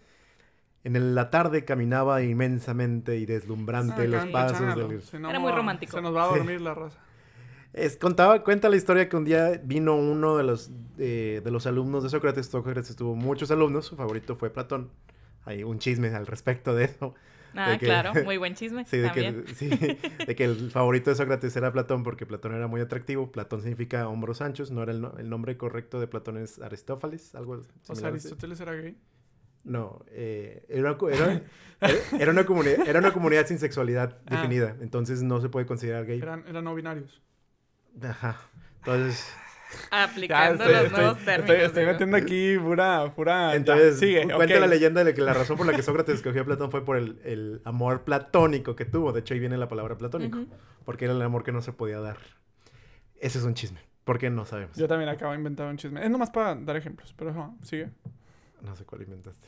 En 0.82 1.14
la 1.14 1.28
tarde 1.28 1.66
caminaba 1.66 2.22
inmensamente 2.22 3.18
y 3.18 3.26
deslumbrante 3.26 4.02
ah, 4.02 4.06
los 4.06 4.26
pasos 4.28 4.74
del... 4.74 5.02
Era 5.28 5.38
muy 5.38 5.52
romántico. 5.52 5.92
Se 5.92 6.02
nos 6.02 6.16
va 6.16 6.24
a 6.24 6.28
dormir 6.28 6.60
la 6.62 6.72
raza. 6.72 6.98
Es, 7.74 7.96
contaba, 7.98 8.42
cuenta 8.42 8.70
la 8.70 8.76
historia 8.76 9.08
que 9.08 9.16
un 9.16 9.24
día 9.24 9.60
vino 9.62 9.94
uno 9.94 10.38
de 10.38 10.42
los, 10.42 10.70
de 10.96 11.42
los 11.44 11.66
alumnos 11.66 12.02
de 12.02 12.08
Sócrates. 12.08 12.46
Sócrates 12.46 12.96
tuvo 12.96 13.14
muchos 13.14 13.50
alumnos, 13.50 13.86
su 13.86 13.96
favorito 13.96 14.36
fue 14.36 14.48
Platón. 14.48 14.90
Hay 15.44 15.64
un 15.64 15.78
chisme 15.78 16.08
al 16.08 16.26
respecto 16.26 16.74
de 16.74 16.84
eso. 16.84 17.14
Ah, 17.54 17.76
claro, 17.78 18.12
muy 18.24 18.36
buen 18.36 18.54
chisme. 18.54 18.84
Sí 18.84 18.98
de, 18.98 19.10
que, 19.10 19.44
sí, 19.54 19.68
de 19.68 20.36
que 20.36 20.44
el 20.44 20.70
favorito 20.70 21.10
de 21.10 21.16
Sócrates 21.16 21.56
era 21.56 21.72
Platón 21.72 22.02
porque 22.02 22.26
Platón 22.26 22.54
era 22.54 22.66
muy 22.66 22.80
atractivo. 22.80 23.32
Platón 23.32 23.60
significa 23.62 24.08
hombros 24.08 24.40
anchos, 24.40 24.70
no 24.70 24.82
era 24.82 24.92
el, 24.92 25.06
el 25.18 25.28
nombre 25.28 25.56
correcto 25.56 26.00
de 26.00 26.06
Platón 26.06 26.36
es 26.36 26.60
Aristófanes, 26.60 27.34
algo 27.34 27.62
O 27.88 27.94
sea, 27.94 28.08
Aristóteles 28.08 28.60
era 28.60 28.74
gay. 28.74 28.96
No, 29.62 30.02
eh, 30.08 30.64
era, 30.68 30.92
una, 30.92 31.12
era, 31.12 31.42
era, 32.18 32.30
una 32.30 32.46
comunidad, 32.46 32.88
era 32.88 32.98
una 32.98 33.12
comunidad 33.12 33.46
sin 33.46 33.58
sexualidad 33.58 34.18
ah. 34.26 34.36
definida, 34.36 34.76
entonces 34.80 35.22
no 35.22 35.40
se 35.40 35.50
puede 35.50 35.66
considerar 35.66 36.06
gay. 36.06 36.18
Eran, 36.18 36.44
eran 36.48 36.64
no 36.64 36.74
binarios. 36.74 37.20
Ajá. 38.00 38.40
Entonces, 38.78 39.30
Aplicando 39.90 40.64
los 40.64 40.92
nuevos 40.92 41.18
términos. 41.18 41.56
Estoy, 41.64 41.86
metiendo 41.86 42.16
aquí 42.16 42.58
pura, 42.58 43.12
pura... 43.14 43.54
Entonces, 43.54 43.98
sigue, 43.98 44.28
cuenta 44.32 44.60
la 44.60 44.66
leyenda 44.66 45.04
de 45.04 45.14
que 45.14 45.20
la 45.20 45.34
razón 45.34 45.56
por 45.56 45.66
la 45.66 45.74
que 45.74 45.82
Sócrates 45.82 46.16
escogió 46.16 46.42
a 46.42 46.44
Platón 46.44 46.70
fue 46.70 46.84
por 46.84 46.96
el, 46.96 47.20
el 47.24 47.60
amor 47.64 48.02
platónico 48.02 48.76
que 48.76 48.84
tuvo. 48.84 49.12
De 49.12 49.20
hecho, 49.20 49.34
ahí 49.34 49.40
viene 49.40 49.56
la 49.56 49.68
palabra 49.68 49.96
platónico. 49.96 50.38
Porque 50.84 51.04
era 51.04 51.14
el 51.14 51.22
amor 51.22 51.44
que 51.44 51.52
no 51.52 51.62
se 51.62 51.72
podía 51.72 52.00
dar. 52.00 52.18
Ese 53.20 53.38
es 53.38 53.44
un 53.44 53.54
chisme. 53.54 53.80
¿Por 54.04 54.18
qué 54.18 54.30
no 54.30 54.44
sabemos? 54.44 54.76
Yo 54.76 54.88
también 54.88 55.08
acabo 55.10 55.32
de 55.32 55.38
inventar 55.38 55.66
un 55.68 55.76
chisme. 55.76 56.02
Es 56.04 56.10
nomás 56.10 56.30
para 56.30 56.54
dar 56.54 56.76
ejemplos, 56.76 57.14
pero 57.16 57.54
sigue. 57.62 57.90
No 58.62 58.76
sé 58.76 58.84
cuál 58.84 59.02
inventaste. 59.02 59.46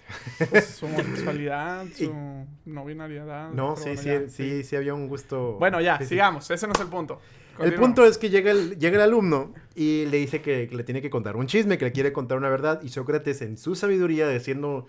Pues, 0.48 0.66
su 0.66 0.86
homosexualidad, 0.86 1.86
su 1.94 2.46
no 2.64 2.84
binariedad. 2.84 3.50
No, 3.50 3.76
sí, 3.76 3.96
sí, 3.96 4.10
sí, 4.28 4.64
sí 4.64 4.76
había 4.76 4.94
un 4.94 5.08
gusto. 5.08 5.56
Bueno, 5.58 5.80
ya, 5.80 5.98
sigamos. 6.00 6.50
Ese 6.50 6.66
no 6.66 6.72
es 6.72 6.80
el 6.80 6.88
punto. 6.88 7.20
El 7.58 7.74
punto 7.74 8.04
es 8.04 8.18
que 8.18 8.30
llega 8.30 8.50
el, 8.50 8.78
llega 8.78 8.96
el 8.96 9.02
alumno 9.02 9.52
y 9.74 10.06
le 10.06 10.18
dice 10.18 10.40
que, 10.42 10.68
le 10.68 10.84
tiene 10.84 11.02
que 11.02 11.10
contar 11.10 11.36
un 11.36 11.46
chisme, 11.46 11.78
que 11.78 11.84
le 11.86 11.92
quiere 11.92 12.12
contar 12.12 12.38
una 12.38 12.48
verdad. 12.48 12.82
Y 12.82 12.88
Sócrates, 12.88 13.42
en 13.42 13.58
su 13.58 13.74
sabiduría, 13.74 14.28
diciendo, 14.28 14.86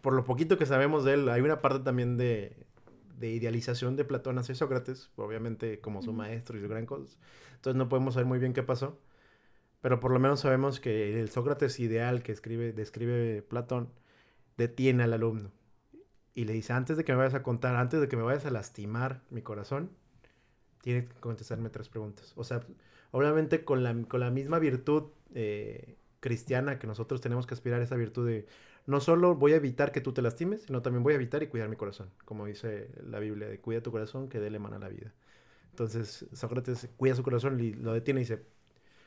por 0.00 0.12
lo 0.12 0.24
poquito 0.24 0.58
que 0.58 0.66
sabemos 0.66 1.04
de 1.04 1.14
él, 1.14 1.28
hay 1.28 1.40
una 1.40 1.60
parte 1.60 1.80
también 1.80 2.16
de, 2.16 2.56
de 3.18 3.30
idealización 3.30 3.96
de 3.96 4.04
Platón 4.04 4.38
hacia 4.38 4.54
Sócrates, 4.54 5.10
obviamente 5.16 5.80
como 5.80 6.02
su 6.02 6.12
maestro 6.12 6.58
y 6.58 6.60
su 6.60 6.68
gran 6.68 6.86
cosa. 6.86 7.16
Entonces 7.56 7.76
no 7.76 7.88
podemos 7.88 8.14
saber 8.14 8.26
muy 8.26 8.38
bien 8.38 8.52
qué 8.52 8.62
pasó. 8.62 8.98
Pero 9.80 10.00
por 10.00 10.12
lo 10.12 10.18
menos 10.18 10.40
sabemos 10.40 10.80
que 10.80 11.20
el 11.20 11.28
Sócrates 11.30 11.78
ideal 11.78 12.22
que 12.22 12.32
escribe, 12.32 12.72
describe 12.72 13.42
Platón 13.42 13.90
detiene 14.56 15.02
al 15.02 15.12
alumno 15.12 15.52
y 16.34 16.44
le 16.44 16.52
dice, 16.52 16.72
antes 16.72 16.96
de 16.96 17.04
que 17.04 17.12
me 17.12 17.18
vayas 17.18 17.34
a 17.34 17.42
contar, 17.42 17.76
antes 17.76 18.00
de 18.00 18.08
que 18.08 18.16
me 18.16 18.22
vayas 18.22 18.44
a 18.44 18.50
lastimar 18.50 19.22
mi 19.30 19.42
corazón, 19.42 19.90
tienes 20.84 21.08
que 21.08 21.18
contestarme 21.18 21.70
tres 21.70 21.88
preguntas. 21.88 22.34
O 22.36 22.44
sea, 22.44 22.60
obviamente 23.10 23.64
con 23.64 23.82
la, 23.82 23.94
con 24.06 24.20
la 24.20 24.30
misma 24.30 24.58
virtud 24.58 25.04
eh, 25.34 25.96
cristiana 26.20 26.78
que 26.78 26.86
nosotros 26.86 27.22
tenemos 27.22 27.46
que 27.46 27.54
aspirar, 27.54 27.80
esa 27.80 27.96
virtud 27.96 28.28
de 28.28 28.46
no 28.84 29.00
solo 29.00 29.34
voy 29.34 29.54
a 29.54 29.56
evitar 29.56 29.92
que 29.92 30.02
tú 30.02 30.12
te 30.12 30.20
lastimes, 30.20 30.64
sino 30.64 30.82
también 30.82 31.02
voy 31.02 31.14
a 31.14 31.16
evitar 31.16 31.42
y 31.42 31.46
cuidar 31.46 31.70
mi 31.70 31.76
corazón, 31.76 32.10
como 32.26 32.44
dice 32.44 32.90
la 33.02 33.18
Biblia, 33.18 33.48
de 33.48 33.60
cuida 33.60 33.82
tu 33.82 33.90
corazón 33.92 34.28
que 34.28 34.40
déle 34.40 34.58
mano 34.58 34.76
a 34.76 34.78
la 34.78 34.88
vida. 34.90 35.14
Entonces 35.70 36.26
Sócrates 36.34 36.90
cuida 36.98 37.14
su 37.14 37.22
corazón 37.22 37.58
y 37.60 37.72
lo 37.72 37.94
detiene 37.94 38.20
y 38.20 38.24
dice, 38.24 38.44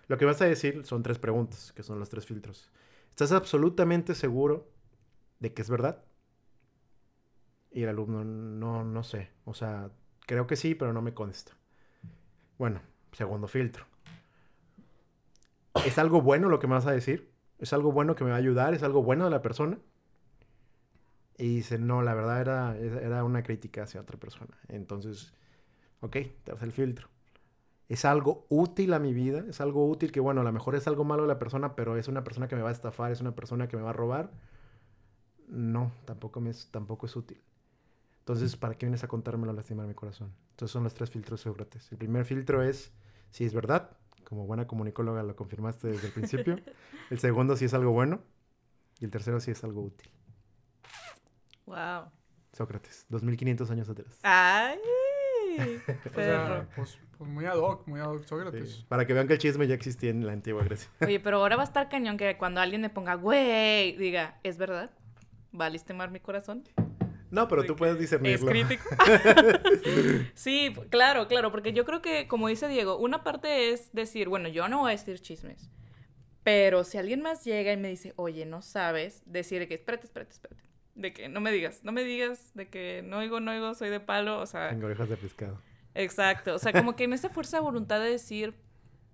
lo 0.08 0.18
que 0.18 0.26
vas 0.26 0.42
a 0.42 0.46
decir 0.46 0.84
son 0.84 1.04
tres 1.04 1.20
preguntas, 1.20 1.74
que 1.74 1.84
son 1.84 2.00
los 2.00 2.10
tres 2.10 2.26
filtros. 2.26 2.72
¿Estás 3.12 3.32
absolutamente 3.32 4.16
seguro 4.16 4.68
de 5.40 5.54
que 5.54 5.62
es 5.62 5.70
verdad? 5.70 6.04
Y 7.72 7.84
el 7.84 7.90
alumno, 7.90 8.24
no, 8.24 8.84
no 8.84 9.04
sé. 9.04 9.30
O 9.46 9.54
sea, 9.54 9.92
creo 10.26 10.48
que 10.48 10.56
sí, 10.56 10.74
pero 10.74 10.92
no 10.94 11.04
me 11.04 11.14
consta. 11.14 11.58
Bueno, 12.58 12.82
segundo 13.12 13.48
filtro. 13.48 13.86
¿Es 15.86 15.98
algo 15.98 16.22
bueno 16.22 16.50
lo 16.50 16.60
que 16.60 16.68
me 16.68 16.74
vas 16.74 16.88
a 16.88 16.92
decir? 16.92 17.32
¿Es 17.60 17.74
algo 17.74 17.92
bueno 17.92 18.16
que 18.16 18.24
me 18.24 18.32
va 18.32 18.36
a 18.36 18.40
ayudar? 18.40 18.74
¿Es 18.74 18.84
algo 18.84 19.04
bueno 19.04 19.26
de 19.26 19.32
la 19.32 19.42
persona? 19.42 19.78
Y 21.38 21.58
dice, 21.58 21.78
no, 21.78 22.02
la 22.02 22.16
verdad 22.16 22.42
era, 22.42 22.78
era 22.78 23.24
una 23.24 23.44
crítica 23.44 23.84
hacia 23.84 24.02
otra 24.02 24.18
persona. 24.18 24.58
Entonces, 24.70 25.34
ok, 26.02 26.18
tercer 26.44 26.72
filtro 26.72 27.10
es 27.90 28.06
algo 28.06 28.46
útil 28.50 28.94
a 28.94 29.00
mi 29.00 29.14
vida, 29.14 29.46
es 29.50 29.62
algo 29.62 29.88
útil 29.88 30.12
que, 30.12 30.20
bueno, 30.20 30.42
a 30.42 30.44
lo 30.44 30.52
mejor 30.52 30.76
es 30.76 30.88
algo 30.88 31.04
malo 31.06 31.24
de 31.24 31.30
la 31.30 31.40
persona, 31.40 31.76
pero 31.76 31.98
es 31.98 32.08
una 32.08 32.24
persona 32.24 32.48
que 32.48 32.56
me 32.56 32.62
va 32.62 32.70
a 32.70 32.74
estafar, 32.74 33.12
es 33.12 33.22
una 33.22 33.36
persona 33.36 33.68
que 33.68 33.78
me 33.78 33.84
va 33.84 33.92
a 33.92 33.94
robar. 33.94 34.32
No, 35.48 35.92
tampoco, 36.06 36.42
es, 36.48 36.70
tampoco 36.72 37.06
es 37.06 37.16
útil. 37.16 37.42
Entonces, 38.28 38.58
¿para 38.58 38.76
qué 38.76 38.86
vienes 38.86 39.06
a 39.06 39.08
contármelo 39.08 39.54
a 39.54 39.56
lastimar 39.56 39.88
mi 39.88 39.94
corazón? 39.94 40.34
Entonces 40.50 40.74
son 40.74 40.84
los 40.84 40.94
tres 40.94 41.10
filtros 41.10 41.40
Sócrates. 41.40 41.90
El 41.94 41.98
primer 41.98 42.26
filtro 42.26 42.62
es 42.62 42.92
si 43.30 43.46
es 43.46 43.54
verdad, 43.54 43.92
como 44.26 44.46
buena 44.46 44.68
comunicóloga 44.68 45.24
lo 45.24 45.34
confirmaste 45.38 45.88
desde 45.88 46.08
el 46.08 46.14
principio. 46.14 46.58
el 47.10 47.20
segundo 47.20 47.56
si 47.56 47.64
es 47.64 47.74
algo 47.74 47.92
bueno. 47.92 48.20
Y 49.00 49.06
el 49.06 49.12
tercero 49.12 49.40
si 49.40 49.52
es 49.52 49.64
algo 49.64 49.82
útil. 49.82 50.12
Wow. 51.68 52.12
Sócrates, 52.52 53.06
2500 53.08 53.72
años 53.72 53.88
atrás. 53.88 54.20
Ay. 54.24 54.78
pues, 56.14 57.00
pues, 57.18 57.30
muy 57.30 57.46
ad 57.46 57.56
hoc, 57.56 57.88
muy 57.88 58.02
ad 58.02 58.08
hoc 58.08 58.26
Sócrates. 58.26 58.84
Para 58.90 59.08
que 59.08 59.14
vean 59.14 59.28
que 59.28 59.36
el 59.36 59.40
chisme 59.40 59.68
ya 59.68 59.76
existía 59.76 60.10
en 60.10 60.28
la 60.28 60.34
antigua 60.34 60.66
Grecia. 60.66 60.90
Oye, 61.00 61.20
pero 61.24 61.38
ahora 61.38 61.56
va 61.56 61.62
a 61.62 61.66
estar 61.66 61.88
cañón 61.88 62.18
que 62.18 62.38
cuando 62.38 62.60
alguien 62.60 62.82
me 62.82 62.90
ponga, 62.90 63.16
güey, 63.16 63.96
diga, 63.96 64.38
¿es 64.44 64.58
verdad? 64.58 64.92
¿Valiste 65.54 65.94
mal 65.94 66.12
mi 66.12 66.20
corazón? 66.20 66.66
No, 67.30 67.48
pero 67.48 67.64
tú 67.66 67.76
puedes 67.76 68.00
discernirlo. 68.00 68.52
Es 68.52 68.66
crítico. 68.66 68.90
sí, 70.34 70.74
claro, 70.90 71.28
claro, 71.28 71.52
porque 71.52 71.74
yo 71.74 71.86
creo 71.86 72.02
que, 72.02 72.28
como 72.28 72.48
dice 72.48 72.68
Diego, 72.68 72.98
una 72.98 73.24
parte 73.24 73.72
es 73.72 73.94
decir, 73.94 74.30
bueno, 74.30 74.48
yo 74.48 74.68
no 74.68 74.80
voy 74.80 74.90
a 74.90 74.92
decir 74.92 75.20
chismes. 75.20 75.70
Pero 76.44 76.84
si 76.84 76.98
alguien 76.98 77.22
más 77.22 77.44
llega 77.44 77.74
y 77.74 77.78
me 77.78 77.90
dice, 77.90 78.14
oye, 78.16 78.46
no 78.46 78.62
sabes, 78.62 79.22
decir 79.26 79.68
que, 79.68 79.74
espérate, 79.74 80.06
espérate, 80.06 80.32
espérate 80.32 80.68
de 80.98 81.14
que 81.14 81.30
no 81.30 81.40
me 81.40 81.52
digas, 81.52 81.82
no 81.84 81.92
me 81.92 82.04
digas, 82.04 82.52
de 82.56 82.68
que 82.70 83.04
no 83.06 83.20
oigo, 83.20 83.40
no 83.40 83.52
oigo, 83.52 83.74
soy 83.76 83.90
de 83.90 84.00
palo, 84.00 84.40
o 84.40 84.46
sea... 84.46 84.70
Tengo 84.70 84.88
orejas 84.88 85.10
de 85.10 85.18
pescado. 85.18 85.62
Exacto, 85.94 86.56
o 86.56 86.60
sea, 86.60 86.74
como 86.74 86.96
que 86.96 87.06
en 87.06 87.14
esa 87.14 87.30
fuerza 87.30 87.58
de 87.58 87.64
voluntad 87.64 88.00
de 88.00 88.10
decir, 88.10 88.56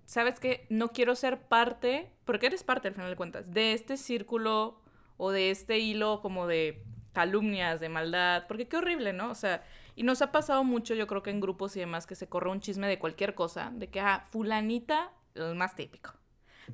sabes 0.06 0.40
que 0.40 0.66
no 0.70 0.88
quiero 0.88 1.14
ser 1.14 1.42
parte, 1.42 2.10
porque 2.24 2.46
eres 2.46 2.64
parte 2.64 2.88
al 2.88 2.94
final 2.94 3.10
de 3.10 3.16
cuentas, 3.16 3.52
de 3.52 3.74
este 3.74 3.96
círculo 3.96 4.80
o 5.16 5.30
de 5.30 5.50
este 5.50 5.78
hilo 5.78 6.20
como 6.20 6.46
de 6.46 6.82
calumnias, 7.14 7.80
de 7.80 7.88
maldad, 7.88 8.44
porque 8.46 8.68
qué 8.68 8.76
horrible, 8.76 9.14
¿no? 9.14 9.30
O 9.30 9.34
sea, 9.34 9.64
y 9.96 10.02
nos 10.02 10.20
ha 10.20 10.30
pasado 10.32 10.64
mucho, 10.64 10.94
yo 10.94 11.06
creo 11.06 11.22
que 11.22 11.30
en 11.30 11.40
grupos 11.40 11.74
y 11.76 11.80
demás, 11.80 12.06
que 12.06 12.14
se 12.14 12.28
corre 12.28 12.50
un 12.50 12.60
chisme 12.60 12.86
de 12.86 12.98
cualquier 12.98 13.34
cosa, 13.34 13.70
de 13.72 13.88
que, 13.88 14.00
ah, 14.00 14.24
fulanita, 14.30 15.10
el 15.34 15.54
más 15.54 15.74
típico. 15.74 16.12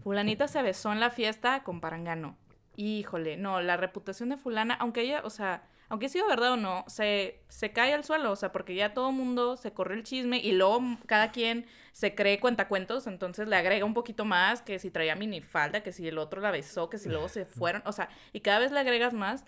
Fulanita 0.03 0.49
se 0.49 0.63
besó 0.63 0.93
en 0.93 0.99
la 0.99 1.11
fiesta 1.11 1.63
con 1.63 1.81
Parangano 1.81 2.37
híjole, 2.81 3.37
no, 3.37 3.61
la 3.61 3.77
reputación 3.77 4.31
de 4.31 4.37
fulana, 4.37 4.75
aunque 4.75 5.03
ella, 5.03 5.23
o 5.25 5.31
sea, 5.31 5.63
aunque 5.89 6.09
sido 6.09 6.29
verdad 6.29 6.53
o 6.53 6.57
no, 6.57 6.85
se, 6.87 7.43
se 7.49 7.73
cae 7.73 7.93
al 7.93 8.05
suelo, 8.05 8.31
o 8.31 8.37
sea, 8.37 8.53
porque 8.53 8.75
ya 8.75 8.95
todo 8.95 9.13
mundo 9.13 9.57
se 9.57 9.73
corre 9.73 9.97
el 9.97 10.05
chisme 10.05 10.39
y 10.39 10.53
luego 10.53 10.81
cada 11.07 11.33
quien 11.33 11.67
se 11.93 12.15
cree 12.15 12.39
cuentacuentos, 12.39 13.07
entonces 13.07 13.49
le 13.49 13.57
agrega 13.57 13.85
un 13.85 13.95
poquito 13.95 14.25
más, 14.25 14.63
que 14.63 14.79
si 14.79 14.91
traía 14.91 15.17
minifalda, 15.17 15.83
que 15.83 15.93
si 15.93 16.07
el 16.07 16.19
otro 16.19 16.41
la 16.41 16.51
besó, 16.51 16.89
que 16.89 16.99
si 16.99 17.09
luego 17.09 17.29
se 17.29 17.45
fueron, 17.45 17.83
o 17.85 17.93
sea, 17.93 18.09
y 18.33 18.41
cada 18.41 18.61
vez 18.61 18.73
le 18.73 18.81
agregas 18.81 19.13
más. 19.13 19.45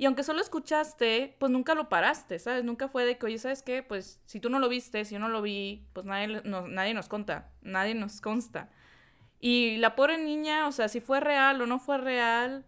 Y 0.00 0.06
aunque 0.06 0.22
solo 0.22 0.40
escuchaste, 0.40 1.36
pues 1.38 1.52
nunca 1.52 1.74
lo 1.74 1.90
paraste, 1.90 2.38
¿sabes? 2.38 2.64
Nunca 2.64 2.88
fue 2.88 3.04
de 3.04 3.18
que, 3.18 3.26
oye, 3.26 3.36
¿sabes 3.36 3.62
qué? 3.62 3.82
Pues 3.82 4.18
si 4.24 4.40
tú 4.40 4.48
no 4.48 4.58
lo 4.58 4.70
viste, 4.70 5.04
si 5.04 5.12
yo 5.12 5.18
no 5.18 5.28
lo 5.28 5.42
vi, 5.42 5.84
pues 5.92 6.06
nadie, 6.06 6.40
nadie 6.42 6.94
nos 6.94 7.06
conta, 7.06 7.50
nadie 7.60 7.94
nos 7.94 8.22
consta. 8.22 8.70
Y 9.40 9.76
la 9.76 9.96
pobre 9.96 10.16
niña, 10.16 10.68
o 10.68 10.72
sea, 10.72 10.88
si 10.88 11.02
fue 11.02 11.20
real 11.20 11.60
o 11.60 11.66
no 11.66 11.78
fue 11.78 11.98
real, 11.98 12.64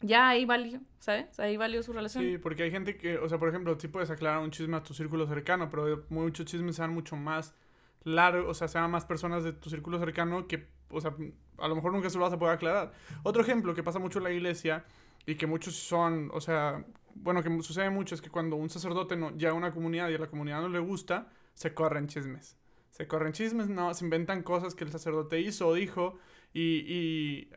ya 0.00 0.30
ahí 0.30 0.46
valió, 0.46 0.80
¿sabes? 0.98 1.38
Ahí 1.38 1.56
valió 1.56 1.80
su 1.84 1.92
relación. 1.92 2.24
Sí, 2.24 2.38
porque 2.38 2.64
hay 2.64 2.72
gente 2.72 2.96
que, 2.96 3.18
o 3.18 3.28
sea, 3.28 3.38
por 3.38 3.50
ejemplo, 3.50 3.78
sí 3.78 3.86
puedes 3.86 4.10
aclarar 4.10 4.40
un 4.40 4.50
chisme 4.50 4.78
a 4.78 4.82
tu 4.82 4.94
círculo 4.94 5.28
cercano, 5.28 5.70
pero 5.70 6.06
muchos 6.08 6.44
chismes 6.44 6.74
sean 6.74 6.92
mucho 6.92 7.14
más 7.14 7.54
largos, 8.02 8.50
o 8.50 8.54
sea, 8.54 8.66
sean 8.66 8.90
más 8.90 9.04
personas 9.04 9.44
de 9.44 9.52
tu 9.52 9.70
círculo 9.70 10.00
cercano 10.00 10.48
que, 10.48 10.66
o 10.90 11.00
sea, 11.00 11.14
a 11.58 11.68
lo 11.68 11.76
mejor 11.76 11.92
nunca 11.92 12.10
se 12.10 12.18
lo 12.18 12.24
vas 12.24 12.32
a 12.32 12.38
poder 12.40 12.56
aclarar. 12.56 12.90
Otro 13.22 13.42
ejemplo 13.42 13.76
que 13.76 13.84
pasa 13.84 14.00
mucho 14.00 14.18
en 14.18 14.24
la 14.24 14.32
iglesia 14.32 14.84
y 15.28 15.36
que 15.36 15.46
muchos 15.46 15.74
son, 15.76 16.30
o 16.32 16.40
sea, 16.40 16.84
bueno, 17.14 17.42
que 17.42 17.62
sucede 17.62 17.90
mucho 17.90 18.14
es 18.14 18.20
que 18.20 18.30
cuando 18.30 18.56
un 18.56 18.70
sacerdote 18.70 19.16
no, 19.16 19.30
llega 19.36 19.52
a 19.52 19.54
una 19.54 19.72
comunidad 19.72 20.08
y 20.08 20.14
a 20.14 20.18
la 20.18 20.28
comunidad 20.28 20.60
no 20.62 20.68
le 20.68 20.78
gusta, 20.78 21.28
se 21.54 21.74
corren 21.74 22.08
chismes 22.08 22.58
se 22.98 23.06
corren 23.06 23.32
chismes, 23.32 23.68
no, 23.68 23.94
se 23.94 24.04
inventan 24.04 24.42
cosas 24.42 24.74
que 24.74 24.82
el 24.82 24.90
sacerdote 24.90 25.40
hizo 25.40 25.68
o 25.68 25.74
dijo. 25.74 26.18
Y, 26.52 26.82
y 26.88 27.50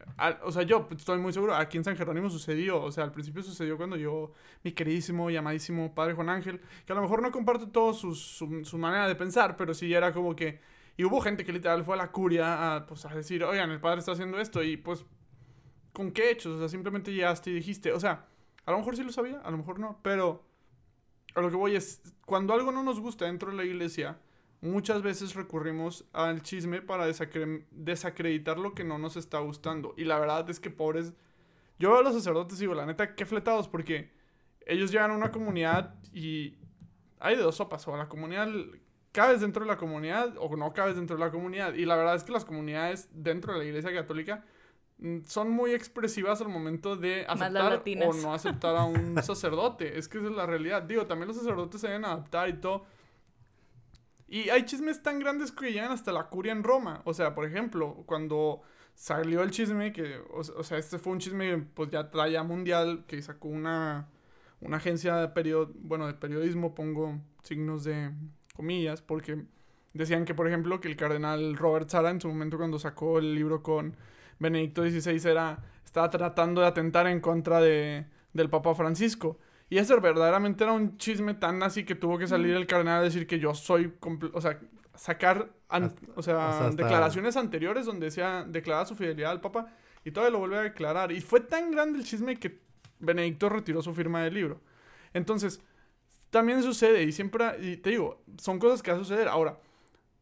o 0.43 0.51
sea, 0.51 0.61
yo 0.63 0.87
estoy 0.95 1.17
muy 1.17 1.33
seguro, 1.33 1.55
aquí 1.55 1.77
en 1.77 1.83
San 1.83 1.97
Jerónimo 1.97 2.29
sucedió, 2.29 2.79
o 2.79 2.91
sea, 2.91 3.05
al 3.05 3.11
principio 3.11 3.41
sucedió 3.41 3.75
cuando 3.75 3.95
yo, 3.95 4.33
mi 4.63 4.73
queridísimo 4.73 5.31
y 5.31 5.37
amadísimo 5.37 5.95
padre 5.95 6.13
Juan 6.13 6.29
Ángel, 6.29 6.61
que 6.85 6.93
a 6.93 6.95
lo 6.95 7.01
mejor 7.01 7.23
no 7.23 7.31
comparto 7.31 7.69
todo 7.69 7.93
su, 7.93 8.13
su, 8.13 8.77
manera 8.77 9.07
de 9.07 9.15
pensar, 9.15 9.55
pero 9.55 9.73
sí 9.73 9.91
era 9.91 10.13
como 10.13 10.35
que, 10.35 10.59
y 10.97 11.05
hubo 11.05 11.21
gente 11.21 11.43
que 11.45 11.53
literal 11.53 11.83
fue 11.85 11.95
a 11.95 11.97
la 11.97 12.11
curia 12.11 12.75
a, 12.75 12.85
pues, 12.85 13.05
a 13.05 13.15
decir, 13.15 13.43
oigan, 13.43 13.71
el 13.71 13.79
padre 13.79 13.99
está 13.99 14.11
haciendo 14.11 14.39
esto, 14.39 14.61
y 14.61 14.77
pues, 14.77 15.05
¿con 15.93 16.11
qué 16.11 16.31
hechos? 16.31 16.55
O 16.55 16.59
sea, 16.59 16.69
simplemente 16.69 17.13
llegaste 17.13 17.49
y 17.49 17.53
dijiste, 17.53 17.91
o 17.91 17.99
sea, 17.99 18.25
a 18.65 18.71
lo 18.71 18.77
mejor 18.77 18.95
sí 18.95 19.03
lo 19.03 19.11
sabía, 19.11 19.39
a 19.41 19.51
lo 19.51 19.57
mejor 19.57 19.79
no, 19.79 19.99
pero 20.03 20.43
a 21.35 21.41
lo 21.41 21.49
que 21.49 21.55
voy 21.55 21.75
es, 21.75 22.01
cuando 22.25 22.53
algo 22.53 22.71
no 22.71 22.83
nos 22.83 22.99
gusta 22.99 23.25
dentro 23.25 23.51
de 23.51 23.57
la 23.57 23.63
iglesia, 23.63 24.19
muchas 24.61 25.01
veces 25.01 25.33
recurrimos 25.33 26.05
al 26.13 26.41
chisme 26.41 26.81
para 26.81 27.05
desacreditar 27.05 28.57
lo 28.57 28.73
que 28.73 28.83
no 28.83 28.97
nos 28.97 29.17
está 29.17 29.39
gustando. 29.39 29.93
Y 29.97 30.05
la 30.05 30.19
verdad 30.19 30.49
es 30.49 30.59
que 30.59 30.69
pobres... 30.69 31.13
Yo 31.79 31.89
veo 31.89 31.99
a 31.99 32.03
los 32.03 32.13
sacerdotes 32.13 32.59
y 32.59 32.61
digo, 32.61 32.75
la 32.75 32.85
neta, 32.85 33.15
qué 33.15 33.25
fletados, 33.25 33.67
porque 33.67 34.11
ellos 34.67 34.91
llegan 34.91 35.11
a 35.11 35.15
una 35.15 35.31
comunidad 35.31 35.95
y 36.13 36.57
hay 37.19 37.35
de 37.35 37.41
dos 37.41 37.55
sopas, 37.55 37.87
o 37.87 37.97
la 37.97 38.07
comunidad 38.07 38.49
cabes 39.11 39.41
dentro 39.41 39.63
de 39.63 39.67
la 39.67 39.77
comunidad 39.77 40.35
o 40.37 40.55
no 40.55 40.73
cabes 40.73 40.95
dentro 40.95 41.17
de 41.17 41.25
la 41.25 41.31
comunidad. 41.31 41.73
Y 41.73 41.85
la 41.85 41.95
verdad 41.95 42.15
es 42.15 42.23
que 42.23 42.31
las 42.31 42.45
comunidades 42.45 43.09
dentro 43.11 43.53
de 43.53 43.59
la 43.59 43.65
Iglesia 43.65 43.91
Católica 43.93 44.45
son 45.25 45.49
muy 45.49 45.71
expresivas 45.71 46.41
al 46.41 46.49
momento 46.49 46.95
de 46.95 47.25
aceptar 47.27 47.81
o 48.05 48.13
no 48.13 48.33
aceptar 48.33 48.75
a 48.75 48.85
un 48.85 49.15
sacerdote. 49.23 49.97
Es 49.97 50.07
que 50.07 50.19
esa 50.19 50.27
es 50.27 50.33
la 50.33 50.45
realidad. 50.45 50.83
Digo, 50.83 51.07
también 51.07 51.27
los 51.27 51.37
sacerdotes 51.37 51.81
se 51.81 51.87
deben 51.87 52.05
adaptar 52.05 52.49
y 52.49 52.53
todo. 52.53 52.85
Y 54.27 54.49
hay 54.49 54.63
chismes 54.63 55.01
tan 55.01 55.19
grandes 55.19 55.51
que 55.51 55.73
llegan 55.73 55.91
hasta 55.91 56.11
la 56.11 56.29
curia 56.29 56.51
en 56.51 56.63
Roma. 56.63 57.01
O 57.05 57.13
sea, 57.13 57.33
por 57.33 57.45
ejemplo, 57.45 58.03
cuando 58.05 58.61
salió 58.93 59.41
el 59.41 59.51
chisme, 59.51 59.91
que, 59.91 60.19
o, 60.31 60.63
sea, 60.63 60.77
este 60.77 60.99
fue 60.99 61.13
un 61.13 61.19
chisme, 61.19 61.57
pues 61.57 61.89
ya 61.89 62.09
traía 62.09 62.43
mundial, 62.43 63.03
que 63.07 63.21
sacó 63.21 63.47
una, 63.49 64.07
una 64.61 64.77
agencia 64.77 65.15
de, 65.15 65.27
period 65.29 65.69
bueno, 65.75 66.07
de 66.07 66.13
periodismo, 66.13 66.75
pongo 66.75 67.19
signos 67.43 67.83
de 67.83 68.11
comillas, 68.55 69.01
porque 69.01 69.43
decían 69.93 70.23
que, 70.23 70.35
por 70.35 70.47
ejemplo, 70.47 70.79
que 70.79 70.87
el 70.87 70.95
cardenal 70.95 71.57
Robert 71.57 71.89
Sara, 71.89 72.11
en 72.11 72.21
su 72.21 72.27
momento 72.27 72.57
cuando 72.57 72.79
sacó 72.79 73.17
el 73.17 73.33
libro 73.33 73.63
con 73.63 73.97
Benedicto 74.41 74.83
XVI, 74.83 75.29
era, 75.29 75.59
estaba 75.85 76.09
tratando 76.09 76.61
de 76.61 76.67
atentar 76.67 77.05
en 77.05 77.21
contra 77.21 77.61
de, 77.61 78.07
del 78.33 78.49
Papa 78.49 78.73
Francisco. 78.73 79.37
Y 79.69 79.77
ese 79.77 79.95
verdaderamente 79.99 80.63
era 80.63 80.73
un 80.73 80.97
chisme 80.97 81.35
tan 81.35 81.61
así 81.61 81.85
que 81.85 81.93
tuvo 81.93 82.17
que 82.17 82.27
salir 82.27 82.55
el 82.55 82.65
cardenal 82.65 83.01
a 83.01 83.03
decir 83.03 83.27
que 83.27 83.39
yo 83.39 83.53
soy, 83.53 83.93
o 84.33 84.41
sea, 84.41 84.59
sacar, 84.95 85.51
o 86.15 86.21
sea, 86.23 86.71
declaraciones 86.71 87.37
anteriores 87.37 87.85
donde 87.85 88.07
decía, 88.07 88.43
declarar 88.47 88.87
su 88.87 88.95
fidelidad 88.95 89.31
al 89.31 89.41
Papa 89.41 89.67
y 90.03 90.11
todavía 90.11 90.31
lo 90.31 90.39
vuelve 90.39 90.57
a 90.57 90.61
declarar. 90.63 91.11
Y 91.11 91.21
fue 91.21 91.39
tan 91.39 91.71
grande 91.71 91.99
el 91.99 92.05
chisme 92.05 92.37
que 92.37 92.59
Benedicto 92.99 93.47
retiró 93.47 93.81
su 93.81 93.93
firma 93.93 94.23
del 94.23 94.33
libro. 94.33 94.59
Entonces, 95.13 95.61
también 96.31 96.63
sucede 96.63 97.03
y 97.03 97.11
siempre, 97.11 97.45
y 97.61 97.77
te 97.77 97.91
digo, 97.91 98.23
son 98.37 98.57
cosas 98.57 98.81
que 98.81 98.91
van 98.91 99.01
a 99.01 99.03
suceder. 99.03 99.27
Ahora, 99.27 99.59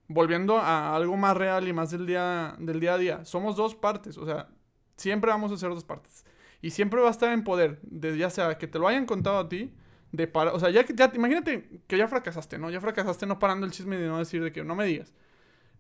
volviendo 0.10 0.58
a 0.58 0.96
algo 0.96 1.16
más 1.16 1.38
real 1.38 1.68
y 1.68 1.72
más 1.72 1.92
del 1.92 2.06
día, 2.06 2.56
del 2.60 2.80
día 2.80 2.96
a 2.96 2.98
día, 2.98 3.26
somos 3.26 3.56
dos 3.56 3.76
partes, 3.76 4.18
o 4.18 4.26
sea, 4.26 4.50
siempre 4.98 5.30
vamos 5.30 5.52
a 5.52 5.58
ser 5.58 5.70
dos 5.70 5.86
partes. 5.86 6.26
Y 6.62 6.72
siempre 6.72 7.00
va 7.00 7.08
a 7.08 7.12
estar 7.12 7.32
en 7.32 7.44
poder, 7.46 7.80
de, 7.84 8.18
ya 8.18 8.30
sea 8.30 8.58
que 8.58 8.68
te 8.68 8.80
lo 8.80 8.88
hayan 8.88 9.06
contado 9.06 9.38
a 9.38 9.48
ti, 9.48 9.74
de 10.12 10.28
para, 10.28 10.52
o 10.52 10.60
sea, 10.60 10.72
ya, 10.72 10.84
ya 10.86 11.12
imagínate 11.14 11.84
que 11.88 11.98
ya 11.98 12.08
fracasaste, 12.08 12.58
¿no? 12.58 12.72
Ya 12.72 12.82
fracasaste 12.82 13.28
no 13.28 13.38
parando 13.38 13.66
el 13.68 13.72
chisme 13.72 13.98
de 13.98 14.08
no 14.08 14.18
decir 14.18 14.44
de 14.44 14.52
que 14.52 14.64
no 14.64 14.76
me 14.76 14.86
digas. 14.86 15.14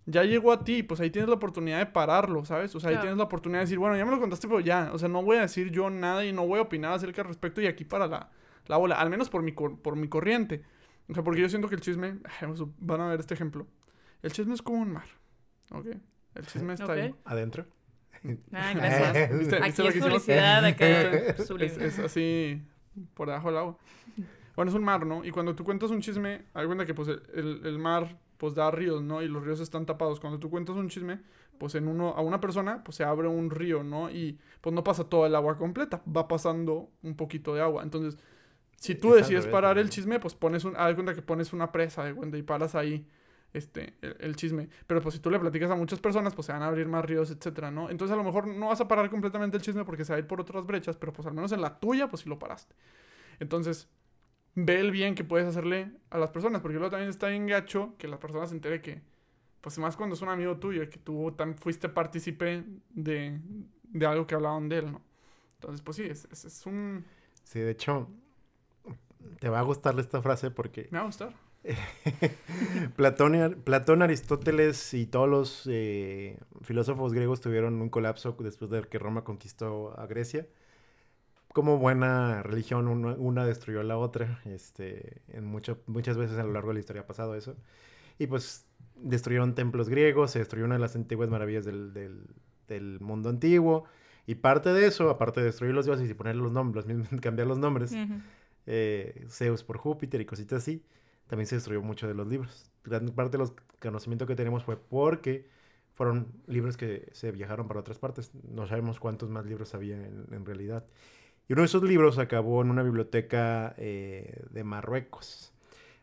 Ya 0.05 0.23
llegó 0.23 0.51
a 0.51 0.63
ti, 0.63 0.83
pues 0.83 1.01
ahí 1.01 1.09
tienes 1.09 1.27
la 1.27 1.35
oportunidad 1.35 1.79
de 1.79 1.87
pararlo, 1.87 2.45
¿sabes? 2.45 2.73
O 2.75 2.79
sea, 2.79 2.91
ahí 2.91 2.97
tienes 2.97 3.17
la 3.17 3.23
oportunidad 3.23 3.59
de 3.61 3.65
decir, 3.65 3.79
bueno, 3.79 3.97
ya 3.97 4.05
me 4.05 4.11
lo 4.11 4.19
contaste, 4.19 4.47
pero 4.47 4.59
ya, 4.59 4.91
o 4.93 4.99
sea, 4.99 5.09
no 5.09 5.23
voy 5.23 5.37
a 5.37 5.41
decir 5.41 5.71
yo 5.71 5.89
nada 5.89 6.23
y 6.23 6.33
no 6.33 6.47
voy 6.47 6.59
a 6.59 6.63
opinar 6.63 6.93
acerca 6.93 7.23
al 7.23 7.27
respecto 7.27 7.61
y 7.61 7.67
aquí 7.67 7.83
para 7.83 8.07
la, 8.07 8.29
la 8.67 8.77
bola, 8.77 8.95
al 8.95 9.09
menos 9.09 9.29
por 9.29 9.41
mi, 9.41 9.51
por 9.51 9.95
mi 9.95 10.07
corriente. 10.07 10.63
O 11.09 11.13
sea, 11.15 11.23
porque 11.23 11.41
yo 11.41 11.49
siento 11.49 11.67
que 11.67 11.75
el 11.75 11.81
chisme, 11.81 12.19
van 12.79 13.01
a 13.01 13.07
ver 13.07 13.19
este 13.19 13.33
ejemplo. 13.33 13.67
El 14.21 14.31
chisme 14.31 14.53
es 14.53 14.61
como 14.61 14.81
un 14.81 14.93
mar, 14.93 15.07
¿ok? 15.71 15.87
El 16.35 16.45
chisme 16.45 16.73
está 16.73 16.91
ahí. 16.93 17.13
¿Adentro? 17.25 17.65
Ah, 18.51 18.73
gracias. 18.75 19.53
Aquí 19.61 19.87
es 19.87 20.03
publicidad, 20.03 20.65
acá 20.65 20.87
es, 21.37 21.99
así, 21.99 22.61
por 23.13 23.27
debajo 23.27 23.49
del 23.49 23.57
agua. 23.57 23.77
Bueno, 24.55 24.71
es 24.71 24.75
un 24.75 24.83
mar, 24.83 25.05
¿no? 25.05 25.23
Y 25.23 25.31
cuando 25.31 25.55
tú 25.55 25.63
cuentas 25.63 25.89
un 25.91 26.01
chisme, 26.01 26.45
hay 26.53 26.65
cuenta 26.65 26.85
que 26.85 26.93
pues 26.93 27.07
el, 27.07 27.61
el, 27.65 27.79
mar 27.79 28.17
pues 28.37 28.55
da 28.55 28.69
ríos, 28.71 29.01
¿no? 29.01 29.21
Y 29.21 29.27
los 29.29 29.43
ríos 29.43 29.61
están 29.61 29.85
tapados. 29.85 30.19
Cuando 30.19 30.37
tú 30.37 30.49
cuentas 30.49 30.75
un 30.75 30.89
chisme, 30.89 31.21
pues 31.57 31.75
en 31.75 31.87
uno, 31.87 32.09
a 32.09 32.21
una 32.21 32.41
persona, 32.41 32.83
pues 32.83 32.97
se 32.97 33.05
abre 33.05 33.27
un 33.29 33.49
río, 33.49 33.83
¿no? 33.83 34.09
Y 34.09 34.37
pues 34.59 34.73
no 34.73 34.83
pasa 34.83 35.05
toda 35.05 35.27
el 35.27 35.35
agua 35.35 35.57
completa, 35.57 36.01
va 36.05 36.27
pasando 36.27 36.89
un 37.03 37.15
poquito 37.15 37.55
de 37.55 37.61
agua. 37.61 37.83
Entonces, 37.83 38.19
si 38.75 38.95
tú 38.95 39.13
decides 39.13 39.47
parar 39.47 39.77
el 39.77 39.89
chisme, 39.89 40.19
pues 40.19 40.35
pones 40.35 40.65
un, 40.65 40.73
hay 40.77 40.93
cuenta 40.93 41.13
que 41.13 41.21
pones 41.21 41.53
una 41.53 41.71
presa 41.71 42.03
de 42.03 42.13
cuenta 42.13 42.37
y 42.37 42.43
paras 42.43 42.75
ahí 42.75 43.05
este, 43.53 43.95
el, 44.01 44.35
chisme. 44.35 44.69
Pero 44.87 45.01
pues 45.01 45.15
si 45.15 45.21
tú 45.21 45.29
le 45.29 45.39
platicas 45.39 45.71
a 45.71 45.75
muchas 45.75 45.99
personas, 45.99 46.35
pues 46.35 46.45
se 46.45 46.53
van 46.53 46.61
a 46.61 46.67
abrir 46.67 46.87
más 46.87 47.03
ríos, 47.03 47.31
etcétera, 47.31 47.71
¿no? 47.71 47.89
Entonces 47.89 48.13
a 48.13 48.17
lo 48.17 48.23
mejor 48.23 48.47
no 48.47 48.67
vas 48.67 48.81
a 48.81 48.87
parar 48.87 49.09
completamente 49.09 49.57
el 49.57 49.63
chisme 49.63 49.85
porque 49.85 50.05
se 50.05 50.13
va 50.13 50.17
a 50.17 50.19
ir 50.19 50.27
por 50.27 50.41
otras 50.41 50.65
brechas, 50.65 50.97
pero 50.97 51.13
pues 51.13 51.27
al 51.27 51.33
menos 51.33 51.51
en 51.51 51.61
la 51.61 51.79
tuya, 51.79 52.07
pues 52.09 52.23
sí 52.23 52.29
lo 52.29 52.37
paraste. 52.37 52.75
Entonces, 53.39 53.89
ve 54.55 54.79
el 54.79 54.91
bien 54.91 55.15
que 55.15 55.23
puedes 55.23 55.47
hacerle 55.47 55.91
a 56.09 56.17
las 56.17 56.29
personas, 56.29 56.61
porque 56.61 56.77
luego 56.77 56.91
también 56.91 57.09
está 57.09 57.27
bien 57.27 57.47
gacho 57.47 57.95
que 57.97 58.07
las 58.07 58.19
personas 58.19 58.49
se 58.49 58.55
entere 58.55 58.81
que, 58.81 59.01
pues 59.61 59.77
más 59.79 59.95
cuando 59.95 60.15
es 60.15 60.21
un 60.21 60.29
amigo 60.29 60.57
tuyo, 60.57 60.87
que 60.89 60.97
tú 60.97 61.33
también 61.35 61.57
fuiste 61.57 61.89
partícipe 61.89 62.63
de, 62.89 63.39
de 63.83 64.05
algo 64.05 64.27
que 64.27 64.35
hablaban 64.35 64.69
de 64.69 64.79
él, 64.79 64.91
¿no? 64.91 65.01
Entonces, 65.55 65.81
pues 65.81 65.97
sí, 65.97 66.03
es, 66.03 66.25
es 66.31 66.65
un... 66.65 67.03
Sí, 67.43 67.59
de 67.59 67.71
hecho, 67.71 68.07
te 69.39 69.49
va 69.49 69.59
a 69.59 69.63
gustar 69.63 69.99
esta 69.99 70.21
frase 70.21 70.51
porque... 70.51 70.87
Me 70.91 70.99
va 70.99 71.03
a 71.03 71.07
gustar 71.07 71.48
Platón, 72.95 73.61
Platón, 73.63 74.01
Aristóteles 74.01 74.93
y 74.93 75.05
todos 75.05 75.27
los 75.27 75.67
eh, 75.69 76.37
filósofos 76.61 77.13
griegos 77.13 77.41
tuvieron 77.41 77.81
un 77.81 77.89
colapso 77.89 78.35
después 78.39 78.71
de 78.71 78.81
que 78.83 78.99
Roma 78.99 79.23
conquistó 79.23 79.99
a 79.99 80.05
Grecia. 80.07 80.47
Como 81.51 81.79
buena 81.79 82.43
religión, 82.43 82.87
una, 82.87 83.45
destruyó 83.45 83.81
a 83.81 83.83
la 83.83 83.97
otra. 83.97 84.41
Este, 84.45 85.21
en 85.29 85.45
muchas 85.45 86.17
veces 86.17 86.37
a 86.37 86.43
lo 86.43 86.53
largo 86.53 86.69
de 86.69 86.75
la 86.75 86.79
historia 86.79 87.01
ha 87.01 87.07
pasado 87.07 87.35
eso. 87.35 87.55
Y 88.19 88.27
pues 88.27 88.67
destruyeron 88.95 89.55
templos 89.55 89.89
griegos, 89.89 90.31
se 90.31 90.39
destruyó 90.39 90.65
una 90.65 90.75
de 90.75 90.81
las 90.81 90.95
antiguas 90.95 91.29
maravillas 91.29 91.65
del, 91.65 91.93
del, 92.67 92.99
mundo 92.99 93.29
antiguo. 93.29 93.85
Y 94.27 94.35
parte 94.35 94.71
de 94.73 94.85
eso, 94.85 95.09
aparte 95.09 95.39
de 95.39 95.47
destruir 95.47 95.73
los 95.73 95.85
dioses 95.85 96.09
y 96.09 96.13
poner 96.13 96.35
los 96.35 96.51
nombres, 96.51 96.85
cambiar 97.21 97.47
los 97.47 97.57
nombres, 97.57 97.95
eh, 98.67 99.25
Zeus 99.27 99.63
por 99.63 99.77
Júpiter 99.77 100.21
y 100.21 100.25
cositas 100.25 100.61
así, 100.61 100.83
también 101.29 101.45
se 101.47 101.55
destruyó 101.55 101.81
mucho 101.81 102.07
de 102.07 102.15
los 102.15 102.27
libros. 102.27 102.71
Gran 102.83 103.07
parte 103.09 103.37
de 103.37 103.37
los 103.37 103.53
que 104.27 104.35
tenemos 104.35 104.63
fue 104.63 104.77
porque 104.77 105.47
fueron 105.93 106.27
libros 106.47 106.75
que 106.75 107.07
se 107.13 107.31
viajaron 107.31 107.67
para 107.67 107.79
otras 107.79 107.99
partes. 107.99 108.31
No 108.49 108.67
sabemos 108.67 108.99
cuántos 108.99 109.29
más 109.29 109.45
libros 109.45 109.75
había 109.75 109.95
en, 109.95 110.45
realidad. 110.45 110.85
Y 111.47 111.53
uno 111.53 111.61
de 111.61 111.67
esos 111.67 111.83
libros 111.83 112.17
acabó 112.17 112.61
en 112.63 112.71
una 112.71 112.81
biblioteca 112.81 113.75
eh, 113.77 114.43
de 114.49 114.63
Marruecos. 114.63 115.53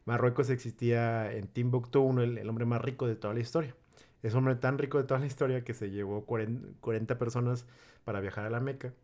Marruecos 0.04 0.48
existía 0.48 1.32
en 1.32 1.48
Timbuktu, 1.48 2.20
el, 2.20 2.38
el, 2.38 2.48
hombre 2.48 2.64
más 2.64 2.80
rico 2.80 3.08
de 3.08 3.16
toda 3.16 3.34
la 3.34 3.40
historia. 3.40 3.74
Es 4.22 4.32
un 4.32 4.38
hombre 4.38 4.54
tan 4.54 4.78
rico 4.78 4.98
de 4.98 5.04
toda 5.04 5.18
la 5.18 5.26
historia 5.26 5.64
que 5.64 5.74
se 5.74 5.90
llevó 5.90 6.24
40, 6.24 7.18
personas 7.18 7.66
para 8.04 8.20
viajar 8.20 8.46
a 8.46 8.50
la 8.50 8.60
Meca. 8.60 8.94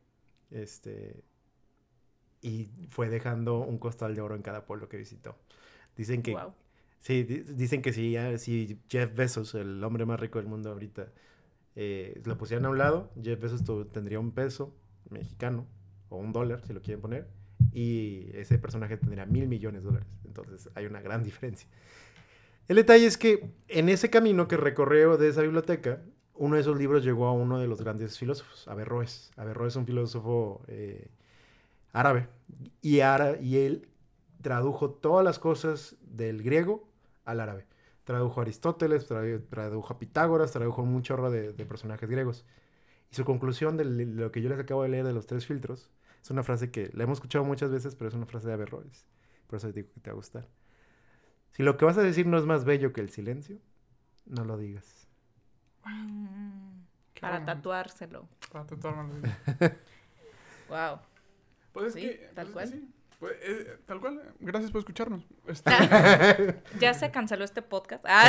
Este, 0.51 1.25
y 2.41 2.69
fue 2.91 3.09
dejando 3.09 3.59
un 3.59 3.79
costal 3.79 4.15
de 4.15 4.21
oro 4.21 4.37
en 4.37 4.43
cada 4.43 4.67
pueblo 4.67 4.89
que 4.89 4.97
visitó. 4.97 5.37
Dicen 5.97 6.23
que... 6.23 6.37
Sí, 7.01 7.25
dicen 7.25 7.83
que 7.83 7.93
si, 7.93 8.17
si 8.39 8.79
Jeff 8.89 9.13
Bezos, 9.13 9.57
el 9.57 9.83
hombre 9.83 10.07
más 10.07 10.21
rico 10.21 10.39
del 10.39 10.47
mundo 10.47 10.71
ahorita, 10.71 11.09
eh, 11.75 12.21
lo 12.25 12.39
pusieran 12.39 12.65
a 12.67 12.71
un 12.71 12.79
lado, 12.79 13.11
Jeff 13.21 13.41
Bezos 13.41 13.65
tendría 13.91 14.21
un 14.21 14.31
peso 14.31 14.73
mexicano 15.11 15.67
o 16.11 16.19
un 16.19 16.33
dólar, 16.33 16.65
si 16.65 16.73
lo 16.73 16.81
quieren 16.81 17.01
poner, 17.01 17.27
y 17.73 18.31
ese 18.35 18.59
personaje 18.59 18.97
tendría 18.97 19.27
mil 19.27 19.49
millones 19.49 19.83
de 19.83 19.89
dólares. 19.89 20.21
Entonces 20.25 20.71
hay 20.75 20.87
una 20.87 21.01
gran 21.01 21.25
diferencia. 21.25 21.69
El 22.69 22.77
detalle 22.77 23.07
es 23.07 23.19
que 23.19 23.51
en 23.69 23.89
ese 23.89 24.09
camino 24.09 24.47
que 24.47 24.57
recorrió 24.57 25.17
de 25.17 25.29
esa 25.29 25.43
biblioteca, 25.43 26.03
uno 26.35 26.55
de 26.55 26.61
esos 26.61 26.79
libros 26.79 27.05
llegó 27.05 27.27
a 27.27 27.33
uno 27.33 27.59
de 27.59 27.67
los 27.67 27.83
grandes 27.83 28.19
filósofos, 28.19 28.69
Averroes. 28.69 29.31
Averroes 29.37 29.73
es 29.73 29.77
un 29.77 29.87
filósofo 29.87 30.63
eh, 30.69 31.09
árabe. 31.93 32.29
Y, 32.81 33.01
ara, 33.01 33.41
y 33.41 33.57
él 33.57 33.89
tradujo 34.43 34.91
todas 34.91 35.25
las 35.25 35.39
cosas 35.39 35.97
del 36.03 36.43
griego 36.43 36.89
al 37.25 37.41
árabe. 37.41 37.67
Tradujo 38.05 38.41
a 38.41 38.43
Aristóteles, 38.43 39.07
tradujo 39.07 39.93
a 39.93 39.99
Pitágoras, 39.99 40.53
tradujo 40.53 40.83
un 40.83 41.03
chorro 41.03 41.31
de, 41.31 41.53
personajes 41.67 42.11
griegos. 42.11 42.45
Y 43.11 43.15
su 43.15 43.25
conclusión 43.25 43.77
de 43.77 43.85
lo 43.85 44.33
que 44.33 44.43
yo 44.43 44.49
les 44.49 44.59
acabo 44.59 44.83
de 44.83 44.89
leer 44.89 45.07
de 45.07 45.13
los 45.13 45.27
tres 45.27 45.47
filtros 45.47 45.91
es 46.23 46.31
una 46.31 46.43
frase 46.43 46.71
que 46.71 46.91
la 46.95 47.05
hemos 47.05 47.19
escuchado 47.19 47.45
muchas 47.45 47.71
veces, 47.71 47.95
pero 47.95 48.09
es 48.09 48.15
una 48.15 48.27
frase 48.27 48.49
de 48.49 48.55
Averroes. 48.55 49.07
Por 49.47 49.57
eso 49.57 49.71
digo 49.73 49.89
que 49.93 50.01
te 50.01 50.11
va 50.11 50.15
a 50.15 50.17
gustar. 50.17 50.49
Si 51.51 51.63
lo 51.63 51.77
que 51.77 51.85
vas 51.85 51.99
a 51.99 52.03
decir 52.03 52.27
no 52.27 52.39
es 52.39 52.45
más 52.45 52.65
bello 52.65 52.93
que 52.93 53.01
el 53.01 53.11
silencio, 53.11 53.59
no 54.25 54.45
lo 54.45 54.57
digas. 54.57 55.07
Mm, 55.85 56.83
para 57.21 57.45
tatuárselo. 57.45 58.29
Para 58.51 58.67
tatuármelo. 58.67 59.29
wow. 60.69 60.99
Pues 61.73 61.87
es 61.87 61.95
que, 61.95 62.31
tal 62.35 62.49
pues 62.49 62.71
cual. 62.71 62.83
Pues, 63.23 63.37
eh, 63.41 63.79
tal 63.87 64.01
cual, 64.01 64.21
gracias 64.41 64.73
por 64.73 64.81
escucharnos. 64.81 65.25
Este, 65.47 65.71
ya 66.81 66.93
se 66.93 67.13
canceló 67.13 67.45
este 67.45 67.63
podcast. 67.63 68.05
Ah. 68.05 68.29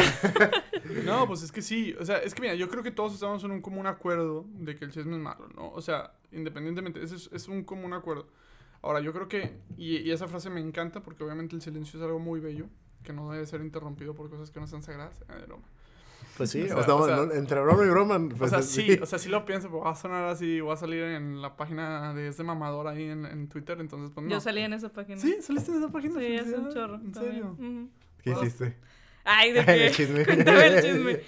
no, 1.03 1.25
pues 1.25 1.41
es 1.41 1.51
que 1.51 1.63
sí, 1.63 1.95
o 1.99 2.05
sea, 2.05 2.19
es 2.19 2.35
que 2.35 2.43
mira, 2.43 2.53
yo 2.53 2.69
creo 2.69 2.83
que 2.83 2.91
todos 2.91 3.15
estamos 3.15 3.43
en 3.43 3.49
un 3.49 3.63
común 3.63 3.87
acuerdo 3.87 4.45
de 4.49 4.75
que 4.75 4.85
el 4.85 4.91
chisme 4.91 5.15
es 5.15 5.19
malo, 5.19 5.47
¿no? 5.55 5.71
O 5.71 5.81
sea, 5.81 6.13
independientemente, 6.31 7.01
es, 7.01 7.11
es 7.11 7.47
un 7.47 7.63
común 7.63 7.91
acuerdo. 7.93 8.27
Ahora, 8.83 8.99
yo 8.99 9.13
creo 9.13 9.27
que, 9.27 9.57
y, 9.77 9.97
y, 9.97 10.11
esa 10.11 10.27
frase 10.27 10.51
me 10.51 10.61
encanta 10.61 11.01
porque 11.01 11.23
obviamente 11.23 11.55
el 11.55 11.63
silencio 11.63 11.99
es 11.99 12.05
algo 12.05 12.19
muy 12.19 12.39
bello, 12.39 12.67
que 13.01 13.13
no 13.13 13.31
debe 13.31 13.47
ser 13.47 13.61
interrumpido 13.61 14.13
por 14.13 14.29
cosas 14.29 14.51
que 14.51 14.59
no 14.59 14.67
sean 14.67 14.83
sagradas. 14.83 15.21
Eh, 15.21 15.43
broma. 15.47 15.63
Pues 16.37 16.51
sí, 16.51 16.67
entre 17.33 17.61
broma 17.61 17.83
y 17.83 17.89
broma. 17.89 18.19
Pues 18.37 18.51
o 18.51 18.55
sea, 18.55 18.61
sí, 18.61 18.99
o 19.01 19.05
sea, 19.05 19.19
sí 19.19 19.29
lo 19.29 19.45
pienso, 19.45 19.67
pero 19.67 19.81
va 19.81 19.91
a 19.91 19.95
sonar 19.95 20.25
así, 20.25 20.61
voy 20.61 20.73
a 20.73 20.77
salir 20.77 21.03
en 21.03 21.41
la 21.41 21.55
página 21.55 22.13
de 22.13 22.27
este 22.27 22.43
mamador 22.43 22.87
ahí 22.87 23.09
en, 23.09 23.25
en 23.25 23.47
Twitter, 23.49 23.79
entonces 23.79 24.11
pues 24.13 24.25
no. 24.25 24.31
Yo 24.31 24.39
salí 24.39 24.61
en 24.61 24.73
esa 24.73 24.89
página. 24.89 25.19
Sí, 25.19 25.37
saliste 25.41 25.71
en 25.71 25.77
esa 25.77 25.91
página. 25.91 26.19
Sí, 26.19 26.25
es 26.25 26.47
un 26.47 26.73
chorro. 26.73 26.95
¿En 26.95 27.13
serio? 27.13 27.57
¿Qué 28.23 28.31
hiciste? 28.31 28.77
Ay, 29.23 29.51
de 29.51 29.65
qué. 29.65 29.85
el 29.87 29.91
chisme. 29.93 30.21
el 30.21 30.81
chisme. 30.81 31.19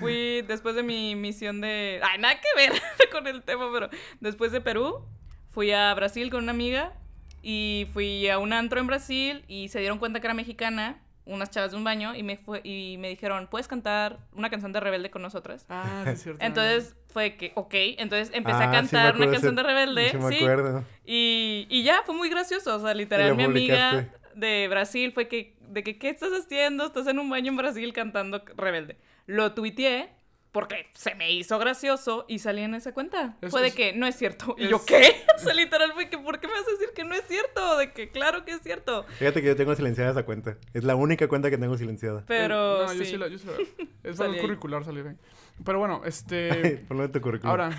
Fui 0.00 0.42
después 0.42 0.74
de 0.74 0.82
mi 0.82 1.14
misión 1.16 1.60
de. 1.60 2.00
Ay, 2.02 2.18
nada 2.18 2.34
que 2.34 2.48
ver 2.56 2.80
con 3.10 3.26
el 3.26 3.42
tema, 3.42 3.70
pero 3.72 3.90
después 4.20 4.52
de 4.52 4.60
Perú, 4.60 5.04
fui 5.50 5.72
a 5.72 5.92
Brasil 5.94 6.30
con 6.30 6.44
una 6.44 6.52
amiga 6.52 6.94
y 7.42 7.86
fui 7.92 8.28
a 8.28 8.38
un 8.38 8.52
antro 8.52 8.80
en 8.80 8.86
Brasil 8.86 9.44
y 9.48 9.68
se 9.68 9.80
dieron 9.80 9.98
cuenta 9.98 10.20
que 10.20 10.26
era 10.26 10.34
mexicana 10.34 11.01
unas 11.24 11.50
chavas 11.50 11.70
de 11.70 11.76
un 11.76 11.84
baño 11.84 12.14
y 12.14 12.22
me 12.22 12.36
fue 12.36 12.60
y 12.64 12.96
me 12.98 13.08
dijeron, 13.08 13.46
¿puedes 13.50 13.68
cantar 13.68 14.18
una 14.34 14.50
canción 14.50 14.72
de 14.72 14.80
Rebelde 14.80 15.10
con 15.10 15.22
nosotras? 15.22 15.66
Ah, 15.68 16.04
es 16.06 16.22
cierto. 16.22 16.44
Entonces 16.44 16.96
fue 17.08 17.36
que, 17.36 17.52
ok, 17.54 17.74
entonces 17.98 18.30
empecé 18.34 18.62
a 18.62 18.70
ah, 18.70 18.72
cantar 18.72 19.16
una 19.16 19.30
canción 19.30 19.54
de 19.54 19.62
Rebelde. 19.62 20.10
Sí, 20.10 20.16
me 20.18 20.36
acuerdo. 20.36 20.84
Y, 21.04 21.66
y 21.70 21.82
ya, 21.84 22.02
fue 22.04 22.14
muy 22.14 22.28
gracioso, 22.28 22.76
o 22.76 22.80
sea, 22.80 22.94
literal, 22.94 23.36
mi 23.36 23.44
amiga 23.44 24.08
de 24.34 24.66
Brasil 24.68 25.12
fue 25.12 25.28
que, 25.28 25.56
de 25.60 25.82
que, 25.82 25.98
¿qué 25.98 26.08
estás 26.08 26.30
haciendo? 26.32 26.86
Estás 26.86 27.06
en 27.06 27.18
un 27.18 27.28
baño 27.30 27.50
en 27.50 27.56
Brasil 27.56 27.92
cantando 27.92 28.42
Rebelde. 28.56 28.96
Lo 29.26 29.52
tuiteé 29.52 30.10
porque 30.52 30.90
se 30.92 31.14
me 31.14 31.32
hizo 31.32 31.58
gracioso 31.58 32.26
y 32.28 32.38
salí 32.38 32.60
en 32.60 32.74
esa 32.74 32.92
cuenta. 32.92 33.36
fue 33.48 33.62
de 33.62 33.72
que 33.72 33.94
no 33.94 34.06
es 34.06 34.16
cierto. 34.16 34.54
Y 34.58 34.68
yo, 34.68 34.84
¿qué? 34.84 35.24
o 35.36 35.38
sea, 35.38 35.54
literal 35.54 35.92
fue 35.94 36.10
que, 36.10 36.18
¿por 36.18 36.38
qué 36.38 36.46
me 36.46 36.52
vas 36.52 36.68
a 36.68 36.70
decir 36.72 36.90
que 36.94 37.04
no 37.04 37.14
es 37.14 37.24
cierto? 37.26 37.78
De 37.78 37.92
que 37.92 38.10
claro 38.10 38.44
que 38.44 38.52
es 38.52 38.60
cierto. 38.60 39.04
Fíjate 39.18 39.40
que 39.40 39.48
yo 39.48 39.56
tengo 39.56 39.74
silenciada 39.74 40.10
esa 40.10 40.24
cuenta. 40.24 40.58
Es 40.74 40.84
la 40.84 40.94
única 40.94 41.26
cuenta 41.26 41.50
que 41.50 41.56
tengo 41.56 41.76
silenciada. 41.78 42.24
Pero. 42.26 42.86
no, 42.86 42.92
yo 42.92 43.04
sí 43.04 43.16
la, 43.16 43.28
yo 43.28 43.38
sí 43.38 43.46
la 43.46 43.54
Es 44.10 44.20
algo 44.20 44.38
curricular 44.40 44.84
salir 44.84 45.06
ahí. 45.06 45.16
Pero 45.64 45.78
bueno, 45.78 46.02
este. 46.04 46.84
Ponlo 46.88 47.04
en 47.04 47.12
tu 47.12 47.20
currículum. 47.22 47.50
Ahora, 47.50 47.70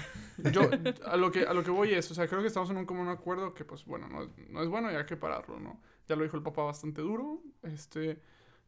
yo 0.52 0.70
a 1.06 1.16
lo, 1.16 1.32
que, 1.32 1.46
a 1.46 1.54
lo 1.54 1.64
que 1.64 1.72
voy 1.72 1.94
es, 1.94 2.10
o 2.10 2.16
sea, 2.16 2.28
creo 2.28 2.42
que 2.42 2.48
estamos 2.48 2.72
en 2.72 2.78
un 2.78 2.86
común 2.86 3.08
acuerdo 3.08 3.54
que, 3.54 3.66
pues, 3.66 3.86
bueno, 3.86 4.08
no, 4.08 4.32
no 4.50 4.64
es 4.64 4.70
bueno 4.70 4.92
y 4.92 4.96
hay 4.96 5.06
que 5.06 5.16
pararlo, 5.16 5.60
¿no? 5.60 5.80
Ya 6.08 6.16
lo 6.16 6.24
dijo 6.24 6.38
el 6.38 6.44
papá 6.44 6.64
bastante 6.64 7.02
duro. 7.02 7.42
Este. 7.62 8.20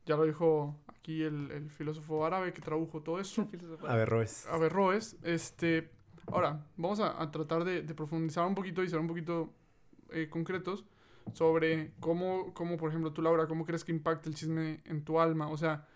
Ya 0.06 0.16
lo 0.16 0.26
dijo 0.26 0.76
aquí 0.88 1.24
el, 1.24 1.70
filósofo 1.70 2.26
árabe 2.26 2.54
que 2.54 2.62
tradujo 2.62 3.02
todo 3.02 3.20
eso. 3.20 3.48
Averroes. 3.88 4.48
Averroes. 4.48 5.18
Este, 5.24 5.90
ahora, 6.28 6.66
vamos 6.78 7.00
a, 7.00 7.32
tratar 7.32 7.64
de, 7.64 7.82
profundizar 7.94 8.46
un 8.46 8.56
poquito 8.56 8.84
y 8.84 8.90
ser 8.90 9.00
un 9.00 9.08
poquito 9.08 9.54
eh, 10.12 10.30
concretos 10.30 10.86
sobre 11.34 11.94
cómo, 12.00 12.54
cómo, 12.54 12.78
por 12.78 12.90
ejemplo, 12.90 13.12
tú, 13.12 13.22
Laura, 13.22 13.48
cómo 13.48 13.66
crees 13.66 13.84
que 13.84 13.92
impacta 13.92 14.30
el 14.30 14.36
chisme 14.36 14.82
en 14.86 15.04
tu 15.04 15.20
alma. 15.20 15.50
O 15.50 15.58
sea, 15.58 15.88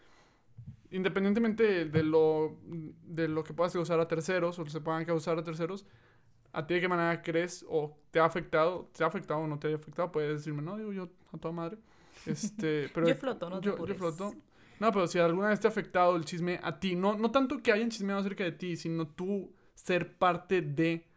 independientemente 0.91 1.85
de 1.85 2.03
lo, 2.03 2.57
de 2.63 3.27
lo 3.27 3.43
que 3.43 3.53
puedas 3.53 3.73
causar 3.73 3.99
a 3.99 4.07
terceros 4.07 4.57
o 4.59 4.65
se 4.65 4.81
puedan 4.81 5.05
causar 5.05 5.37
a 5.37 5.43
terceros, 5.43 5.85
¿a 6.51 6.65
ti 6.65 6.75
de 6.75 6.81
qué 6.81 6.87
manera 6.87 7.21
crees 7.21 7.65
o 7.69 7.97
te 8.11 8.19
ha 8.19 8.25
afectado? 8.25 8.89
¿Te 8.95 9.03
ha 9.03 9.07
afectado 9.07 9.41
o 9.41 9.47
no 9.47 9.59
te 9.59 9.71
ha 9.71 9.75
afectado? 9.75 10.11
Puedes 10.11 10.37
decirme, 10.37 10.61
no, 10.61 10.77
digo 10.77 10.93
yo 10.93 11.09
a 11.31 11.37
toda 11.37 11.53
madre. 11.53 11.77
Este, 12.29 12.89
pero 12.93 13.07
yo 13.07 13.15
floto, 13.15 13.49
no 13.49 13.61
yo, 13.61 13.75
floto. 13.75 14.33
No, 14.79 14.91
pero 14.91 15.07
si 15.07 15.19
alguna 15.19 15.49
vez 15.49 15.59
te 15.59 15.67
ha 15.67 15.71
afectado 15.71 16.15
el 16.15 16.23
chisme 16.23 16.59
a 16.63 16.79
ti, 16.79 16.95
no, 16.95 17.17
no 17.17 17.31
tanto 17.31 17.61
que 17.61 17.71
hayan 17.71 17.89
chismeado 17.89 18.21
acerca 18.21 18.45
de 18.45 18.53
ti, 18.53 18.77
sino 18.77 19.07
tú 19.07 19.53
ser 19.73 20.17
parte 20.17 20.61
de 20.61 21.09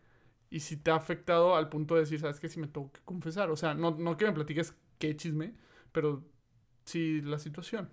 y 0.52 0.60
si 0.60 0.76
te 0.76 0.90
ha 0.90 0.96
afectado 0.96 1.56
al 1.56 1.70
punto 1.70 1.94
de 1.94 2.00
decir, 2.00 2.20
¿sabes 2.20 2.38
qué? 2.38 2.46
Si 2.46 2.60
me 2.60 2.66
tengo 2.66 2.92
que 2.92 3.00
confesar. 3.06 3.50
O 3.50 3.56
sea, 3.56 3.72
no, 3.72 3.92
no 3.92 4.18
que 4.18 4.26
me 4.26 4.32
platiques 4.32 4.76
qué 4.98 5.16
chisme, 5.16 5.54
pero 5.92 6.22
sí 6.84 7.22
la 7.22 7.38
situación. 7.38 7.90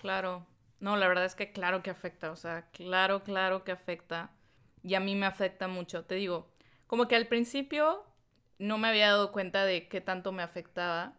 Claro. 0.00 0.44
No, 0.80 0.96
la 0.96 1.06
verdad 1.06 1.24
es 1.24 1.36
que 1.36 1.52
claro 1.52 1.84
que 1.84 1.90
afecta. 1.90 2.32
O 2.32 2.36
sea, 2.36 2.68
claro, 2.72 3.22
claro 3.22 3.62
que 3.62 3.70
afecta. 3.70 4.32
Y 4.82 4.94
a 4.96 5.00
mí 5.00 5.14
me 5.14 5.26
afecta 5.26 5.68
mucho. 5.68 6.04
Te 6.04 6.16
digo, 6.16 6.50
como 6.88 7.06
que 7.06 7.14
al 7.14 7.28
principio 7.28 8.04
no 8.58 8.78
me 8.78 8.88
había 8.88 9.06
dado 9.06 9.30
cuenta 9.30 9.64
de 9.64 9.86
qué 9.86 10.00
tanto 10.00 10.32
me 10.32 10.42
afectaba. 10.42 11.16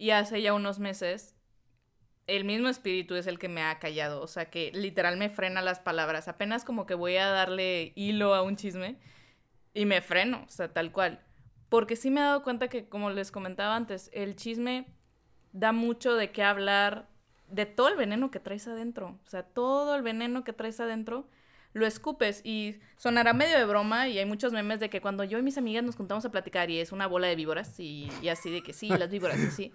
Y 0.00 0.12
hace 0.12 0.40
ya 0.40 0.54
unos 0.54 0.78
meses, 0.78 1.36
el 2.26 2.46
mismo 2.46 2.70
espíritu 2.70 3.16
es 3.16 3.26
el 3.26 3.38
que 3.38 3.50
me 3.50 3.60
ha 3.60 3.78
callado. 3.78 4.22
O 4.22 4.26
sea, 4.26 4.48
que 4.48 4.72
literal 4.72 5.18
me 5.18 5.28
frena 5.28 5.60
las 5.60 5.78
palabras. 5.78 6.26
Apenas 6.26 6.64
como 6.64 6.86
que 6.86 6.94
voy 6.94 7.18
a 7.18 7.28
darle 7.28 7.92
hilo 7.96 8.34
a 8.34 8.40
un 8.40 8.56
chisme 8.56 8.96
y 9.74 9.84
me 9.84 10.00
freno, 10.00 10.44
o 10.48 10.50
sea, 10.50 10.72
tal 10.72 10.90
cual. 10.90 11.22
Porque 11.68 11.96
sí 11.96 12.10
me 12.10 12.20
he 12.20 12.24
dado 12.24 12.42
cuenta 12.42 12.68
que, 12.68 12.88
como 12.88 13.10
les 13.10 13.30
comentaba 13.30 13.76
antes, 13.76 14.08
el 14.14 14.36
chisme 14.36 14.86
da 15.52 15.72
mucho 15.72 16.14
de 16.14 16.32
qué 16.32 16.44
hablar 16.44 17.10
de 17.48 17.66
todo 17.66 17.88
el 17.88 17.96
veneno 17.96 18.30
que 18.30 18.40
traes 18.40 18.66
adentro. 18.68 19.20
O 19.26 19.28
sea, 19.28 19.42
todo 19.42 19.94
el 19.96 20.00
veneno 20.00 20.44
que 20.44 20.54
traes 20.54 20.80
adentro 20.80 21.28
lo 21.72 21.86
escupes 21.86 22.40
y 22.44 22.76
sonará 22.96 23.32
medio 23.32 23.56
de 23.56 23.64
broma 23.64 24.08
y 24.08 24.18
hay 24.18 24.26
muchos 24.26 24.52
memes 24.52 24.80
de 24.80 24.90
que 24.90 25.00
cuando 25.00 25.24
yo 25.24 25.38
y 25.38 25.42
mis 25.42 25.58
amigas 25.58 25.84
nos 25.84 25.96
juntamos 25.96 26.24
a 26.24 26.30
platicar 26.30 26.70
y 26.70 26.80
es 26.80 26.92
una 26.92 27.06
bola 27.06 27.28
de 27.28 27.36
víboras 27.36 27.78
y, 27.78 28.10
así 28.28 28.50
de 28.50 28.62
que 28.62 28.72
sí, 28.72 28.88
las 28.88 29.10
víboras 29.10 29.38
y 29.38 29.50
sí. 29.50 29.72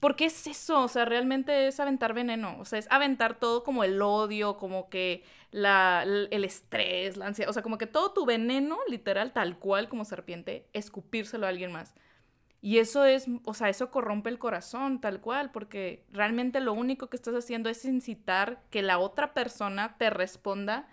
Porque 0.00 0.26
es 0.26 0.46
eso, 0.46 0.82
o 0.82 0.88
sea, 0.88 1.06
realmente 1.06 1.66
es 1.66 1.80
aventar 1.80 2.12
veneno, 2.12 2.58
o 2.58 2.66
sea, 2.66 2.78
es 2.78 2.86
aventar 2.90 3.38
todo 3.38 3.64
como 3.64 3.84
el 3.84 4.02
odio, 4.02 4.58
como 4.58 4.90
que 4.90 5.24
la, 5.50 6.02
el 6.02 6.44
estrés, 6.44 7.16
la 7.16 7.26
ansiedad, 7.26 7.48
o 7.48 7.54
sea, 7.54 7.62
como 7.62 7.78
que 7.78 7.86
todo 7.86 8.12
tu 8.12 8.26
veneno, 8.26 8.76
literal, 8.86 9.32
tal 9.32 9.58
cual 9.58 9.88
como 9.88 10.04
serpiente, 10.04 10.68
escupírselo 10.74 11.46
a 11.46 11.48
alguien 11.48 11.72
más. 11.72 11.94
Y 12.64 12.78
eso 12.78 13.04
es, 13.04 13.26
o 13.44 13.52
sea, 13.52 13.68
eso 13.68 13.90
corrompe 13.90 14.30
el 14.30 14.38
corazón, 14.38 15.00
tal 15.00 15.20
cual, 15.20 15.50
porque 15.52 16.04
realmente 16.10 16.60
lo 16.60 16.72
único 16.72 17.08
que 17.08 17.16
estás 17.16 17.34
haciendo 17.34 17.68
es 17.68 17.84
incitar 17.84 18.62
que 18.70 18.80
la 18.80 18.98
otra 18.98 19.34
persona 19.34 19.96
te 19.96 20.08
responda 20.08 20.88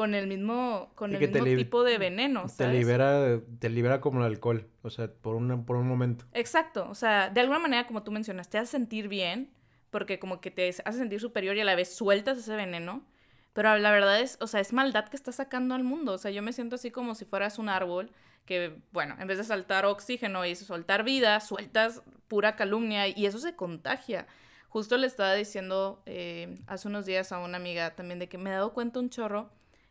con 0.00 0.14
el 0.14 0.26
mismo, 0.26 0.92
con 0.94 1.14
el 1.14 1.20
mismo 1.20 1.44
tipo 1.44 1.84
de 1.84 1.98
veneno. 1.98 2.46
Te 2.56 2.68
libera, 2.68 3.38
te 3.58 3.68
libera 3.68 4.00
como 4.00 4.20
el 4.20 4.24
alcohol, 4.24 4.66
o 4.80 4.88
sea, 4.88 5.12
por, 5.12 5.34
un 5.34 5.66
por 5.66 5.76
un 5.76 5.86
momento. 5.86 6.24
Exacto, 6.32 6.88
o 6.88 6.94
sea, 6.94 7.28
de 7.28 7.38
alguna 7.42 7.58
manera, 7.58 7.86
como 7.86 8.02
tú 8.02 8.10
mencionas, 8.10 8.48
te 8.48 8.56
hace 8.56 8.70
sentir 8.70 9.08
bien, 9.08 9.50
porque 9.90 10.18
como 10.18 10.40
que 10.40 10.50
te 10.50 10.66
hace 10.70 10.98
sentir 10.98 11.20
superior 11.20 11.54
y 11.54 11.60
a 11.60 11.66
la 11.66 11.74
vez 11.74 11.94
sueltas 11.94 12.38
ese 12.38 12.56
veneno. 12.56 13.04
Pero 13.52 13.76
la 13.76 13.90
verdad 13.90 14.18
es, 14.20 14.38
o 14.40 14.46
sea, 14.46 14.60
es 14.60 14.72
maldad 14.72 15.06
que 15.06 15.18
estás 15.18 15.34
sacando 15.34 15.74
al 15.74 15.84
mundo. 15.84 16.14
O 16.14 16.18
sea, 16.18 16.30
yo 16.30 16.40
me 16.40 16.54
siento 16.54 16.76
así 16.76 16.90
como 16.90 17.14
si 17.14 17.26
fueras 17.26 17.58
un 17.58 17.68
árbol 17.68 18.10
que, 18.46 18.78
bueno, 18.92 19.16
en 19.20 19.28
vez 19.28 19.36
de 19.36 19.44
saltar 19.44 19.84
oxígeno 19.84 20.46
y 20.46 20.56
soltar 20.56 21.04
vida, 21.04 21.38
sueltas 21.40 22.00
pura 22.26 22.56
calumnia 22.56 23.06
y 23.06 23.26
eso 23.26 23.38
se 23.38 23.54
contagia. 23.54 24.26
Justo 24.70 24.96
le 24.96 25.06
estaba 25.06 25.34
diciendo 25.34 26.02
eh, 26.06 26.56
hace 26.68 26.88
unos 26.88 27.04
días 27.04 27.32
a 27.32 27.40
una 27.40 27.58
amiga 27.58 27.94
también 27.94 28.18
de 28.18 28.30
que 28.30 28.38
me 28.38 28.48
he 28.48 28.54
dado 28.54 28.72
cuenta 28.72 28.98
un 28.98 29.10
chorro 29.10 29.50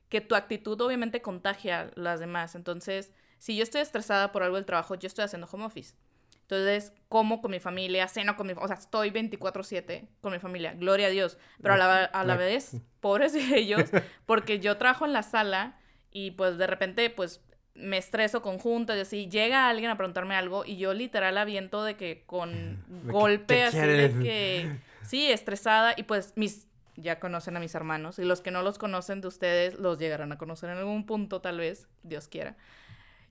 que 0.10 0.22
tu 0.22 0.36
actitud 0.36 0.80
obviamente 0.82 1.22
contagia 1.22 1.82
a 1.82 1.92
las 1.96 2.20
demás. 2.20 2.56
Entonces, 2.56 3.14
si 3.38 3.56
yo 3.56 3.64
estoy 3.64 3.82
estresada 3.82 4.32
por 4.32 4.44
algo 4.44 4.58
del 4.58 4.66
trabajo, 4.66 4.96
yo 4.96 5.08
estoy 5.08 5.24
haciendo 5.24 5.48
home 5.52 5.66
office. 5.66 5.96
Entonces, 6.42 6.94
como 7.10 7.42
con 7.42 7.52
mi 7.52 7.60
familia, 7.60 8.08
ceno 8.08 8.36
con 8.36 8.48
mi 8.48 8.54
o 8.54 8.68
sea, 8.68 8.76
estoy 8.76 9.12
24/7 9.12 10.08
con 10.20 10.34
mi 10.34 10.40
familia, 10.40 10.74
gloria 10.74 11.06
a 11.06 11.10
Dios, 11.12 11.38
pero 11.62 11.76
a 11.76 11.78
la, 11.78 12.06
a 12.06 12.24
la 12.24 12.36
vez, 12.38 12.76
pobres 13.00 13.34
de 13.34 13.58
ellos, 13.58 13.84
porque 14.26 14.60
yo 14.60 14.78
trabajo 14.78 15.06
en 15.06 15.14
la 15.14 15.22
sala 15.22 15.78
y 16.12 16.32
pues 16.32 16.58
de 16.58 16.66
repente, 16.66 17.10
pues 17.12 17.42
me 17.76 17.98
estreso 17.98 18.42
con 18.42 18.58
juntas 18.58 18.98
y 18.98 19.02
así, 19.02 19.30
llega 19.30 19.70
alguien 19.70 19.92
a 19.92 19.96
preguntarme 19.96 20.36
algo 20.36 20.66
y 20.66 20.78
yo 20.78 20.94
literal 20.94 21.38
aviento 21.38 21.84
de 21.84 21.96
que 21.96 22.24
con 22.26 22.84
golpe 23.06 23.64
así 23.64 23.78
de 23.78 24.14
que, 24.20 24.80
sí, 25.04 25.32
estresada 25.32 25.94
y 25.96 26.04
pues 26.04 26.34
mis 26.36 26.68
ya 27.02 27.20
conocen 27.20 27.58
a 27.58 27.60
mis 27.60 27.76
hermanos 27.76 28.20
y 28.20 28.24
los 28.24 28.42
que 28.42 28.52
no 28.52 28.62
los 28.62 28.78
conocen 28.78 29.22
de 29.22 29.28
ustedes 29.28 29.80
los 29.80 29.98
llegarán 29.98 30.32
a 30.32 30.38
conocer 30.38 30.70
en 30.70 30.78
algún 30.78 31.06
punto 31.06 31.42
tal 31.42 31.60
vez, 31.60 31.88
Dios 32.04 32.28
quiera. 32.28 32.58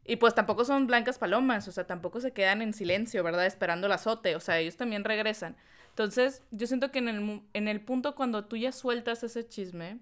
Y 0.04 0.16
pues 0.16 0.34
tampoco 0.34 0.64
son 0.64 0.86
blancas 0.86 1.18
palomas, 1.18 1.68
o 1.68 1.72
sea, 1.72 1.86
tampoco 1.86 2.20
se 2.20 2.32
quedan 2.32 2.62
en 2.62 2.72
silencio, 2.72 3.22
¿verdad? 3.22 3.44
Esperando 3.44 3.86
el 3.86 3.92
azote, 3.92 4.36
o 4.36 4.40
sea, 4.40 4.58
ellos 4.58 4.76
también 4.76 5.04
regresan. 5.04 5.56
Entonces, 5.90 6.42
yo 6.50 6.66
siento 6.66 6.90
que 6.90 7.00
en 7.00 7.08
el, 7.08 7.42
en 7.52 7.68
el 7.68 7.80
punto 7.82 8.14
cuando 8.14 8.46
tú 8.46 8.56
ya 8.56 8.72
sueltas 8.72 9.22
ese 9.22 9.46
chisme, 9.46 9.98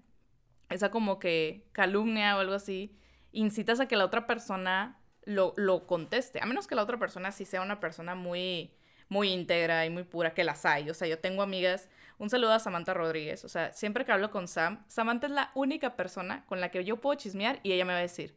esa 0.69 0.91
como 0.91 1.19
que 1.19 1.67
calumnia 1.73 2.37
o 2.37 2.39
algo 2.39 2.53
así, 2.53 2.95
incitas 3.31 3.79
a 3.79 3.87
que 3.87 3.97
la 3.97 4.05
otra 4.05 4.27
persona 4.27 4.99
lo, 5.25 5.53
lo 5.57 5.85
conteste, 5.87 6.39
a 6.41 6.45
menos 6.45 6.67
que 6.67 6.75
la 6.75 6.83
otra 6.83 6.97
persona 6.97 7.31
sí 7.33 7.43
sea 7.43 7.61
una 7.61 7.81
persona 7.81 8.15
muy, 8.15 8.71
muy 9.09 9.29
íntegra 9.29 9.85
y 9.85 9.89
muy 9.89 10.03
pura, 10.03 10.33
que 10.33 10.43
las 10.43 10.65
hay. 10.65 10.89
O 10.89 10.93
sea, 10.93 11.07
yo 11.07 11.19
tengo 11.19 11.41
amigas 11.41 11.89
un 12.17 12.29
saludo 12.29 12.53
a 12.53 12.59
Samantha 12.59 12.93
Rodríguez. 12.93 13.45
O 13.45 13.49
sea, 13.49 13.71
siempre 13.73 14.05
que 14.05 14.11
hablo 14.11 14.31
con 14.31 14.47
Sam, 14.47 14.83
Samantha 14.87 15.27
es 15.27 15.33
la 15.33 15.51
única 15.53 15.95
persona 15.95 16.45
con 16.45 16.61
la 16.61 16.69
que 16.69 16.83
yo 16.83 16.97
puedo 16.97 17.17
chismear 17.17 17.59
y 17.63 17.73
ella 17.73 17.85
me 17.85 17.93
va 17.93 17.99
a 17.99 18.01
decir, 18.01 18.35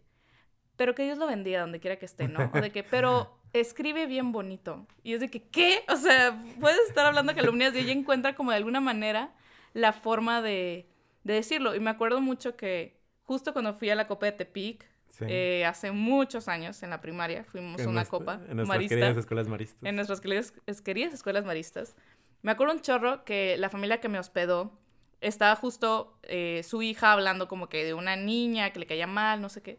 pero 0.76 0.95
que 0.95 1.05
Dios 1.05 1.18
lo 1.18 1.26
bendiga 1.26 1.61
donde 1.61 1.81
quiera 1.81 1.97
que 1.97 2.07
esté, 2.07 2.28
¿no? 2.28 2.51
O 2.55 2.61
de 2.61 2.70
que, 2.70 2.83
pero 2.83 3.39
escribe 3.53 4.07
bien 4.07 4.33
bonito. 4.33 4.87
Y 5.03 5.14
es 5.14 5.20
de 5.20 5.28
que, 5.28 5.43
¿qué? 5.43 5.85
O 5.89 5.97
sea, 5.97 6.43
puedes 6.61 6.89
estar 6.89 7.07
hablando 7.07 7.35
calumnias 7.35 7.74
y 7.74 7.81
ella 7.81 7.93
encuentra 7.93 8.35
como 8.35 8.51
de 8.51 8.57
alguna 8.57 8.81
manera 8.81 9.33
la 9.72 9.93
forma 9.93 10.43
de, 10.43 10.89
decirlo. 11.24 11.74
Y 11.74 11.81
me 11.81 11.91
acuerdo 11.91 12.20
mucho 12.20 12.57
que 12.57 12.99
justo 13.24 13.53
cuando 13.53 13.74
fui 13.74 13.91
a 13.91 13.95
la 13.95 14.07
Copa 14.07 14.26
de 14.26 14.33
Tepic, 14.33 14.89
eh, 15.22 15.66
hace 15.66 15.93
muchos 15.93 16.49
años 16.49 16.83
en 16.83 16.89
la 16.89 17.03
primaria, 17.03 17.45
fuimos 17.45 17.83
a 17.83 17.89
una 17.89 18.07
copa 18.07 18.41
en 18.49 18.57
nuestras 18.57 18.89
queridas 18.89 19.16
escuelas 19.18 19.49
maristas. 19.49 19.83
En 19.83 19.97
nuestras 19.97 20.20
queridas, 20.20 20.53
queridas 20.83 21.12
escuelas 21.12 21.45
maristas. 21.45 21.95
Me 22.43 22.53
acuerdo 22.53 22.74
un 22.74 22.80
chorro 22.80 23.24
que 23.24 23.57
la 23.59 23.68
familia 23.68 24.01
que 24.01 24.09
me 24.09 24.18
hospedó 24.18 24.72
estaba 25.20 25.55
justo 25.57 26.18
eh, 26.22 26.62
su 26.64 26.82
hija 26.82 27.12
hablando 27.12 27.49
como 27.49 27.68
que 27.68 27.84
de 27.84 27.95
una 27.95 28.16
niña 28.16 28.70
que 28.70 28.80
le 28.80 28.86
caía 28.86 29.07
mal, 29.07 29.41
no 29.41 29.49
sé 29.49 29.62
qué. 29.62 29.78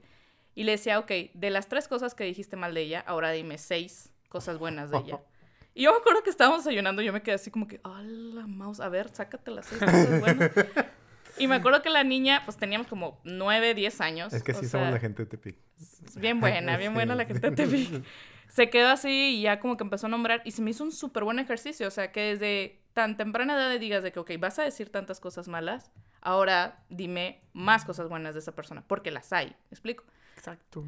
Y 0.53 0.63
le 0.63 0.73
decía, 0.73 0.99
ok, 0.99 1.11
de 1.33 1.49
las 1.49 1.67
tres 1.67 1.87
cosas 1.87 2.13
que 2.13 2.23
dijiste 2.23 2.55
mal 2.55 2.73
de 2.73 2.81
ella, 2.81 3.03
ahora 3.07 3.31
dime 3.31 3.57
seis 3.57 4.11
cosas 4.29 4.57
buenas 4.57 4.91
de 4.91 4.97
ella. 4.97 5.19
Y 5.73 5.83
yo 5.83 5.93
me 5.93 5.99
acuerdo 5.99 6.21
que 6.21 6.29
estábamos 6.29 6.65
desayunando 6.65 7.01
y 7.01 7.05
yo 7.05 7.13
me 7.13 7.21
quedé 7.21 7.35
así 7.35 7.49
como 7.49 7.65
que, 7.65 7.79
¡ah, 7.85 8.01
la 8.03 8.45
mouse! 8.45 8.81
A 8.81 8.89
ver, 8.89 9.07
sácate 9.07 9.51
las 9.51 9.67
seis 9.67 9.79
cosas 9.79 10.19
buenas. 10.19 10.51
Y 11.37 11.47
me 11.47 11.55
acuerdo 11.55 11.81
que 11.81 11.89
la 11.89 12.03
niña, 12.03 12.41
pues 12.45 12.57
teníamos 12.57 12.87
como 12.87 13.19
9, 13.23 13.73
10 13.73 14.01
años. 14.01 14.33
Es 14.33 14.43
que 14.43 14.53
sí 14.53 14.67
somos 14.67 14.91
la 14.91 14.99
gente 14.99 15.23
de 15.23 15.29
Tepic. 15.29 15.55
Bien 16.17 16.39
buena, 16.39 16.77
bien 16.77 16.93
buena 16.93 17.15
la 17.15 17.25
gente 17.25 17.49
de 17.49 17.55
Tepic. 17.55 18.03
Se 18.51 18.69
quedó 18.69 18.89
así 18.89 19.37
y 19.37 19.41
ya 19.43 19.61
como 19.61 19.77
que 19.77 19.83
empezó 19.83 20.07
a 20.07 20.09
nombrar 20.09 20.41
y 20.43 20.51
se 20.51 20.61
me 20.61 20.71
hizo 20.71 20.83
un 20.83 20.91
súper 20.91 21.23
buen 21.23 21.39
ejercicio. 21.39 21.87
O 21.87 21.91
sea, 21.91 22.11
que 22.11 22.35
desde 22.35 22.81
tan 22.93 23.15
temprana 23.15 23.55
edad 23.55 23.79
digas 23.79 24.03
de 24.03 24.11
que, 24.11 24.19
ok, 24.19 24.31
vas 24.39 24.59
a 24.59 24.63
decir 24.63 24.89
tantas 24.89 25.21
cosas 25.21 25.47
malas, 25.47 25.91
ahora 26.19 26.83
dime 26.89 27.41
más 27.53 27.85
cosas 27.85 28.09
buenas 28.09 28.33
de 28.33 28.41
esa 28.41 28.51
persona, 28.53 28.83
porque 28.85 29.09
las 29.09 29.31
hay. 29.31 29.47
¿Me 29.47 29.71
explico? 29.71 30.03
Exacto. 30.35 30.85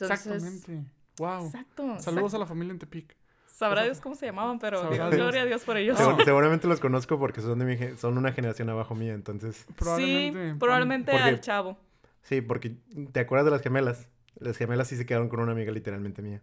Exactamente. 0.00 0.84
Wow. 1.18 1.46
Exacto. 1.46 1.98
Saludos 2.00 2.32
a 2.34 2.38
la 2.38 2.46
familia 2.46 2.72
en 2.72 2.78
Tepic. 2.78 3.14
Sabrá 3.46 3.84
Dios 3.84 4.00
cómo 4.00 4.16
se 4.16 4.26
llamaban, 4.26 4.58
pero 4.58 4.88
gloria 4.88 5.42
a 5.42 5.44
Dios 5.44 5.62
por 5.62 5.76
ellos. 5.76 5.96
seguramente 6.24 6.66
los 6.66 6.80
conozco 6.80 7.20
porque 7.20 7.40
son, 7.40 7.58
de 7.60 7.64
mi, 7.64 7.96
son 7.98 8.18
una 8.18 8.32
generación 8.32 8.68
abajo 8.70 8.94
mía, 8.94 9.12
entonces. 9.12 9.66
Probablemente. 9.76 10.50
Sí, 10.52 10.58
probablemente 10.58 11.12
al 11.12 11.40
chavo. 11.40 11.78
Sí, 12.22 12.40
porque 12.40 12.76
¿te 13.12 13.20
acuerdas 13.20 13.44
de 13.44 13.50
las 13.52 13.60
gemelas? 13.60 14.08
Las 14.36 14.56
gemelas 14.56 14.88
sí 14.88 14.96
se 14.96 15.06
quedaron 15.06 15.28
con 15.28 15.38
una 15.38 15.52
amiga 15.52 15.70
literalmente 15.70 16.20
mía. 16.22 16.42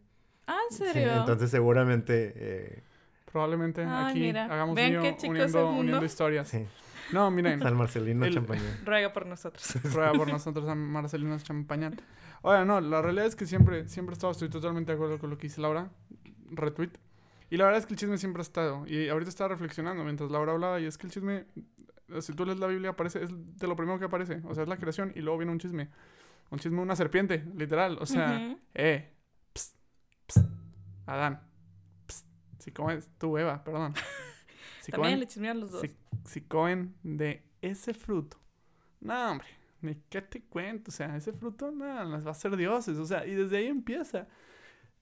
Ah, 0.80 0.86
¿en 0.86 0.94
serio? 0.94 1.14
entonces 1.14 1.50
seguramente... 1.50 2.34
Eh, 2.36 2.84
probablemente 3.32 3.84
aquí 3.84 4.30
hagamos 4.30 4.78
un 4.78 5.30
uniendo, 5.30 5.70
uniendo, 5.70 6.06
historias. 6.06 6.50
Sí. 6.50 6.66
No, 7.12 7.32
miren. 7.32 7.60
San 7.62 7.76
Marcelino 7.76 8.30
Champañán. 8.30 8.80
Ruega 8.86 9.14
por 9.14 9.26
nosotros. 9.26 9.76
Ruega 9.94 10.14
por 10.14 10.30
nosotros 10.30 10.66
San 10.66 10.80
Marcelino 10.80 11.38
Champañán. 11.40 12.00
Oye, 12.42 12.66
no, 12.66 12.82
la 12.82 13.02
realidad 13.02 13.28
es 13.28 13.36
que 13.36 13.46
siempre, 13.46 13.88
siempre 13.88 14.14
estado, 14.14 14.32
estoy 14.32 14.50
totalmente 14.50 14.92
de 14.92 14.96
acuerdo 14.96 15.20
con 15.20 15.30
lo 15.30 15.38
que 15.38 15.44
dice 15.44 15.62
Laura 15.62 15.90
retweet. 16.52 16.92
Y 17.50 17.58
la 17.58 17.66
verdad 17.66 17.80
es 17.80 17.86
que 17.86 17.94
el 17.94 18.00
chisme 18.00 18.18
siempre 18.18 18.42
ha 18.42 18.44
estado. 18.44 18.86
Y 18.88 19.10
ahorita 19.10 19.30
estaba 19.30 19.50
reflexionando 19.50 20.04
mientras 20.04 20.32
Laura 20.32 20.54
hablaba. 20.54 20.80
Y 20.80 20.86
es 20.86 20.98
que 20.98 21.08
el 21.08 21.14
chisme, 21.14 21.46
si 22.22 22.34
tú 22.34 22.46
lees 22.46 22.60
la 22.60 22.68
Biblia, 22.68 22.92
aparece, 22.92 23.24
es 23.24 23.30
de 23.32 23.68
lo 23.68 23.76
primero 23.76 24.00
que 24.00 24.06
aparece. 24.06 24.42
O 24.46 24.54
sea, 24.54 24.64
es 24.64 24.70
la 24.70 24.78
creación 24.78 25.12
y 25.16 25.22
luego 25.22 25.40
viene 25.40 25.52
un 25.52 25.60
chisme. 25.60 25.90
Un 26.50 26.60
chisme 26.60 26.78
de 26.78 26.84
una 26.84 26.96
serpiente, 26.96 27.44
literal. 27.56 27.98
O 28.00 28.06
sea, 28.06 28.58
eh, 28.74 29.10
pst, 29.10 29.10
pst, 29.10 29.21
Adán. 31.06 31.42
Si 32.60 32.72
comen, 32.72 33.02
tú, 33.18 33.38
Eva, 33.38 33.64
perdón. 33.64 33.94
Si 34.82 34.92
También 34.92 35.20
le 35.20 35.28
chismean 35.28 35.60
los 35.60 35.72
dos. 35.72 35.86
Si, 36.26 36.42
comen 36.42 36.96
de 37.04 37.44
ese 37.62 37.94
fruto. 37.94 38.38
No, 39.00 39.32
hombre, 39.32 39.48
ni 39.82 39.94
qué 40.10 40.24
te 40.24 40.42
cuento. 40.42 40.90
O 40.90 40.92
sea, 40.92 41.16
ese 41.16 41.34
fruto, 41.34 41.72
nada, 41.72 42.04
las 42.04 42.26
va 42.26 42.32
a 42.32 42.34
ser 42.34 42.58
dioses. 42.58 42.98
O 42.98 43.06
sea, 43.06 43.26
y 43.28 43.36
desde 43.36 43.58
ahí 43.58 43.68
empieza. 43.68 44.28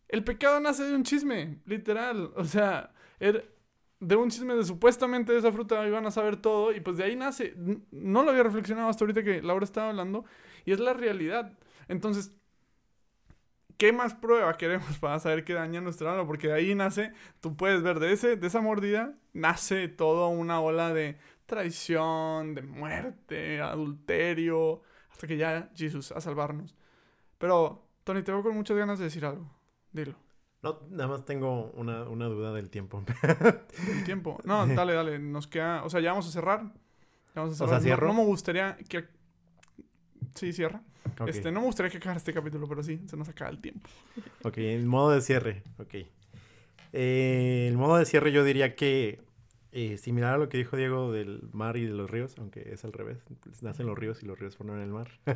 El 0.10 0.26
pecado 0.26 0.60
nace 0.60 0.84
de 0.84 0.94
un 0.94 1.04
chisme, 1.04 1.62
literal. 1.66 2.34
O 2.36 2.44
sea, 2.44 2.92
er, 3.22 3.56
de 4.02 4.16
un 4.16 4.30
chisme 4.30 4.56
de 4.56 4.66
supuestamente 4.66 5.32
de 5.32 5.40
esa 5.40 5.52
fruta 5.52 5.86
iban 5.88 6.06
a 6.06 6.12
saber 6.12 6.38
todo 6.38 6.74
y 6.74 6.82
pues 6.82 6.98
de 6.98 7.06
ahí 7.06 7.16
nace. 7.16 7.54
No 7.92 8.24
lo 8.24 8.32
había 8.32 8.44
reflexionado 8.44 8.90
hasta 8.90 9.06
ahorita 9.06 9.24
que 9.24 9.42
Laura 9.42 9.64
estaba 9.64 9.90
hablando 9.90 10.26
y 10.66 10.74
es 10.74 10.80
la 10.80 10.94
realidad. 10.94 11.58
Entonces, 11.88 12.34
¿qué 13.80 13.94
más 13.94 14.14
prueba 14.14 14.56
queremos 14.58 15.00
para 15.00 15.20
saber 15.20 15.44
que 15.44 15.54
daña 15.54 15.82
nuestro 15.82 16.08
alma? 16.12 16.28
Porque 16.28 16.50
de 16.50 16.54
ahí 16.54 16.76
nace, 16.76 17.14
tú 17.40 17.56
puedes 17.56 17.82
ver, 17.82 18.00
de, 18.00 18.12
ese, 18.12 18.36
de 18.36 18.46
esa 18.46 18.62
mordida 18.62 19.16
nace 19.34 19.88
toda 19.88 20.28
una 20.28 20.62
ola 20.62 20.94
de 20.94 21.18
traición, 21.48 22.54
de 22.54 22.62
muerte, 22.62 23.60
adulterio, 23.62 24.84
hasta 25.10 25.26
que 25.26 25.38
ya 25.38 25.72
Jesús 25.76 26.12
a 26.12 26.22
salvarnos. 26.22 26.76
Pero, 27.40 27.88
Tony, 28.04 28.22
te 28.22 28.32
veo 28.32 28.44
con 28.44 28.54
muchas 28.54 28.78
ganas 28.78 29.00
de 29.00 29.06
decir 29.06 29.26
algo. 29.26 29.50
Dilo. 29.92 30.16
No, 30.62 30.82
nada 30.90 31.08
más 31.08 31.24
tengo 31.24 31.72
una, 31.72 32.04
duda 32.04 32.52
del 32.52 32.70
tiempo. 32.70 33.02
¿El 33.24 34.04
tiempo? 34.04 34.40
No, 34.44 34.68
dale, 34.76 34.94
dale. 34.94 35.20
Nos 35.20 35.48
queda... 35.48 35.86
O 35.86 35.90
sea, 35.90 36.02
ya 36.02 36.12
vamos 36.12 36.28
a 36.28 36.32
cerrar. 36.32 36.74
vamos 37.34 37.54
a 37.54 37.56
cerrar. 37.56 37.70
O 37.70 37.78
sea, 37.78 37.80
¿cierro? 37.80 38.08
No, 38.10 38.14
me 38.14 38.26
gustaría 38.26 38.76
que... 38.90 39.08
Sí, 40.40 40.54
cierra. 40.54 40.82
Este, 41.28 41.52
no 41.52 41.60
me 41.60 41.66
gustaría 41.66 41.90
que 41.92 41.98
acabara 41.98 42.18
este 42.18 42.34
capítulo, 42.34 42.66
pero 42.66 42.82
sí, 42.82 43.02
se 43.08 43.18
nos 43.18 43.28
acaba 43.28 43.52
el 43.52 43.60
tiempo. 43.60 43.90
Ok, 44.44 44.58
el 44.60 44.86
modo 44.86 45.12
de 45.12 45.20
cierre. 45.20 45.64
Ok. 45.80 45.96
Eh, 46.94 47.68
el 47.68 47.78
modo 47.78 47.98
de 47.98 48.06
cierre 48.06 48.32
yo 48.32 48.46
diría 48.46 48.74
que 48.74 49.20
eh, 49.74 49.98
similar 49.98 50.36
a 50.36 50.38
lo 50.38 50.48
que 50.48 50.58
dijo 50.58 50.78
Diego 50.78 51.12
del 51.12 51.50
mar 51.52 51.76
y 51.76 51.86
de 51.86 51.92
los 51.92 52.10
ríos, 52.10 52.36
aunque 52.38 52.72
es 52.72 52.86
al 52.86 52.94
revés. 52.94 53.18
Pues, 53.42 53.62
nacen 53.64 53.86
los 53.86 53.98
ríos 53.98 54.24
y 54.24 54.28
los 54.28 54.40
ríos 54.40 54.56
forman 54.56 54.80
el 54.80 54.92
mar. 54.92 55.12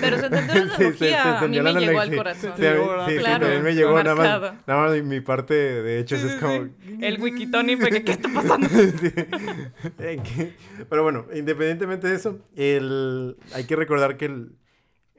Pero 0.00 0.18
se 0.18 0.26
entendió 0.26 0.54
la 0.54 0.62
analogía. 0.62 1.38
a 1.38 1.46
mí 1.46 1.60
me 1.60 1.72
llegó 1.74 2.00
al 2.00 2.16
corazón. 2.16 2.52
Sí, 2.56 2.62
sí, 2.62 3.18
claro, 3.18 3.46
sí, 3.46 3.62
me 3.62 3.74
llegó 3.74 4.02
nada 4.02 4.14
más, 4.14 4.66
nada 4.66 4.88
más 4.88 5.02
mi 5.02 5.20
parte, 5.20 5.54
de 5.54 6.00
hecho, 6.00 6.16
es 6.16 6.36
como... 6.36 6.68
El 7.00 7.20
wikitoni 7.20 7.76
fue 7.76 7.90
que, 7.90 8.04
¿qué 8.04 8.12
está 8.12 8.28
pasando? 8.32 8.66
Pero 10.88 11.02
bueno, 11.02 11.26
independientemente 11.34 12.08
de 12.08 12.16
eso, 12.16 12.38
el... 12.56 13.36
hay 13.52 13.64
que 13.64 13.76
recordar 13.76 14.16
que 14.16 14.26
el, 14.26 14.56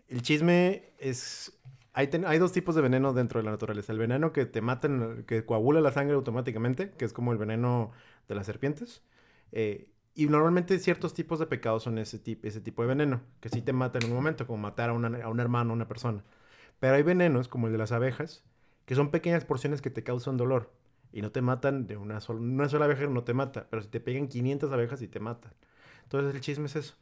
el 0.08 0.22
chisme 0.22 0.94
es... 1.00 1.52
Hay, 1.94 2.10
hay 2.28 2.40
dos 2.40 2.52
tipos 2.52 2.76
de 2.76 2.82
veneno 2.82 3.14
dentro 3.14 3.40
de 3.40 3.46
la 3.46 3.52
naturaleza. 3.52 3.94
El 3.94 4.00
veneno 4.00 4.34
que 4.34 4.46
te 4.46 4.60
mata, 4.60 4.90
que 5.28 5.46
coagula 5.46 5.80
la 5.80 5.94
sangre 5.94 6.16
automáticamente, 6.16 6.92
que 6.98 7.06
es 7.06 7.14
como 7.14 7.32
el 7.32 7.38
veneno 7.38 7.94
de 8.28 8.36
las 8.36 8.46
serpientes. 8.46 9.02
Eh, 9.54 9.88
y 10.16 10.28
normalmente 10.28 10.80
ciertos 10.80 11.14
tipos 11.14 11.40
de 11.40 11.46
pecados 11.48 11.84
son 11.84 11.98
ese, 11.98 12.20
tipo 12.20 12.48
ese 12.48 12.62
tipo 12.62 12.82
de 12.82 12.88
veneno, 12.88 13.22
que 13.42 13.50
sí 13.50 13.62
te 13.62 13.74
mata 13.74 14.00
en 14.00 14.06
un 14.06 14.14
momento, 14.16 14.48
como 14.48 14.60
matar 14.60 14.90
a, 14.90 14.94
a 14.94 15.30
un 15.30 15.40
hermano, 15.40 15.72
a 15.72 15.74
una 15.76 15.88
persona. 15.88 16.24
Pero 16.80 16.96
hay 16.96 17.04
venenos, 17.04 17.48
como 17.50 17.68
el 17.68 17.74
de 17.74 17.80
las 17.80 17.92
abejas, 17.92 18.44
que 18.86 18.96
son 18.96 19.12
pequeñas 19.12 19.46
porciones 19.46 19.82
que 19.82 19.90
te 19.90 20.04
causan 20.04 20.38
dolor. 20.38 20.72
Y 21.12 21.22
no 21.22 21.32
te 21.32 21.42
matan 21.42 21.88
de 21.88 21.98
una 21.98 22.22
sola... 22.22 22.40
Una 22.40 22.70
sola 22.70 22.86
abeja 22.86 23.08
no 23.08 23.24
te 23.24 23.34
mata, 23.34 23.68
pero 23.70 23.82
si 23.82 23.90
te 23.90 24.00
pegan 24.00 24.28
500 24.28 24.72
abejas 24.72 25.02
y 25.02 25.08
te 25.08 25.20
matan. 25.20 25.54
Entonces 26.04 26.34
el 26.36 26.42
chisme 26.42 26.66
es 26.68 26.76
eso. 26.76 26.96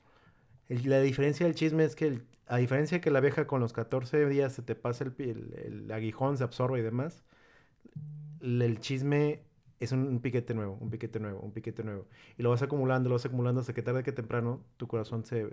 la 0.69 0.99
diferencia 1.01 1.45
del 1.45 1.55
chisme 1.55 1.83
es 1.83 1.95
que, 1.95 2.21
a 2.47 2.57
diferencia 2.57 3.01
que 3.01 3.11
la 3.11 3.19
abeja 3.19 3.47
con 3.47 3.61
los 3.61 3.73
14 3.73 4.27
días 4.27 4.53
se 4.53 4.63
te 4.63 4.75
pasa 4.75 5.03
el, 5.05 5.13
el, 5.19 5.53
el 5.65 5.91
aguijón, 5.91 6.37
se 6.37 6.43
absorbe 6.43 6.79
y 6.79 6.83
demás, 6.83 7.23
el 8.41 8.79
chisme 8.79 9.43
es 9.83 9.91
un, 9.91 10.19
piquete 10.19 10.53
nuevo, 10.53 10.77
un 10.79 10.89
piquete 10.89 11.19
nuevo, 11.19 11.39
un 11.39 11.51
piquete 11.51 11.83
nuevo. 11.83 12.07
Y 12.37 12.43
lo 12.43 12.49
vas 12.49 12.61
acumulando, 12.61 13.09
lo 13.09 13.15
vas 13.15 13.25
acumulando 13.25 13.61
hasta 13.61 13.73
que 13.73 13.81
tarde 13.81 14.03
que 14.03 14.11
temprano 14.11 14.63
tu 14.77 14.87
corazón 14.87 15.25
se, 15.25 15.49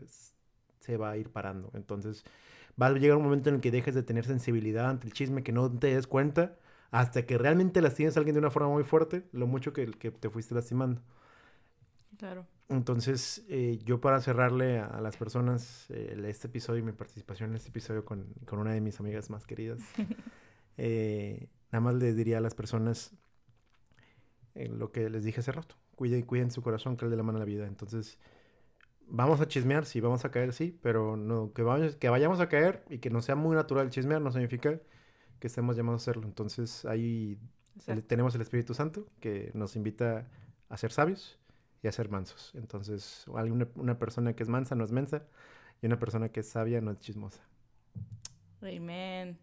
se 0.81 0.97
va 0.97 1.11
a 1.11 1.17
ir 1.17 1.31
parando. 1.31 1.71
Entonces 1.75 2.25
va 2.81 2.87
a 2.87 2.93
llegar 2.93 3.17
un 3.17 3.25
momento 3.25 3.49
en 3.49 3.57
el 3.57 3.61
que 3.61 3.71
dejes 3.71 3.95
de 3.95 4.03
tener 4.03 4.25
sensibilidad 4.25 4.89
ante 4.89 5.07
el 5.07 5.13
chisme, 5.13 5.43
que 5.43 5.53
no 5.53 5.71
te 5.71 5.95
des 5.95 6.07
cuenta 6.07 6.57
hasta 6.91 7.25
que 7.27 7.39
realmente 7.39 7.81
lastimes 7.81 8.17
a 8.17 8.21
alguien 8.21 8.35
de 8.35 8.41
una 8.41 8.51
forma 8.51 8.69
muy 8.69 8.85
fuerte, 8.85 9.25
lo 9.33 9.47
mucho 9.47 9.73
que, 9.73 9.91
que 9.93 10.11
te 10.11 10.29
fuiste 10.29 10.55
lastimando. 10.55 11.01
Claro. 12.19 12.47
Entonces, 12.69 13.45
eh, 13.49 13.81
yo 13.85 14.01
para 14.01 14.21
cerrarle 14.21 14.79
a, 14.79 15.01
las 15.01 15.17
personas 15.17 15.87
eh, 15.91 16.21
este 16.29 16.47
episodio 16.47 16.81
y 16.81 16.83
mi 16.83 16.93
participación 16.93 17.51
en 17.51 17.57
este 17.57 17.71
episodio 17.71 18.05
con, 18.05 18.27
con 18.47 18.61
una 18.61 18.73
de 18.73 18.81
mis 18.81 19.01
amigas 19.01 19.29
más 19.29 19.47
queridas, 19.47 19.81
eh, 20.77 21.49
nada 21.73 21.81
más 21.81 21.95
le 21.95 22.15
diría 22.15 22.39
a 22.39 22.41
las 22.41 22.55
personas 22.55 23.13
en 24.55 24.79
lo 24.79 24.93
que 24.93 25.09
les 25.11 25.25
dije 25.25 25.41
hace 25.41 25.53
rato. 25.53 25.77
Cuiden, 25.97 26.23
cuiden 26.23 26.51
su 26.51 26.63
corazón, 26.63 26.97
que 26.97 27.07
le 27.07 27.17
la 27.17 27.23
mano 27.23 27.37
a 27.37 27.41
la 27.41 27.45
vida. 27.45 27.67
Entonces, 27.67 28.19
vamos 29.07 29.41
a 29.41 29.49
chismear, 29.49 29.85
sí, 29.85 30.01
vamos 30.01 30.25
a 30.25 30.31
caer, 30.31 30.53
sí, 30.53 30.79
pero 30.83 31.17
no, 31.17 31.53
que, 31.53 31.63
vayamos, 31.63 31.97
que 31.97 32.09
vayamos 32.09 32.41
a 32.41 32.49
caer 32.49 32.85
y 32.89 32.99
que 32.99 33.11
no 33.11 33.23
sea 33.23 33.35
muy 33.35 33.57
natural 33.57 33.91
chismear 33.91 34.21
no 34.21 34.31
significa 34.33 34.81
que 35.39 35.47
estemos 35.47 35.77
llamados 35.77 36.03
a 36.03 36.05
hacerlo. 36.05 36.27
Entonces, 36.27 36.85
ahí 36.85 37.39
tenemos 38.07 38.35
el 38.35 38.41
Espíritu 38.43 38.75
Santo 38.75 39.07
que 39.21 39.51
nos 39.55 39.77
invita 39.77 40.29
a 40.69 40.77
ser 40.77 40.93
sabios 40.93 41.39
y 41.83 41.89
a 41.89 41.93
ser 41.93 42.09
mansos. 42.11 42.53
Entonces, 42.55 43.25
una, 43.27 43.69
una 43.75 43.99
persona 43.99 44.35
que 44.35 44.43
es 44.43 44.49
mansa 44.49 44.75
no 44.75 44.85
es 44.85 44.93
mensa 44.93 45.25
y 45.83 45.87
una 45.87 45.99
persona 45.99 46.29
que 46.31 46.41
es 46.41 46.49
sabia 46.49 46.81
no 46.81 46.91
es 46.91 46.99
chismosa. 47.01 47.43
Amén. 48.63 49.39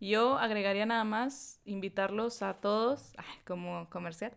Yo 0.00 0.38
agregaría 0.38 0.86
nada 0.86 1.04
más 1.04 1.60
invitarlos 1.64 2.42
a 2.42 2.54
todos, 2.54 3.12
como 3.46 3.88
comercial, 3.90 4.32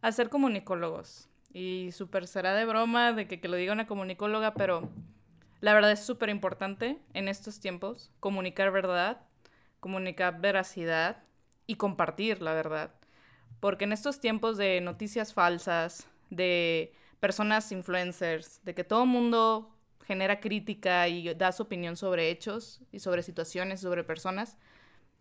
a 0.00 0.12
ser 0.12 0.30
comunicólogos. 0.30 1.28
Y 1.52 1.90
súper 1.92 2.26
será 2.26 2.54
de 2.54 2.64
broma 2.64 3.12
de 3.12 3.28
que, 3.28 3.40
que 3.40 3.48
lo 3.48 3.56
diga 3.56 3.72
una 3.72 3.86
comunicóloga, 3.86 4.54
pero 4.54 4.88
la 5.60 5.72
verdad 5.74 5.92
es 5.92 6.04
súper 6.04 6.30
importante 6.30 6.98
en 7.12 7.28
estos 7.28 7.60
tiempos 7.60 8.10
comunicar 8.20 8.72
verdad, 8.72 9.20
comunicar 9.80 10.40
veracidad 10.40 11.22
y 11.66 11.76
compartir 11.76 12.42
la 12.42 12.54
verdad. 12.54 12.94
Porque 13.60 13.84
en 13.84 13.92
estos 13.92 14.20
tiempos 14.20 14.56
de 14.56 14.80
noticias 14.80 15.32
falsas, 15.32 16.08
de 16.30 16.92
personas 17.20 17.70
influencers, 17.72 18.62
de 18.64 18.74
que 18.74 18.84
todo 18.84 19.06
mundo 19.06 19.73
genera 20.06 20.40
crítica 20.40 21.08
y 21.08 21.34
da 21.34 21.52
su 21.52 21.64
opinión 21.64 21.96
sobre 21.96 22.30
hechos 22.30 22.80
y 22.92 23.00
sobre 23.00 23.22
situaciones, 23.22 23.80
sobre 23.80 24.04
personas, 24.04 24.56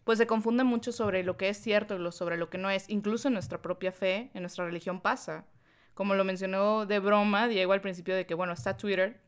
pues 0.04 0.18
se 0.18 0.28
confunde 0.28 0.64
mucho 0.64 0.92
sobre 0.92 1.24
lo 1.24 1.38
que 1.38 1.50
es 1.50 1.58
cierto 1.58 1.98
y 1.98 2.12
sobre 2.12 2.38
lo 2.38 2.50
que 2.50 2.58
no 2.58 2.70
es. 2.70 2.90
Incluso 2.90 3.30
en 3.30 3.34
nuestra 3.36 3.62
propia 3.62 3.92
fe, 3.92 4.30
en 4.34 4.42
nuestra 4.42 4.66
religión 4.66 5.02
pasa. 5.02 5.46
Como 5.94 6.16
lo 6.16 6.24
mencionó 6.24 6.86
de 6.86 7.00
broma 7.00 7.48
Diego 7.48 7.74
al 7.74 7.82
principio 7.82 8.16
de 8.16 8.26
que, 8.26 8.34
bueno, 8.34 8.54
está 8.54 8.76
Twitter. 8.76 9.22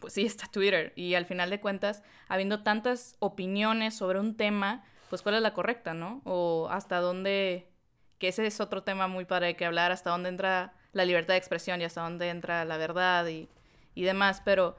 Pues 0.00 0.14
sí, 0.14 0.24
está 0.24 0.46
Twitter. 0.46 0.92
Y 0.96 1.14
al 1.14 1.26
final 1.26 1.50
de 1.50 1.60
cuentas, 1.60 2.02
habiendo 2.28 2.62
tantas 2.62 3.16
opiniones 3.18 3.94
sobre 3.94 4.20
un 4.20 4.36
tema, 4.36 4.84
pues 5.10 5.22
cuál 5.22 5.34
es 5.34 5.42
la 5.42 5.52
correcta, 5.52 5.92
¿no? 5.94 6.22
O 6.24 6.68
hasta 6.70 7.00
dónde, 7.00 7.70
que 8.18 8.28
ese 8.28 8.46
es 8.46 8.60
otro 8.60 8.82
tema 8.82 9.08
muy 9.08 9.26
para 9.26 9.52
que 9.52 9.66
hablar, 9.66 9.92
hasta 9.92 10.10
dónde 10.10 10.30
entra 10.30 10.74
la 10.92 11.04
libertad 11.04 11.34
de 11.34 11.38
expresión 11.38 11.80
y 11.82 11.84
hasta 11.84 12.02
dónde 12.02 12.30
entra 12.30 12.64
la 12.64 12.78
verdad 12.78 13.26
y 13.26 13.48
y 13.96 14.04
demás, 14.04 14.40
pero 14.44 14.76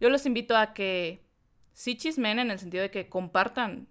yo 0.00 0.08
los 0.08 0.26
invito 0.26 0.56
a 0.56 0.74
que 0.74 1.24
sí 1.72 1.96
chismen 1.96 2.38
en 2.38 2.50
el 2.50 2.58
sentido 2.58 2.82
de 2.82 2.90
que 2.90 3.08
compartan 3.08 3.88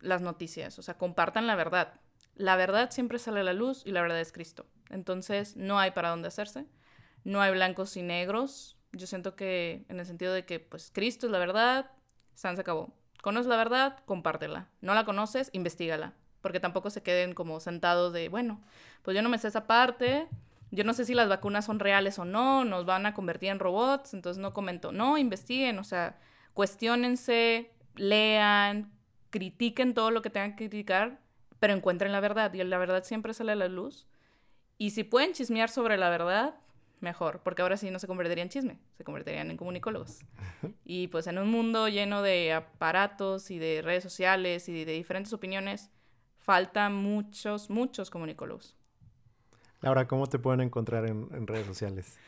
las 0.00 0.22
noticias, 0.22 0.78
o 0.78 0.82
sea, 0.82 0.96
compartan 0.96 1.46
la 1.46 1.56
verdad. 1.56 2.00
La 2.34 2.56
verdad 2.56 2.90
siempre 2.90 3.18
sale 3.18 3.40
a 3.40 3.44
la 3.44 3.52
luz 3.52 3.82
y 3.84 3.90
la 3.90 4.00
verdad 4.00 4.20
es 4.20 4.32
Cristo. 4.32 4.66
Entonces, 4.90 5.56
no 5.56 5.78
hay 5.78 5.90
para 5.90 6.10
dónde 6.10 6.28
hacerse. 6.28 6.66
No 7.24 7.40
hay 7.40 7.52
blancos 7.52 7.96
y 7.96 8.02
negros. 8.02 8.76
Yo 8.92 9.06
siento 9.06 9.34
que 9.34 9.84
en 9.88 9.98
el 9.98 10.06
sentido 10.06 10.32
de 10.32 10.44
que, 10.44 10.60
pues, 10.60 10.90
Cristo 10.94 11.26
es 11.26 11.32
la 11.32 11.38
verdad, 11.38 11.90
San 12.34 12.54
se 12.54 12.62
acabó. 12.62 12.94
Conoces 13.22 13.48
la 13.48 13.56
verdad, 13.56 13.98
compártela. 14.06 14.68
No 14.80 14.94
la 14.94 15.04
conoces, 15.04 15.50
investigala. 15.52 16.14
Porque 16.40 16.60
tampoco 16.60 16.90
se 16.90 17.02
queden 17.02 17.34
como 17.34 17.58
sentados 17.58 18.12
de, 18.12 18.28
bueno, 18.28 18.62
pues 19.02 19.16
yo 19.16 19.22
no 19.22 19.28
me 19.28 19.38
sé 19.38 19.48
esa 19.48 19.66
parte, 19.66 20.28
yo 20.70 20.84
no 20.84 20.92
sé 20.92 21.04
si 21.04 21.14
las 21.14 21.28
vacunas 21.28 21.64
son 21.64 21.78
reales 21.78 22.18
o 22.18 22.24
no, 22.24 22.64
nos 22.64 22.84
van 22.84 23.06
a 23.06 23.14
convertir 23.14 23.50
en 23.50 23.58
robots, 23.58 24.14
entonces 24.14 24.40
no 24.40 24.52
comento. 24.52 24.92
No, 24.92 25.16
investiguen, 25.16 25.78
o 25.78 25.84
sea, 25.84 26.18
cuestionense, 26.52 27.72
lean, 27.96 28.92
critiquen 29.30 29.94
todo 29.94 30.10
lo 30.10 30.22
que 30.22 30.30
tengan 30.30 30.52
que 30.52 30.68
criticar, 30.68 31.20
pero 31.58 31.74
encuentren 31.74 32.12
la 32.12 32.20
verdad. 32.20 32.52
Y 32.52 32.62
la 32.64 32.78
verdad 32.78 33.04
siempre 33.04 33.34
sale 33.34 33.52
a 33.52 33.56
la 33.56 33.68
luz. 33.68 34.06
Y 34.76 34.90
si 34.90 35.04
pueden 35.04 35.32
chismear 35.32 35.70
sobre 35.70 35.96
la 35.96 36.10
verdad, 36.10 36.54
mejor, 37.00 37.40
porque 37.42 37.62
ahora 37.62 37.76
sí 37.76 37.90
no 37.90 37.98
se 37.98 38.06
convertirían 38.06 38.46
en 38.46 38.50
chisme, 38.50 38.78
se 38.96 39.04
convertirían 39.04 39.50
en 39.50 39.56
comunicólogos. 39.56 40.20
Y 40.84 41.08
pues 41.08 41.26
en 41.26 41.38
un 41.38 41.50
mundo 41.50 41.88
lleno 41.88 42.22
de 42.22 42.52
aparatos 42.52 43.50
y 43.50 43.58
de 43.58 43.82
redes 43.82 44.02
sociales 44.02 44.68
y 44.68 44.84
de 44.84 44.92
diferentes 44.92 45.32
opiniones, 45.32 45.90
faltan 46.38 46.94
muchos, 46.94 47.70
muchos 47.70 48.10
comunicólogos. 48.10 48.77
Laura, 49.80 50.08
¿cómo 50.08 50.26
te 50.26 50.38
pueden 50.38 50.60
encontrar 50.60 51.06
en, 51.06 51.46
redes 51.46 51.66
sociales? 51.66 52.18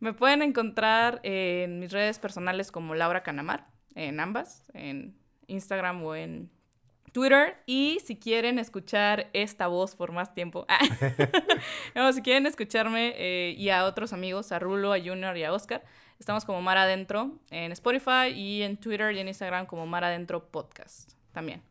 Me 0.00 0.12
pueden 0.12 0.42
encontrar 0.42 1.20
en 1.22 1.78
mis 1.78 1.92
redes 1.92 2.18
personales 2.18 2.70
como 2.70 2.94
Laura 2.94 3.22
Canamar, 3.22 3.68
en 3.94 4.20
ambas, 4.20 4.70
en 4.74 5.16
Instagram 5.46 6.02
o 6.04 6.14
en 6.14 6.50
Twitter. 7.12 7.56
Y 7.66 7.98
si 8.04 8.16
quieren 8.16 8.58
escuchar 8.58 9.30
esta 9.32 9.68
voz 9.68 9.94
por 9.94 10.12
más 10.12 10.34
tiempo, 10.34 10.66
no, 11.94 12.12
si 12.12 12.20
quieren 12.20 12.46
escucharme 12.46 13.14
eh, 13.16 13.54
y 13.56 13.70
a 13.70 13.84
otros 13.84 14.12
amigos, 14.12 14.52
a 14.52 14.58
Rulo, 14.58 14.92
a 14.92 14.98
Junior 14.98 15.36
y 15.36 15.44
a 15.44 15.52
Oscar, 15.52 15.84
estamos 16.18 16.44
como 16.44 16.60
Mar 16.60 16.78
Adentro 16.78 17.38
en 17.50 17.72
Spotify 17.72 18.28
y 18.34 18.62
en 18.62 18.76
Twitter 18.76 19.14
y 19.14 19.20
en 19.20 19.28
Instagram 19.28 19.66
como 19.66 19.86
Mar 19.86 20.04
Adentro 20.04 20.50
Podcast 20.50 21.12
también. 21.32 21.62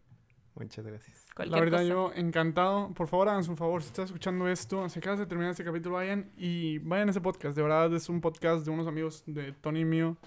Muchas 0.56 0.86
gracias. 0.86 1.21
La 1.38 1.60
verdad, 1.60 1.84
yo 1.84 2.12
encantado. 2.14 2.94
Por 2.94 3.08
favor, 3.08 3.30
hagan 3.30 3.50
un 3.50 3.58
favor. 3.58 3.82
Si 3.82 3.88
estás 3.88 4.06
escuchando 4.06 4.48
esto, 4.48 4.88
si 4.90 5.00
acabas 5.00 5.20
de 5.20 5.26
terminar 5.26 5.52
este 5.52 5.64
capítulo, 5.64 5.96
vayan 5.96 6.30
y 6.38 6.80
vayan 6.80 7.08
a 7.08 7.12
ese 7.12 7.22
podcast. 7.22 7.56
De 7.56 7.64
verdad, 7.64 7.94
es 7.94 8.10
un 8.10 8.20
podcast 8.20 8.66
de 8.66 8.72
unos 8.72 8.88
amigos 8.88 9.24
de 9.26 9.54
Tony 9.54 9.86
mío 9.86 10.18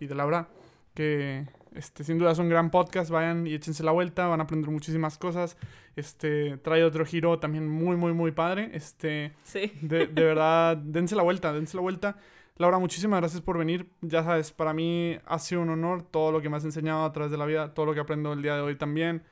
y 0.00 0.06
de 0.06 0.14
Laura. 0.14 0.48
Que 0.94 1.46
este, 1.74 2.04
sin 2.04 2.18
duda 2.18 2.32
es 2.32 2.38
un 2.38 2.48
gran 2.48 2.70
podcast. 2.70 3.10
Vayan 3.10 3.46
y 3.46 3.52
échense 3.52 3.84
la 3.84 3.92
vuelta. 3.92 4.26
Van 4.28 4.40
a 4.40 4.44
aprender 4.44 4.70
muchísimas 4.70 5.18
cosas. 5.18 5.58
Este, 5.94 6.56
trae 6.58 6.84
otro 6.84 7.04
giro 7.04 7.38
también 7.38 7.68
muy, 7.68 7.96
muy, 7.96 8.14
muy 8.14 8.32
padre. 8.32 8.70
Este, 8.72 9.34
sí. 9.44 9.72
De, 9.82 10.06
de 10.06 10.24
verdad, 10.24 10.78
dense 10.78 11.14
la 11.14 11.22
vuelta, 11.22 11.52
dense 11.52 11.76
la 11.76 11.82
vuelta. 11.82 12.16
Laura, 12.56 12.78
muchísimas 12.78 13.20
gracias 13.20 13.42
por 13.42 13.58
venir. 13.58 13.90
Ya 14.00 14.24
sabes, 14.24 14.52
para 14.52 14.72
mí 14.72 15.18
ha 15.26 15.38
sido 15.38 15.60
un 15.60 15.68
honor 15.68 16.02
todo 16.02 16.32
lo 16.32 16.40
que 16.40 16.48
me 16.48 16.56
has 16.56 16.64
enseñado 16.64 17.04
a 17.04 17.12
través 17.12 17.30
de 17.30 17.36
la 17.36 17.44
vida, 17.44 17.74
todo 17.74 17.84
lo 17.84 17.92
que 17.92 18.00
aprendo 18.00 18.32
el 18.32 18.40
día 18.40 18.54
de 18.54 18.62
hoy 18.62 18.76
también 18.76 19.22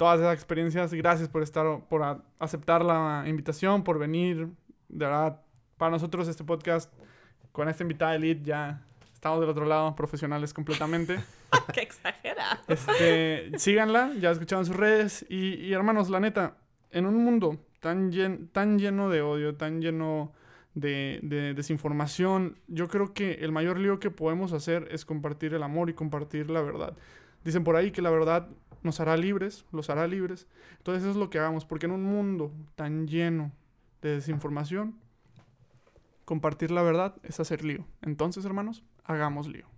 todas 0.00 0.18
esas 0.18 0.32
experiencias. 0.32 0.94
Gracias 0.94 1.28
por 1.28 1.42
estar, 1.42 1.66
por 1.90 2.22
aceptar 2.38 2.82
la 2.82 3.22
invitación, 3.26 3.84
por 3.84 3.98
venir. 3.98 4.48
De 4.88 5.04
verdad, 5.04 5.42
para 5.76 5.90
nosotros 5.90 6.26
este 6.26 6.42
podcast, 6.42 6.90
con 7.52 7.68
esta 7.68 7.82
invitada 7.82 8.14
elite, 8.14 8.42
ya 8.42 8.82
estamos 9.12 9.40
del 9.40 9.50
otro 9.50 9.66
lado, 9.66 9.94
profesionales 9.94 10.54
completamente. 10.54 11.20
¡Qué 11.74 11.82
exagerado! 11.82 12.60
Este, 12.66 13.58
síganla, 13.58 14.14
ya 14.18 14.30
escucharon 14.30 14.64
sus 14.64 14.74
redes. 14.74 15.26
Y, 15.28 15.70
hermanos, 15.70 16.08
la 16.08 16.18
neta, 16.18 16.56
en 16.92 17.04
un 17.04 17.22
mundo 17.22 17.58
tan, 17.80 18.10
tan 18.52 18.78
lleno 18.78 19.10
de 19.10 19.20
odio, 19.20 19.56
tan 19.56 19.82
lleno 19.82 20.32
de, 20.72 21.20
de, 21.22 21.52
desinformación, 21.52 22.56
yo 22.68 22.88
creo 22.88 23.12
que 23.12 23.32
el 23.32 23.52
mayor 23.52 23.78
lío 23.78 24.00
que 24.00 24.10
podemos 24.10 24.54
hacer 24.54 24.88
es 24.92 25.04
compartir 25.04 25.52
el 25.52 25.62
amor 25.62 25.90
y 25.90 25.92
compartir 25.92 26.48
la 26.48 26.62
verdad. 26.62 26.96
Dicen 27.44 27.64
por 27.64 27.76
ahí 27.76 27.90
que 27.90 28.00
la 28.00 28.08
verdad 28.08 28.48
nos 28.82 29.00
hará 29.00 29.16
libres, 29.16 29.64
los 29.72 29.90
hará 29.90 30.06
libres. 30.06 30.46
Entonces 30.78 31.02
eso 31.02 31.12
es 31.12 31.16
lo 31.16 31.30
que 31.30 31.38
hagamos, 31.38 31.64
porque 31.64 31.86
en 31.86 31.92
un 31.92 32.04
mundo 32.04 32.52
tan 32.74 33.06
lleno 33.06 33.52
de 34.02 34.14
desinformación, 34.16 34.96
compartir 36.24 36.70
la 36.70 36.82
verdad 36.82 37.16
es 37.22 37.40
hacer 37.40 37.64
lío. 37.64 37.84
Entonces, 38.02 38.44
hermanos, 38.44 38.82
hagamos 39.04 39.48
lío. 39.48 39.69